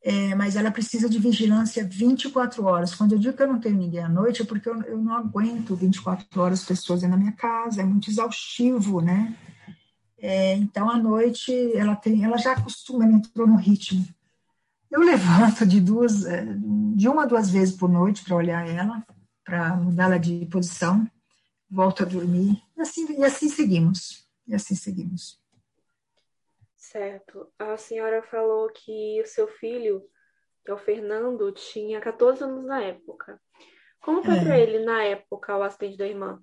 é, 0.05 0.37
mas 0.37 0.55
ela 0.55 0.71
precisa 0.71 1.11
de 1.11 1.19
vigilância 1.19 1.85
24 1.85 2.65
horas. 2.65 2.95
Quando 2.95 3.11
eu 3.11 3.19
digo 3.19 3.37
que 3.37 3.43
eu 3.43 3.49
não 3.49 3.59
tenho 3.59 3.77
ninguém 3.77 4.05
à 4.05 4.09
noite, 4.09 4.41
é 4.41 4.45
porque 4.45 4.69
eu, 4.69 4.81
eu 4.83 4.99
não 4.99 5.15
aguento 5.17 5.75
24 5.75 6.41
horas 6.41 6.65
pessoas 6.65 7.03
na 7.03 7.17
minha 7.17 7.33
casa, 7.33 7.83
é 7.83 7.85
muito 7.85 8.09
exaustivo, 8.09 9.01
né? 9.01 9.37
É, 10.25 10.55
então, 10.55 10.89
à 10.89 10.97
noite, 10.97 11.53
ela 11.77 11.97
tem, 11.97 12.25
ela 12.25 12.39
já 12.39 12.53
acostuma, 12.53 13.05
ela 13.05 13.15
entrou 13.15 13.45
no 13.45 13.57
ritmo. 13.57 14.07
Eu 14.89 15.01
levanto 15.01 15.67
de 15.67 15.81
duas, 15.81 16.25
é, 16.25 16.47
de 16.95 17.09
uma 17.09 17.25
a 17.25 17.27
duas 17.27 17.51
vezes 17.51 17.77
por 17.77 17.91
noite 17.91 18.23
para 18.25 18.37
olhar 18.37 18.69
ela, 18.69 19.05
para 19.45 19.75
mudá-la 19.75 20.19
de 20.19 20.47
posição, 20.47 21.05
volto 21.69 22.05
a 22.05 22.07
dormir, 22.07 22.63
e 22.77 22.81
assim, 22.81 23.19
e 23.19 23.25
assim 23.25 23.49
seguimos. 23.49 24.25
E 24.47 24.55
assim 24.55 24.77
seguimos. 24.77 25.43
Certo. 26.77 27.51
A 27.59 27.77
senhora 27.77 28.23
falou 28.23 28.69
que 28.69 29.21
o 29.21 29.27
seu 29.27 29.49
filho, 29.49 30.05
que 30.65 30.71
é 30.71 30.75
o 30.75 30.79
Fernando, 30.79 31.51
tinha 31.51 32.01
14 32.01 32.45
anos 32.45 32.65
na 32.65 32.81
época. 32.81 33.41
Como 34.01 34.23
foi 34.23 34.37
é. 34.37 34.45
para 34.45 34.59
ele, 34.59 34.85
na 34.85 35.03
época, 35.03 35.57
o 35.57 35.63
acidente 35.63 35.97
da 35.97 36.07
irmã? 36.07 36.41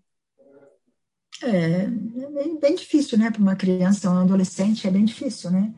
É, 1.43 1.83
é 1.83 1.87
bem, 1.87 2.59
bem 2.59 2.75
difícil, 2.75 3.17
né? 3.17 3.31
Para 3.31 3.41
uma 3.41 3.55
criança, 3.55 4.09
um 4.09 4.19
adolescente, 4.19 4.87
é 4.87 4.91
bem 4.91 5.05
difícil, 5.05 5.51
né? 5.51 5.73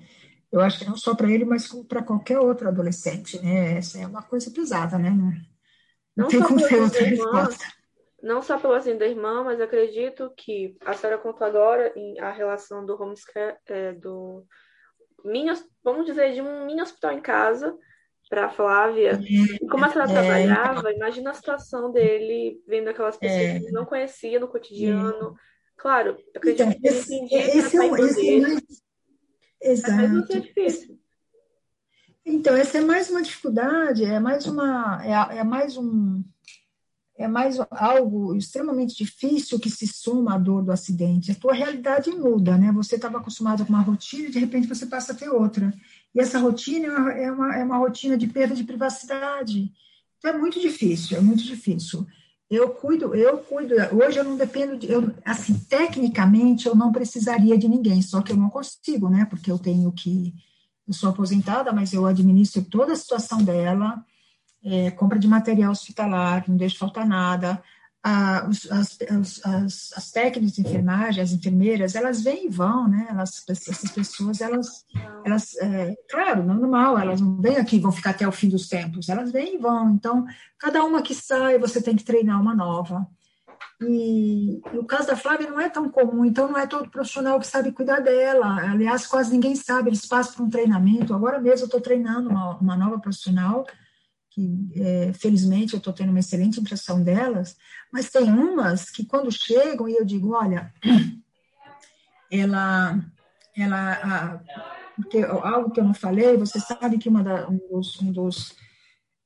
Eu 0.51 0.59
acho 0.59 0.79
que 0.79 0.85
não 0.85 0.97
só 0.97 1.15
para 1.15 1.31
ele, 1.31 1.45
mas 1.45 1.67
para 1.87 2.03
qualquer 2.03 2.39
outro 2.39 2.67
adolescente, 2.67 3.41
né? 3.41 3.77
Essa 3.77 3.99
é 3.99 4.07
uma 4.07 4.21
coisa 4.21 4.51
pesada, 4.51 4.97
né? 4.97 5.09
Não, 5.09 5.31
não, 6.15 6.27
tem 6.27 6.41
como 6.41 6.67
ter 6.67 6.81
outra 6.81 7.03
resposta 7.03 7.65
não 8.21 8.41
só 8.41 8.57
pelo 8.57 8.73
assim 8.73 8.97
da 8.97 9.07
irmã, 9.07 9.43
mas 9.43 9.59
acredito 9.59 10.31
que 10.37 10.77
a 10.85 10.93
senhora 10.93 11.17
contou 11.17 11.45
agora 11.45 11.91
em 11.95 12.19
a 12.19 12.31
relação 12.31 12.85
do 12.85 13.01
homescare, 13.01 13.57
é, 13.67 13.93
do 13.93 14.45
mini, 15.25 15.51
vamos 15.83 16.05
dizer, 16.05 16.33
de 16.33 16.41
um 16.41 16.65
mini 16.65 16.81
hospital 16.81 17.11
em 17.13 17.21
casa 17.21 17.75
para 18.29 18.49
Flávia. 18.49 19.19
E 19.21 19.67
como 19.67 19.83
a 19.83 19.89
senhora 19.89 20.11
é, 20.11 20.13
trabalhava, 20.13 20.93
imagina 20.93 21.31
a 21.31 21.33
situação 21.33 21.91
dele 21.91 22.61
vendo 22.67 22.89
aquelas 22.89 23.17
pessoas 23.17 23.41
é, 23.41 23.59
que 23.59 23.71
não 23.71 23.85
conhecia 23.85 24.39
no 24.39 24.47
cotidiano. 24.47 25.35
Claro, 25.81 26.15
acredito 26.35 26.61
então, 26.61 26.79
que 26.79 26.89
entendia 26.89 26.91
esse, 26.91 27.35
é, 27.35 27.57
esse 27.57 27.75
é 27.75 27.89
mais... 27.89 28.17
Exato. 29.59 29.93
Mas 29.93 30.01
mesmo 30.01 30.23
assim 30.23 30.33
é 30.33 30.39
difícil. 30.39 30.99
Então, 32.23 32.55
essa 32.55 32.77
é 32.77 32.81
mais 32.81 33.09
uma 33.09 33.23
dificuldade, 33.23 34.05
é 34.05 34.19
mais 34.19 34.45
uma, 34.45 35.01
é, 35.03 35.39
é 35.39 35.43
mais 35.43 35.77
um, 35.77 36.23
é 37.17 37.27
mais 37.27 37.57
algo 37.71 38.35
extremamente 38.35 38.95
difícil 38.95 39.59
que 39.59 39.71
se 39.71 39.87
soma 39.87 40.35
à 40.35 40.37
dor 40.37 40.63
do 40.63 40.71
acidente. 40.71 41.31
A 41.31 41.35
tua 41.35 41.53
realidade 41.53 42.11
muda, 42.11 42.59
né? 42.59 42.71
Você 42.73 42.95
estava 42.95 43.17
acostumado 43.17 43.65
com 43.65 43.73
uma 43.73 43.81
rotina 43.81 44.27
e 44.27 44.31
de 44.31 44.37
repente 44.37 44.67
você 44.67 44.85
passa 44.85 45.13
a 45.13 45.15
ter 45.15 45.29
outra. 45.29 45.73
E 46.13 46.21
essa 46.21 46.37
rotina 46.37 47.11
é 47.11 47.31
uma, 47.31 47.55
é 47.55 47.63
uma 47.63 47.77
rotina 47.77 48.15
de 48.15 48.27
perda 48.27 48.53
de 48.53 48.63
privacidade. 48.63 49.71
Então 50.19 50.29
é 50.29 50.37
muito 50.37 50.59
difícil, 50.59 51.17
é 51.17 51.21
muito 51.21 51.41
difícil. 51.41 52.05
Eu 52.51 52.69
cuido, 52.71 53.15
eu 53.15 53.37
cuido. 53.37 53.75
Hoje 53.95 54.19
eu 54.19 54.25
não 54.25 54.35
dependo 54.35 54.77
de, 54.77 54.91
eu, 54.91 55.15
assim, 55.23 55.53
tecnicamente 55.53 56.67
eu 56.67 56.75
não 56.75 56.91
precisaria 56.91 57.57
de 57.57 57.65
ninguém, 57.65 58.01
só 58.01 58.21
que 58.21 58.33
eu 58.33 58.37
não 58.37 58.49
consigo, 58.49 59.09
né? 59.09 59.25
Porque 59.29 59.49
eu 59.49 59.57
tenho 59.57 59.89
que, 59.93 60.33
eu 60.85 60.93
sou 60.93 61.09
aposentada, 61.09 61.71
mas 61.71 61.93
eu 61.93 62.05
administro 62.05 62.61
toda 62.63 62.91
a 62.91 62.95
situação 62.97 63.41
dela 63.41 64.05
é, 64.63 64.91
compra 64.91 65.17
de 65.17 65.27
material 65.27 65.71
hospitalar, 65.71 66.43
não 66.47 66.55
deixa 66.57 66.77
faltar 66.77 67.07
nada. 67.07 67.61
As, 68.03 68.65
as, 68.71 68.97
as, 69.45 69.93
as, 69.95 70.11
técnicas 70.11 70.53
de 70.53 70.61
enfermagem, 70.61 71.21
as 71.21 71.31
enfermeiras, 71.31 71.93
elas 71.93 72.23
vêm 72.23 72.47
e 72.47 72.49
vão, 72.49 72.87
né? 72.87 73.05
Elas, 73.07 73.43
essas 73.47 73.91
pessoas, 73.91 74.41
elas, 74.41 74.85
elas 75.23 75.55
é, 75.57 75.95
claro, 76.09 76.41
normal, 76.41 76.97
elas 76.97 77.21
não 77.21 77.39
vêm 77.39 77.57
aqui 77.57 77.75
e 77.75 77.79
vão 77.79 77.91
ficar 77.91 78.09
até 78.09 78.27
o 78.27 78.31
fim 78.31 78.49
dos 78.49 78.67
tempos, 78.67 79.07
elas 79.07 79.31
vêm 79.31 79.55
e 79.55 79.57
vão. 79.59 79.91
Então, 79.91 80.25
cada 80.57 80.83
uma 80.83 81.03
que 81.03 81.13
sai, 81.13 81.59
você 81.59 81.79
tem 81.79 81.95
que 81.95 82.03
treinar 82.03 82.41
uma 82.41 82.55
nova. 82.55 83.07
E, 83.81 84.61
e, 84.73 84.77
o 84.77 84.83
caso 84.83 85.07
da 85.07 85.15
Flávia 85.15 85.49
não 85.49 85.59
é 85.59 85.69
tão 85.69 85.89
comum, 85.89 86.25
então 86.25 86.47
não 86.47 86.57
é 86.57 86.67
todo 86.67 86.89
profissional 86.89 87.39
que 87.39 87.47
sabe 87.47 87.71
cuidar 87.71 87.99
dela. 87.99 88.71
Aliás, 88.71 89.05
quase 89.05 89.31
ninguém 89.31 89.55
sabe, 89.55 89.89
eles 89.89 90.05
passam 90.05 90.35
por 90.35 90.43
um 90.43 90.49
treinamento. 90.49 91.13
Agora 91.13 91.39
mesmo 91.39 91.63
eu 91.63 91.65
estou 91.65 91.81
treinando 91.81 92.29
uma, 92.29 92.57
uma 92.57 92.75
nova 92.75 92.99
profissional 92.99 93.65
que 94.31 94.71
é, 94.75 95.13
felizmente 95.13 95.73
eu 95.73 95.77
estou 95.77 95.93
tendo 95.93 96.09
uma 96.09 96.19
excelente 96.19 96.59
impressão 96.59 97.03
delas, 97.03 97.55
mas 97.91 98.09
tem 98.09 98.23
umas 98.23 98.89
que 98.89 99.05
quando 99.05 99.31
chegam 99.31 99.87
e 99.87 99.95
eu 99.95 100.05
digo, 100.05 100.33
olha, 100.33 100.73
ela, 102.31 102.99
ela, 103.55 103.91
a, 103.91 104.39
porque 104.95 105.21
algo 105.21 105.71
que 105.71 105.81
eu 105.81 105.83
não 105.83 105.93
falei, 105.93 106.37
você 106.37 106.59
sabe 106.59 106.97
que 106.97 107.09
uma 107.09 107.21
da, 107.21 107.49
um 107.49 107.57
dos, 107.57 108.01
um 108.01 108.11
dos 108.11 108.55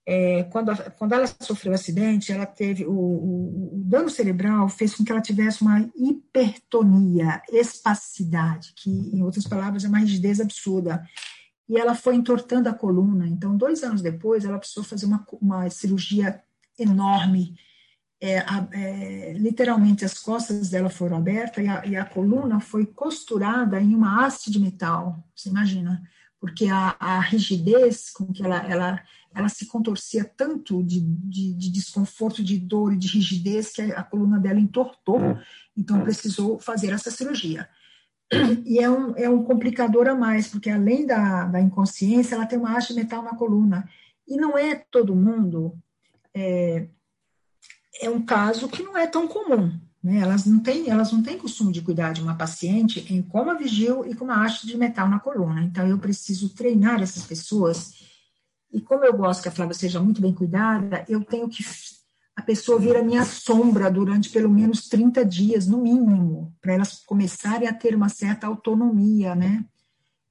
é, 0.07 0.43
quando, 0.45 0.69
a, 0.69 0.75
quando 0.91 1.13
ela 1.13 1.27
sofreu 1.39 1.71
o 1.71 1.75
acidente, 1.75 2.31
ela 2.31 2.45
teve 2.47 2.85
o, 2.85 2.91
o, 2.91 3.75
o, 3.75 3.83
dano 3.85 4.09
cerebral 4.09 4.67
fez 4.69 4.95
com 4.95 5.03
que 5.03 5.11
ela 5.11 5.21
tivesse 5.21 5.61
uma 5.61 5.87
hipertonia, 5.95 7.41
espacidade, 7.49 8.73
que 8.75 8.89
em 8.89 9.21
outras 9.23 9.47
palavras 9.47 9.83
é 9.83 9.87
uma 9.87 9.99
rigidez 9.99 10.39
absurda 10.39 11.03
e 11.67 11.77
ela 11.77 11.95
foi 11.95 12.15
entortando 12.15 12.69
a 12.69 12.73
coluna. 12.73 13.27
Então, 13.27 13.57
dois 13.57 13.83
anos 13.83 14.01
depois, 14.01 14.45
ela 14.45 14.59
precisou 14.59 14.83
fazer 14.83 15.05
uma, 15.05 15.25
uma 15.41 15.69
cirurgia 15.69 16.41
enorme. 16.77 17.55
É, 18.21 18.39
a, 18.39 18.67
é, 18.71 19.33
literalmente, 19.33 20.05
as 20.05 20.17
costas 20.19 20.69
dela 20.69 20.89
foram 20.89 21.17
abertas 21.17 21.63
e 21.63 21.67
a, 21.67 21.85
e 21.85 21.95
a, 21.95 22.05
coluna 22.05 22.59
foi 22.59 22.85
costurada 22.85 23.81
em 23.81 23.95
uma 23.95 24.25
haste 24.25 24.51
de 24.51 24.59
metal. 24.59 25.23
Você 25.35 25.49
imagina? 25.49 26.01
Porque 26.39 26.67
a, 26.67 26.95
a 26.99 27.19
rigidez 27.19 28.11
com 28.11 28.31
que 28.31 28.43
ela, 28.43 28.57
ela, 28.57 29.03
ela 29.33 29.49
se 29.49 29.65
contorcia 29.65 30.23
tanto 30.23 30.83
de, 30.83 30.99
de, 31.01 31.53
de, 31.53 31.71
desconforto, 31.71 32.43
de 32.43 32.59
dor 32.59 32.93
e 32.93 32.97
de 32.97 33.07
rigidez 33.07 33.71
que 33.71 33.81
a 33.81 34.03
coluna 34.03 34.39
dela 34.39 34.59
entortou. 34.59 35.19
Então, 35.75 36.01
precisou 36.01 36.59
fazer 36.59 36.91
essa 36.91 37.09
cirurgia. 37.09 37.67
E 38.65 38.79
é 38.79 38.89
um, 38.89 39.15
é 39.15 39.29
um 39.29 39.43
complicador 39.43 40.07
a 40.07 40.15
mais, 40.15 40.47
porque 40.47 40.69
além 40.69 41.05
da, 41.05 41.45
da 41.45 41.61
inconsciência, 41.61 42.35
ela 42.35 42.45
tem 42.45 42.57
uma 42.57 42.75
haste 42.75 42.93
metal 42.93 43.21
na 43.21 43.35
coluna. 43.35 43.87
E 44.27 44.37
não 44.37 44.57
é 44.57 44.75
todo 44.75 45.15
mundo. 45.15 45.77
É, 46.33 46.87
é 48.01 48.09
um 48.09 48.21
caso 48.21 48.67
que 48.67 48.83
não 48.83 48.97
é 48.97 49.07
tão 49.07 49.27
comum. 49.27 49.71
Né? 50.03 50.19
Elas, 50.19 50.45
não 50.45 50.59
têm, 50.59 50.89
elas 50.89 51.11
não 51.11 51.21
têm 51.21 51.37
costume 51.37 51.71
de 51.71 51.81
cuidar 51.81 52.13
de 52.13 52.21
uma 52.21 52.35
paciente 52.35 53.05
em 53.13 53.21
coma 53.21 53.55
vigil 53.55 54.05
e 54.05 54.15
com 54.15 54.25
uma 54.25 54.43
haste 54.43 54.67
de 54.67 54.77
metal 54.77 55.07
na 55.07 55.19
coluna. 55.19 55.61
Então, 55.63 55.87
eu 55.87 55.97
preciso 55.97 56.49
treinar 56.49 57.01
essas 57.01 57.23
pessoas. 57.23 57.93
E 58.73 58.81
como 58.81 59.05
eu 59.05 59.15
gosto 59.15 59.43
que 59.43 59.49
a 59.49 59.51
Flávia 59.51 59.73
seja 59.73 59.99
muito 59.99 60.21
bem 60.21 60.33
cuidada, 60.33 61.05
eu 61.07 61.23
tenho 61.23 61.47
que 61.47 61.63
a 62.35 62.41
pessoa 62.41 62.77
vira 62.77 63.01
minha 63.01 63.23
sombra 63.23 63.89
durante 63.89 64.29
pelo 64.29 64.49
menos 64.49 64.89
30 64.89 65.23
dias, 65.23 65.67
no 65.67 65.77
mínimo, 65.77 66.53
para 66.61 66.73
elas 66.73 67.01
começarem 67.05 67.67
a 67.67 67.73
ter 67.73 67.95
uma 67.95 68.09
certa 68.09 68.45
autonomia, 68.45 69.33
né? 69.33 69.63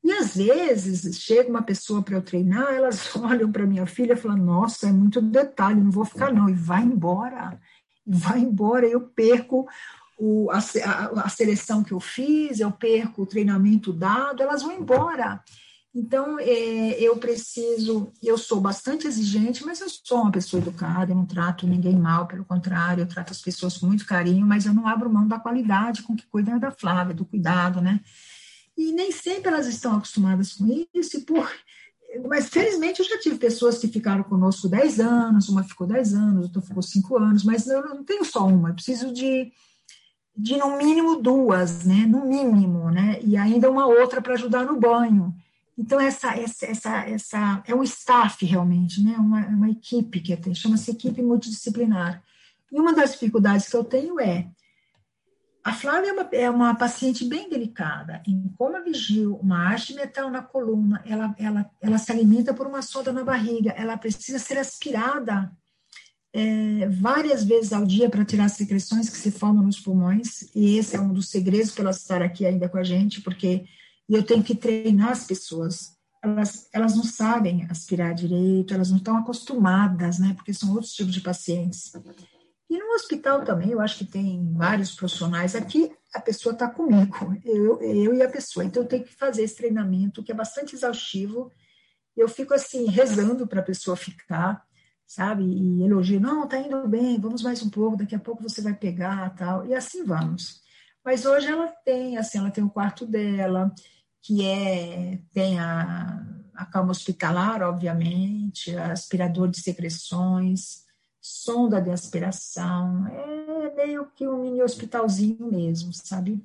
E 0.03 0.13
às 0.13 0.37
vezes 0.37 1.19
chega 1.19 1.49
uma 1.49 1.63
pessoa 1.63 2.03
para 2.03 2.17
eu 2.17 2.23
treinar, 2.23 2.75
elas 2.75 3.09
olham 3.17 3.51
para 3.51 3.67
minha 3.67 3.87
filha 3.87 4.13
e 4.13 4.17
falam: 4.17 4.37
Nossa, 4.37 4.89
é 4.89 4.93
muito 4.93 5.23
detalhe, 5.23 5.81
não 5.81 5.91
vou 5.91 6.05
ficar, 6.05 6.31
não. 6.31 6.49
E 6.49 6.53
vai 6.53 6.83
embora. 6.83 7.59
Vai 8.07 8.41
embora. 8.41 8.87
Eu 8.87 9.01
perco 9.01 9.67
o, 10.19 10.51
a, 10.51 10.59
a 10.59 11.29
seleção 11.31 11.83
que 11.83 11.93
eu 11.93 12.01
fiz, 12.01 12.61
eu 12.61 12.71
perco 12.71 13.23
o 13.23 13.27
treinamento 13.27 13.95
dado, 13.95 14.43
elas 14.43 14.63
vão 14.63 14.73
embora. 14.73 15.43
Então, 15.95 16.41
é, 16.41 17.01
eu 17.01 17.17
preciso, 17.19 18.13
eu 18.21 18.37
sou 18.37 18.61
bastante 18.61 19.07
exigente, 19.07 19.65
mas 19.65 19.81
eu 19.81 19.89
sou 19.89 20.23
uma 20.23 20.33
pessoa 20.33 20.61
educada, 20.61 21.13
eu 21.13 21.17
não 21.17 21.25
trato 21.25 21.69
ninguém 21.69 21.95
mal, 21.95 22.27
pelo 22.27 22.45
contrário, 22.45 23.03
eu 23.03 23.07
trato 23.07 23.31
as 23.31 23.41
pessoas 23.41 23.79
com 23.79 23.87
muito 23.87 24.05
carinho, 24.05 24.45
mas 24.45 24.67
eu 24.67 24.75
não 24.75 24.89
abro 24.89 25.09
mão 25.09 25.29
da 25.29 25.39
qualidade 25.39 26.03
com 26.03 26.17
que 26.17 26.27
cuidam 26.27 26.59
da 26.59 26.73
Flávia, 26.73 27.15
do 27.15 27.25
cuidado, 27.25 27.81
né? 27.81 28.01
E 28.77 28.91
nem 28.91 29.13
sempre 29.13 29.53
elas 29.53 29.69
estão 29.69 29.97
acostumadas 29.97 30.55
com 30.55 30.67
isso, 30.93 31.17
e 31.17 31.21
por, 31.21 31.49
mas 32.29 32.49
felizmente 32.49 32.99
eu 32.99 33.07
já 33.07 33.21
tive 33.21 33.39
pessoas 33.39 33.79
que 33.79 33.87
ficaram 33.87 34.25
conosco 34.25 34.69
10 34.69 34.99
anos, 34.99 35.49
uma 35.49 35.63
ficou 35.63 35.87
10 35.87 36.13
anos, 36.13 36.47
outra 36.47 36.61
ficou 36.61 36.83
5 36.83 37.17
anos, 37.17 37.45
mas 37.45 37.69
eu 37.69 37.83
não 37.83 38.03
tenho 38.03 38.25
só 38.25 38.45
uma, 38.45 38.71
eu 38.71 38.75
preciso 38.75 39.13
de 39.13 39.53
de 40.37 40.57
no 40.57 40.77
mínimo 40.77 41.23
duas, 41.23 41.85
né? 41.85 42.07
No 42.07 42.27
mínimo, 42.27 42.91
né? 42.91 43.21
E 43.23 43.37
ainda 43.37 43.71
uma 43.71 43.87
outra 43.87 44.21
para 44.21 44.35
ajudar 44.35 44.65
no 44.65 44.77
banho. 44.81 45.33
Então, 45.77 46.01
essa, 46.01 46.37
essa, 46.37 46.67
essa, 46.67 46.97
essa 47.09 47.63
é 47.67 47.75
um 47.75 47.83
staff 47.83 48.45
realmente, 48.45 49.03
né? 49.03 49.17
Uma, 49.17 49.47
uma 49.47 49.71
equipe 49.71 50.21
que 50.21 50.37
tem, 50.37 50.55
chama-se 50.55 50.91
equipe 50.91 51.21
multidisciplinar. 51.21 52.23
E 52.73 52.81
uma 52.81 52.93
das 52.93 53.13
dificuldades 53.13 53.69
que 53.69 53.77
eu 53.77 53.85
tenho 53.85 54.21
é 54.21 54.49
a 55.65 55.73
Flávia 55.73 56.11
é 56.11 56.13
uma, 56.13 56.29
é 56.33 56.51
uma 56.51 56.75
paciente 56.75 57.25
bem 57.25 57.49
delicada. 57.49 58.23
Em 58.29 58.49
coma 58.59 58.83
vigil, 58.83 59.37
uma 59.37 59.73
haste 59.73 59.95
metal 59.95 60.31
na 60.31 60.43
coluna, 60.43 61.03
ela, 61.07 61.35
ela, 61.39 61.71
ela 61.81 61.97
se 61.97 62.13
alimenta 62.13 62.53
por 62.53 62.67
uma 62.67 62.83
sonda 62.83 63.11
na 63.11 63.25
barriga, 63.25 63.71
ela 63.71 63.97
precisa 63.97 64.39
ser 64.39 64.59
aspirada 64.59 65.51
é, 66.35 66.87
várias 66.91 67.45
vezes 67.45 67.73
ao 67.73 67.87
dia 67.87 68.11
para 68.11 68.27
tirar 68.27 68.45
as 68.45 68.53
secreções 68.53 69.09
que 69.09 69.17
se 69.17 69.31
formam 69.31 69.65
nos 69.65 69.81
pulmões, 69.81 70.51
e 70.55 70.77
esse 70.77 70.97
é 70.97 71.01
um 71.01 71.15
dos 71.15 71.31
segredos 71.31 71.71
para 71.71 71.85
ela 71.85 71.91
estar 71.93 72.21
aqui 72.21 72.45
ainda 72.45 72.69
com 72.69 72.77
a 72.77 72.85
gente, 72.85 73.23
porque 73.23 73.65
eu 74.09 74.23
tenho 74.23 74.43
que 74.43 74.55
treinar 74.55 75.11
as 75.11 75.25
pessoas. 75.25 75.95
Elas, 76.23 76.69
elas 76.73 76.97
não 76.97 77.05
sabem 77.05 77.67
aspirar 77.71 78.15
direito, 78.15 78.73
elas 78.73 78.91
não 78.91 78.99
estão 78.99 79.17
acostumadas, 79.17 80.19
né, 80.19 80.33
porque 80.35 80.55
são 80.55 80.73
outros 80.73 80.93
tipos 80.93 81.13
de 81.13 81.21
pacientes. 81.21 81.93
E 82.69 82.79
no 82.79 82.95
hospital 82.95 83.45
também, 83.45 83.71
eu 83.71 83.81
acho 83.81 83.99
que 83.99 84.05
tem 84.05 84.53
vários 84.55 84.95
profissionais. 84.95 85.55
Aqui 85.55 85.93
a 86.15 86.21
pessoa 86.21 86.55
está 86.55 86.69
comigo, 86.69 87.37
eu, 87.45 87.81
eu 87.83 88.15
e 88.15 88.23
a 88.23 88.29
pessoa. 88.29 88.65
Então 88.65 88.83
eu 88.83 88.89
tenho 88.89 89.05
que 89.05 89.15
fazer 89.15 89.43
esse 89.43 89.57
treinamento, 89.57 90.23
que 90.23 90.33
é 90.33 90.35
bastante 90.35 90.75
exaustivo. 90.75 91.53
Eu 92.17 92.29
fico 92.29 92.55
assim, 92.55 92.87
rezando 92.87 93.47
para 93.47 93.61
a 93.61 93.65
pessoa 93.65 93.97
ficar, 93.97 94.65
sabe? 95.07 95.45
E 95.45 95.83
elogio, 95.85 96.19
não, 96.19 96.49
tá 96.49 96.59
indo 96.59 96.89
bem, 96.89 97.21
vamos 97.21 97.43
mais 97.43 97.63
um 97.63 97.69
pouco, 97.69 97.99
daqui 97.99 98.15
a 98.15 98.21
pouco 98.21 98.43
você 98.43 98.63
vai 98.63 98.75
pegar, 98.75 99.35
tal. 99.35 99.67
E 99.67 99.75
assim 99.75 100.03
vamos. 100.05 100.64
Mas 101.05 101.27
hoje 101.27 101.49
ela 101.49 101.69
tem, 101.85 102.17
assim, 102.17 102.39
ela 102.39 102.51
tem 102.51 102.65
o 102.65 102.71
quarto 102.71 103.07
dela, 103.07 103.73
que 104.23 104.45
é, 104.47 105.19
tem 105.33 105.59
a, 105.59 106.25
a 106.55 106.65
cama 106.65 106.93
hospitalar, 106.93 107.63
obviamente, 107.63 108.75
aspirador 108.77 109.49
de 109.49 109.61
secreções, 109.61 110.85
sonda 111.21 111.81
de 111.81 111.91
aspiração, 111.91 113.07
é 113.07 113.75
meio 113.75 114.07
que 114.15 114.27
um 114.27 114.43
mini 114.43 114.63
hospitalzinho 114.63 115.47
mesmo, 115.51 115.93
sabe? 115.93 116.43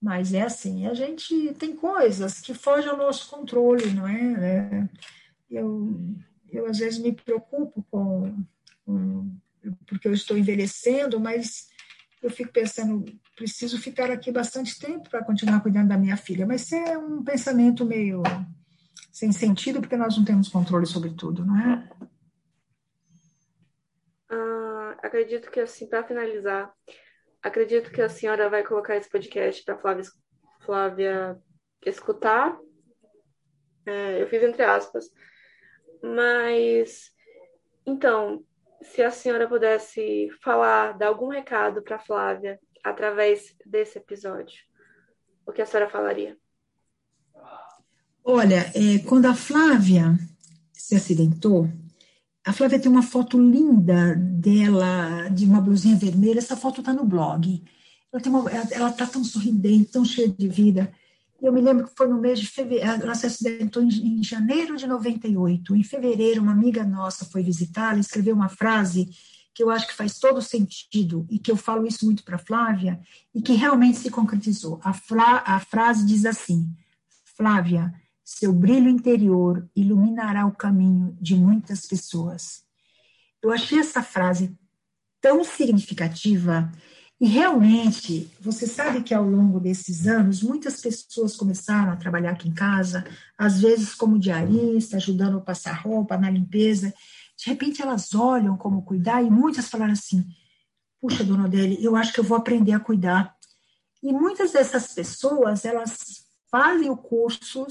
Mas 0.00 0.32
é 0.32 0.42
assim, 0.42 0.86
a 0.86 0.94
gente 0.94 1.52
tem 1.54 1.76
coisas 1.76 2.40
que 2.40 2.54
fogem 2.54 2.88
ao 2.88 2.96
nosso 2.96 3.28
controle, 3.28 3.92
não 3.92 4.08
é? 4.08 4.32
é 4.40 4.88
eu, 5.50 5.92
eu 6.48 6.66
às 6.66 6.78
vezes 6.78 6.98
me 6.98 7.12
preocupo 7.12 7.84
com, 7.90 8.44
com, 8.86 9.36
porque 9.86 10.08
eu 10.08 10.14
estou 10.14 10.38
envelhecendo, 10.38 11.20
mas 11.20 11.69
eu 12.22 12.30
fico 12.30 12.52
pensando, 12.52 13.04
preciso 13.34 13.78
ficar 13.78 14.10
aqui 14.10 14.30
bastante 14.30 14.78
tempo 14.78 15.08
para 15.08 15.24
continuar 15.24 15.60
cuidando 15.60 15.88
da 15.88 15.98
minha 15.98 16.16
filha. 16.16 16.46
Mas 16.46 16.70
é 16.72 16.98
um 16.98 17.22
pensamento 17.22 17.84
meio 17.84 18.22
sem 19.12 19.32
sentido, 19.32 19.80
porque 19.80 19.96
nós 19.96 20.16
não 20.16 20.24
temos 20.24 20.48
controle 20.48 20.86
sobre 20.86 21.10
tudo, 21.10 21.44
não 21.44 21.58
é? 21.58 21.88
acredito 25.10 25.50
que 25.50 25.60
assim, 25.60 25.86
para 25.86 26.04
finalizar, 26.04 26.72
acredito 27.42 27.90
que 27.90 28.00
a 28.00 28.08
senhora 28.08 28.48
vai 28.48 28.62
colocar 28.62 28.96
esse 28.96 29.10
podcast 29.10 29.64
para 29.64 29.78
Flávia, 29.78 30.04
Flávia 30.60 31.42
escutar. 31.84 32.58
É, 33.84 34.22
eu 34.22 34.28
fiz 34.28 34.42
entre 34.42 34.62
aspas. 34.62 35.10
Mas, 36.02 37.10
então, 37.84 38.44
se 38.82 39.02
a 39.02 39.10
senhora 39.10 39.48
pudesse 39.48 40.28
falar, 40.42 40.96
dar 40.96 41.08
algum 41.08 41.28
recado 41.28 41.82
para 41.82 41.98
Flávia 41.98 42.58
através 42.82 43.54
desse 43.64 43.98
episódio, 43.98 44.58
o 45.46 45.52
que 45.52 45.62
a 45.62 45.66
senhora 45.66 45.90
falaria? 45.90 46.36
Olha, 48.24 48.70
é, 48.74 48.98
quando 49.06 49.26
a 49.26 49.34
Flávia 49.34 50.18
se 50.72 50.94
acidentou, 50.94 51.68
a 52.44 52.52
Flávia 52.52 52.80
tem 52.80 52.90
uma 52.90 53.02
foto 53.02 53.38
linda 53.38 54.14
dela, 54.16 55.28
de 55.28 55.44
uma 55.44 55.60
blusinha 55.60 55.96
vermelha. 55.96 56.38
Essa 56.38 56.56
foto 56.56 56.80
está 56.80 56.92
no 56.92 57.04
blog. 57.04 57.62
Ela 58.12 58.22
uma, 58.26 58.50
ela 58.50 58.90
está 58.90 59.06
tão 59.06 59.22
sorridente, 59.22 59.92
tão 59.92 60.04
cheia 60.04 60.28
de 60.28 60.48
vida. 60.48 60.92
Eu 61.42 61.52
me 61.52 61.60
lembro 61.60 61.86
que 61.86 61.96
foi 61.96 62.06
no 62.06 62.20
mês 62.20 62.38
de 62.38 62.46
fevereiro, 62.46 63.02
ela 63.02 63.14
se 63.14 63.26
acidentou 63.26 63.82
em, 63.82 64.22
janeiro 64.22 64.76
de 64.76 64.86
98. 64.86 65.74
Em 65.74 65.82
fevereiro, 65.82 66.42
uma 66.42 66.52
amiga 66.52 66.84
nossa 66.84 67.24
foi 67.24 67.42
visitá-la 67.42 67.96
e 67.96 68.00
escreveu 68.00 68.34
uma 68.34 68.48
frase 68.48 69.08
que 69.54 69.62
eu 69.62 69.70
acho 69.70 69.86
que 69.88 69.94
faz 69.94 70.18
todo 70.18 70.42
sentido 70.42 71.26
e 71.30 71.38
que 71.38 71.50
eu 71.50 71.56
falo 71.56 71.86
isso 71.86 72.04
muito 72.04 72.22
para 72.24 72.38
Flávia 72.38 73.00
e 73.34 73.40
que 73.40 73.54
realmente 73.54 73.98
se 73.98 74.10
concretizou. 74.10 74.80
A, 74.82 74.92
fra, 74.92 75.42
a 75.46 75.58
frase 75.60 76.04
diz 76.04 76.26
assim: 76.26 76.70
Flávia, 77.36 77.92
seu 78.22 78.52
brilho 78.52 78.88
interior 78.88 79.68
iluminará 79.74 80.46
o 80.46 80.52
caminho 80.52 81.16
de 81.20 81.34
muitas 81.34 81.86
pessoas. 81.86 82.62
Eu 83.42 83.50
achei 83.50 83.78
essa 83.78 84.02
frase 84.02 84.54
tão 85.20 85.42
significativa 85.42 86.70
e 87.20 87.26
realmente, 87.26 88.30
você 88.40 88.66
sabe 88.66 89.02
que 89.02 89.12
ao 89.12 89.22
longo 89.22 89.60
desses 89.60 90.06
anos, 90.06 90.42
muitas 90.42 90.80
pessoas 90.80 91.36
começaram 91.36 91.92
a 91.92 91.96
trabalhar 91.96 92.30
aqui 92.30 92.48
em 92.48 92.54
casa, 92.54 93.04
às 93.36 93.60
vezes 93.60 93.94
como 93.94 94.18
diarista, 94.18 94.96
ajudando 94.96 95.36
a 95.36 95.42
passar 95.42 95.74
roupa, 95.74 96.16
na 96.16 96.30
limpeza. 96.30 96.94
De 97.36 97.50
repente 97.50 97.82
elas 97.82 98.14
olham 98.14 98.56
como 98.56 98.86
cuidar 98.86 99.22
e 99.22 99.28
muitas 99.28 99.68
falaram 99.68 99.92
assim: 99.92 100.24
Puxa, 100.98 101.22
dona 101.22 101.44
Odele, 101.44 101.76
eu 101.84 101.94
acho 101.94 102.10
que 102.10 102.20
eu 102.20 102.24
vou 102.24 102.38
aprender 102.38 102.72
a 102.72 102.80
cuidar. 102.80 103.36
E 104.02 104.14
muitas 104.14 104.52
dessas 104.52 104.94
pessoas, 104.94 105.66
elas 105.66 106.24
fazem 106.50 106.88
o 106.88 106.96
curso 106.96 107.66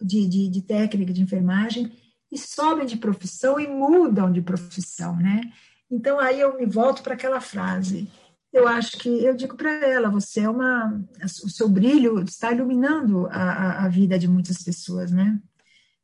de, 0.00 0.26
de, 0.26 0.48
de 0.48 0.62
técnica 0.62 1.12
de 1.12 1.20
enfermagem 1.20 1.92
e 2.32 2.38
sobem 2.38 2.86
de 2.86 2.96
profissão 2.96 3.60
e 3.60 3.68
mudam 3.68 4.32
de 4.32 4.40
profissão, 4.40 5.14
né? 5.14 5.42
Então 5.90 6.18
aí 6.18 6.40
eu 6.40 6.56
me 6.56 6.64
volto 6.64 7.02
para 7.02 7.12
aquela 7.12 7.40
frase. 7.40 8.08
Eu 8.54 8.68
acho 8.68 8.98
que 8.98 9.08
eu 9.08 9.34
digo 9.34 9.56
para 9.56 9.84
ela, 9.84 10.08
você 10.08 10.42
é 10.42 10.48
uma, 10.48 11.04
o 11.42 11.50
seu 11.50 11.68
brilho 11.68 12.22
está 12.22 12.52
iluminando 12.52 13.26
a, 13.26 13.84
a, 13.84 13.88
vida 13.88 14.16
de 14.16 14.28
muitas 14.28 14.62
pessoas, 14.62 15.10
né? 15.10 15.42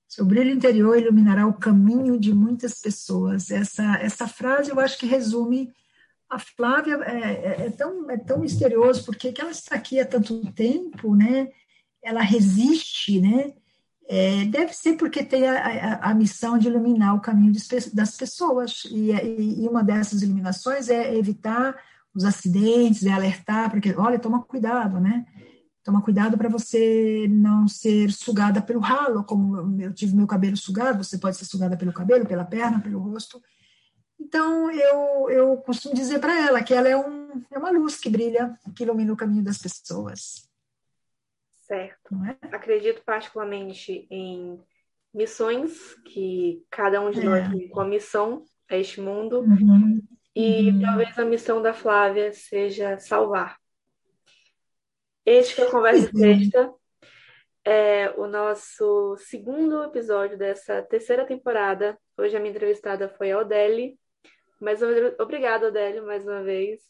Seu 0.09 0.25
brilho 0.25 0.51
interior 0.51 0.99
iluminará 0.99 1.47
o 1.47 1.55
caminho 1.55 2.19
de 2.19 2.35
muitas 2.35 2.81
pessoas. 2.81 3.53
Essa 3.53 3.85
essa 4.01 4.27
frase 4.27 4.73
eu 4.73 4.81
acho 4.81 4.99
que 4.99 5.07
resume 5.07 5.73
a 6.29 6.41
Flávia 6.41 6.99
é, 7.05 7.21
é, 7.21 7.67
é, 7.67 7.71
tão, 7.71 8.11
é 8.11 8.17
tão 8.17 8.41
misterioso, 8.41 9.05
porque 9.05 9.33
ela 9.39 9.53
está 9.53 9.77
aqui 9.77 10.01
há 10.01 10.05
tanto 10.05 10.41
tempo, 10.51 11.15
né? 11.15 11.51
Ela 12.03 12.21
resiste, 12.21 13.21
né? 13.21 13.53
É, 14.09 14.45
deve 14.47 14.73
ser 14.73 14.97
porque 14.97 15.23
tem 15.23 15.47
a, 15.47 15.55
a, 15.55 16.11
a, 16.11 16.15
missão 16.15 16.59
de 16.59 16.67
iluminar 16.67 17.15
o 17.15 17.21
caminho 17.21 17.53
das 17.95 18.17
pessoas, 18.17 18.83
e, 18.91 19.13
e, 19.13 19.69
uma 19.69 19.85
dessas 19.85 20.21
iluminações 20.23 20.89
é 20.89 21.17
evitar 21.17 21.77
os 22.15 22.25
acidentes, 22.25 23.05
é 23.05 23.11
alertar, 23.11 23.71
porque, 23.71 23.95
olha, 23.97 24.19
toma 24.19 24.43
cuidado, 24.43 24.99
né? 25.01 25.27
Toma 25.83 26.03
cuidado 26.03 26.37
para 26.37 26.49
você 26.49 27.27
não 27.29 27.67
ser 27.67 28.13
sugada 28.13 28.61
pelo 28.61 28.81
ralo, 28.81 29.25
como 29.25 29.81
eu 29.81 29.95
tive 29.95 30.15
meu 30.15 30.27
cabelo 30.27 30.57
sugado, 30.57 31.03
você 31.03 31.19
pode 31.19 31.37
ser 31.37 31.45
sugada 31.45 31.77
pelo 31.77 31.93
cabelo, 31.93 32.27
pela 32.27 32.45
perna, 32.45 32.81
pelo 32.81 32.99
rosto. 32.99 33.41
Então, 34.19 34.71
eu, 34.71 35.31
eu 35.31 35.57
costumo 35.59 35.95
dizer 35.95 36.19
para 36.19 36.39
ela 36.39 36.63
que 36.63 36.75
ela 36.75 36.89
é, 36.89 36.97
um, 36.97 37.43
é 37.51 37.59
uma 37.59 37.71
luz 37.71 37.99
que 37.99 38.11
brilha, 38.11 38.59
que 38.77 38.83
ilumina 38.83 39.13
o 39.13 39.17
caminho 39.17 39.43
das 39.43 39.57
pessoas. 39.57 40.47
Certo. 41.61 42.15
É? 42.27 42.55
Acredito 42.55 43.03
particularmente 43.05 44.07
em 44.11 44.61
missões, 45.15 45.95
que 46.05 46.65
cada 46.71 47.01
um 47.01 47.11
de 47.11 47.21
é. 47.21 47.25
nós 47.25 47.49
tem 47.51 47.69
com 47.69 47.81
a 47.81 47.85
missão 47.85 48.45
a 48.69 48.77
este 48.77 49.01
mundo. 49.01 49.41
Uhum. 49.41 50.03
E 50.35 50.71
uhum. 50.71 50.81
talvez 50.81 51.19
a 51.19 51.25
missão 51.25 51.61
da 51.61 51.73
Flávia 51.73 52.33
seja 52.33 52.99
salvar. 52.99 53.59
Este 55.27 55.55
foi 55.55 55.67
a 55.67 55.71
Conversa 55.71 56.11
Sexta. 56.13 56.73
É 57.65 58.11
o 58.17 58.27
nosso 58.27 59.17
segundo 59.19 59.85
episódio 59.85 60.39
dessa 60.39 60.83
terceira 60.83 61.27
temporada. 61.27 61.99
Hoje 62.17 62.37
a 62.37 62.41
minha 62.41 62.51
entrevistada 62.51 63.09
foi 63.09 63.33
a 63.33 63.39
Odeli. 63.39 63.99
Mas 64.61 64.81
obrigada, 65.19 65.69
Odeli, 65.69 66.01
mais 66.01 66.25
uma 66.25 66.43
vez. 66.43 66.81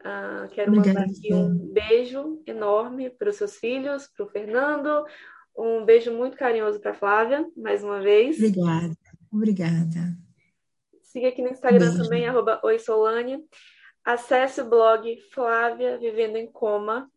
Uh, 0.00 0.48
quero 0.50 0.72
Obrigada. 0.72 1.00
mandar 1.00 1.12
aqui 1.12 1.34
um 1.34 1.72
beijo 1.72 2.42
enorme 2.46 3.10
para 3.10 3.30
os 3.30 3.36
seus 3.36 3.56
filhos, 3.56 4.06
para 4.06 4.24
o 4.24 4.28
Fernando, 4.28 5.04
um 5.56 5.84
beijo 5.84 6.12
muito 6.12 6.36
carinhoso 6.36 6.80
para 6.80 6.92
a 6.92 6.94
Flávia, 6.94 7.44
mais 7.56 7.82
uma 7.82 8.00
vez. 8.00 8.36
Obrigada, 8.36 8.96
obrigada. 9.32 10.27
Siga 11.08 11.28
aqui 11.28 11.40
no 11.40 11.48
Instagram 11.48 11.88
beijo. 11.88 12.02
também, 12.02 12.28
arroba 12.28 12.60
oisolane. 12.62 13.42
Acesse 14.04 14.60
o 14.60 14.68
blog 14.68 15.18
Flávia 15.32 15.96
Vivendo 15.96 16.36
em 16.36 16.46
Coma. 16.46 17.10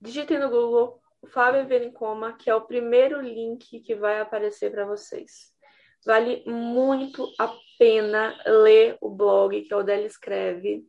Digite 0.00 0.38
no 0.38 0.48
Google 0.48 1.00
Flávia 1.26 1.64
Vivendo 1.64 1.86
em 1.86 1.92
Coma, 1.92 2.34
que 2.34 2.48
é 2.48 2.54
o 2.54 2.60
primeiro 2.60 3.20
link 3.20 3.80
que 3.80 3.94
vai 3.96 4.20
aparecer 4.20 4.70
para 4.70 4.86
vocês. 4.86 5.52
Vale 6.04 6.44
muito 6.46 7.28
a 7.40 7.52
pena 7.76 8.40
ler 8.46 8.96
o 9.00 9.10
blog 9.10 9.60
que 9.62 9.74
a 9.74 9.78
Odélia 9.78 10.06
escreve 10.06 10.86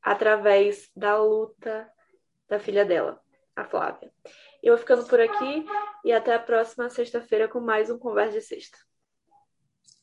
através 0.00 0.88
da 0.96 1.18
luta 1.18 1.86
da 2.48 2.58
filha 2.58 2.86
dela, 2.86 3.20
a 3.54 3.66
Flávia. 3.66 4.10
Eu 4.62 4.72
vou 4.74 4.78
ficando 4.78 5.06
por 5.06 5.20
aqui 5.20 5.66
e 6.02 6.12
até 6.12 6.34
a 6.34 6.40
próxima 6.40 6.88
sexta-feira 6.88 7.46
com 7.46 7.60
mais 7.60 7.90
um 7.90 7.98
Conversa 7.98 8.38
de 8.38 8.42
Sexta. 8.42 8.78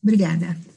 Obrigada. 0.04 0.77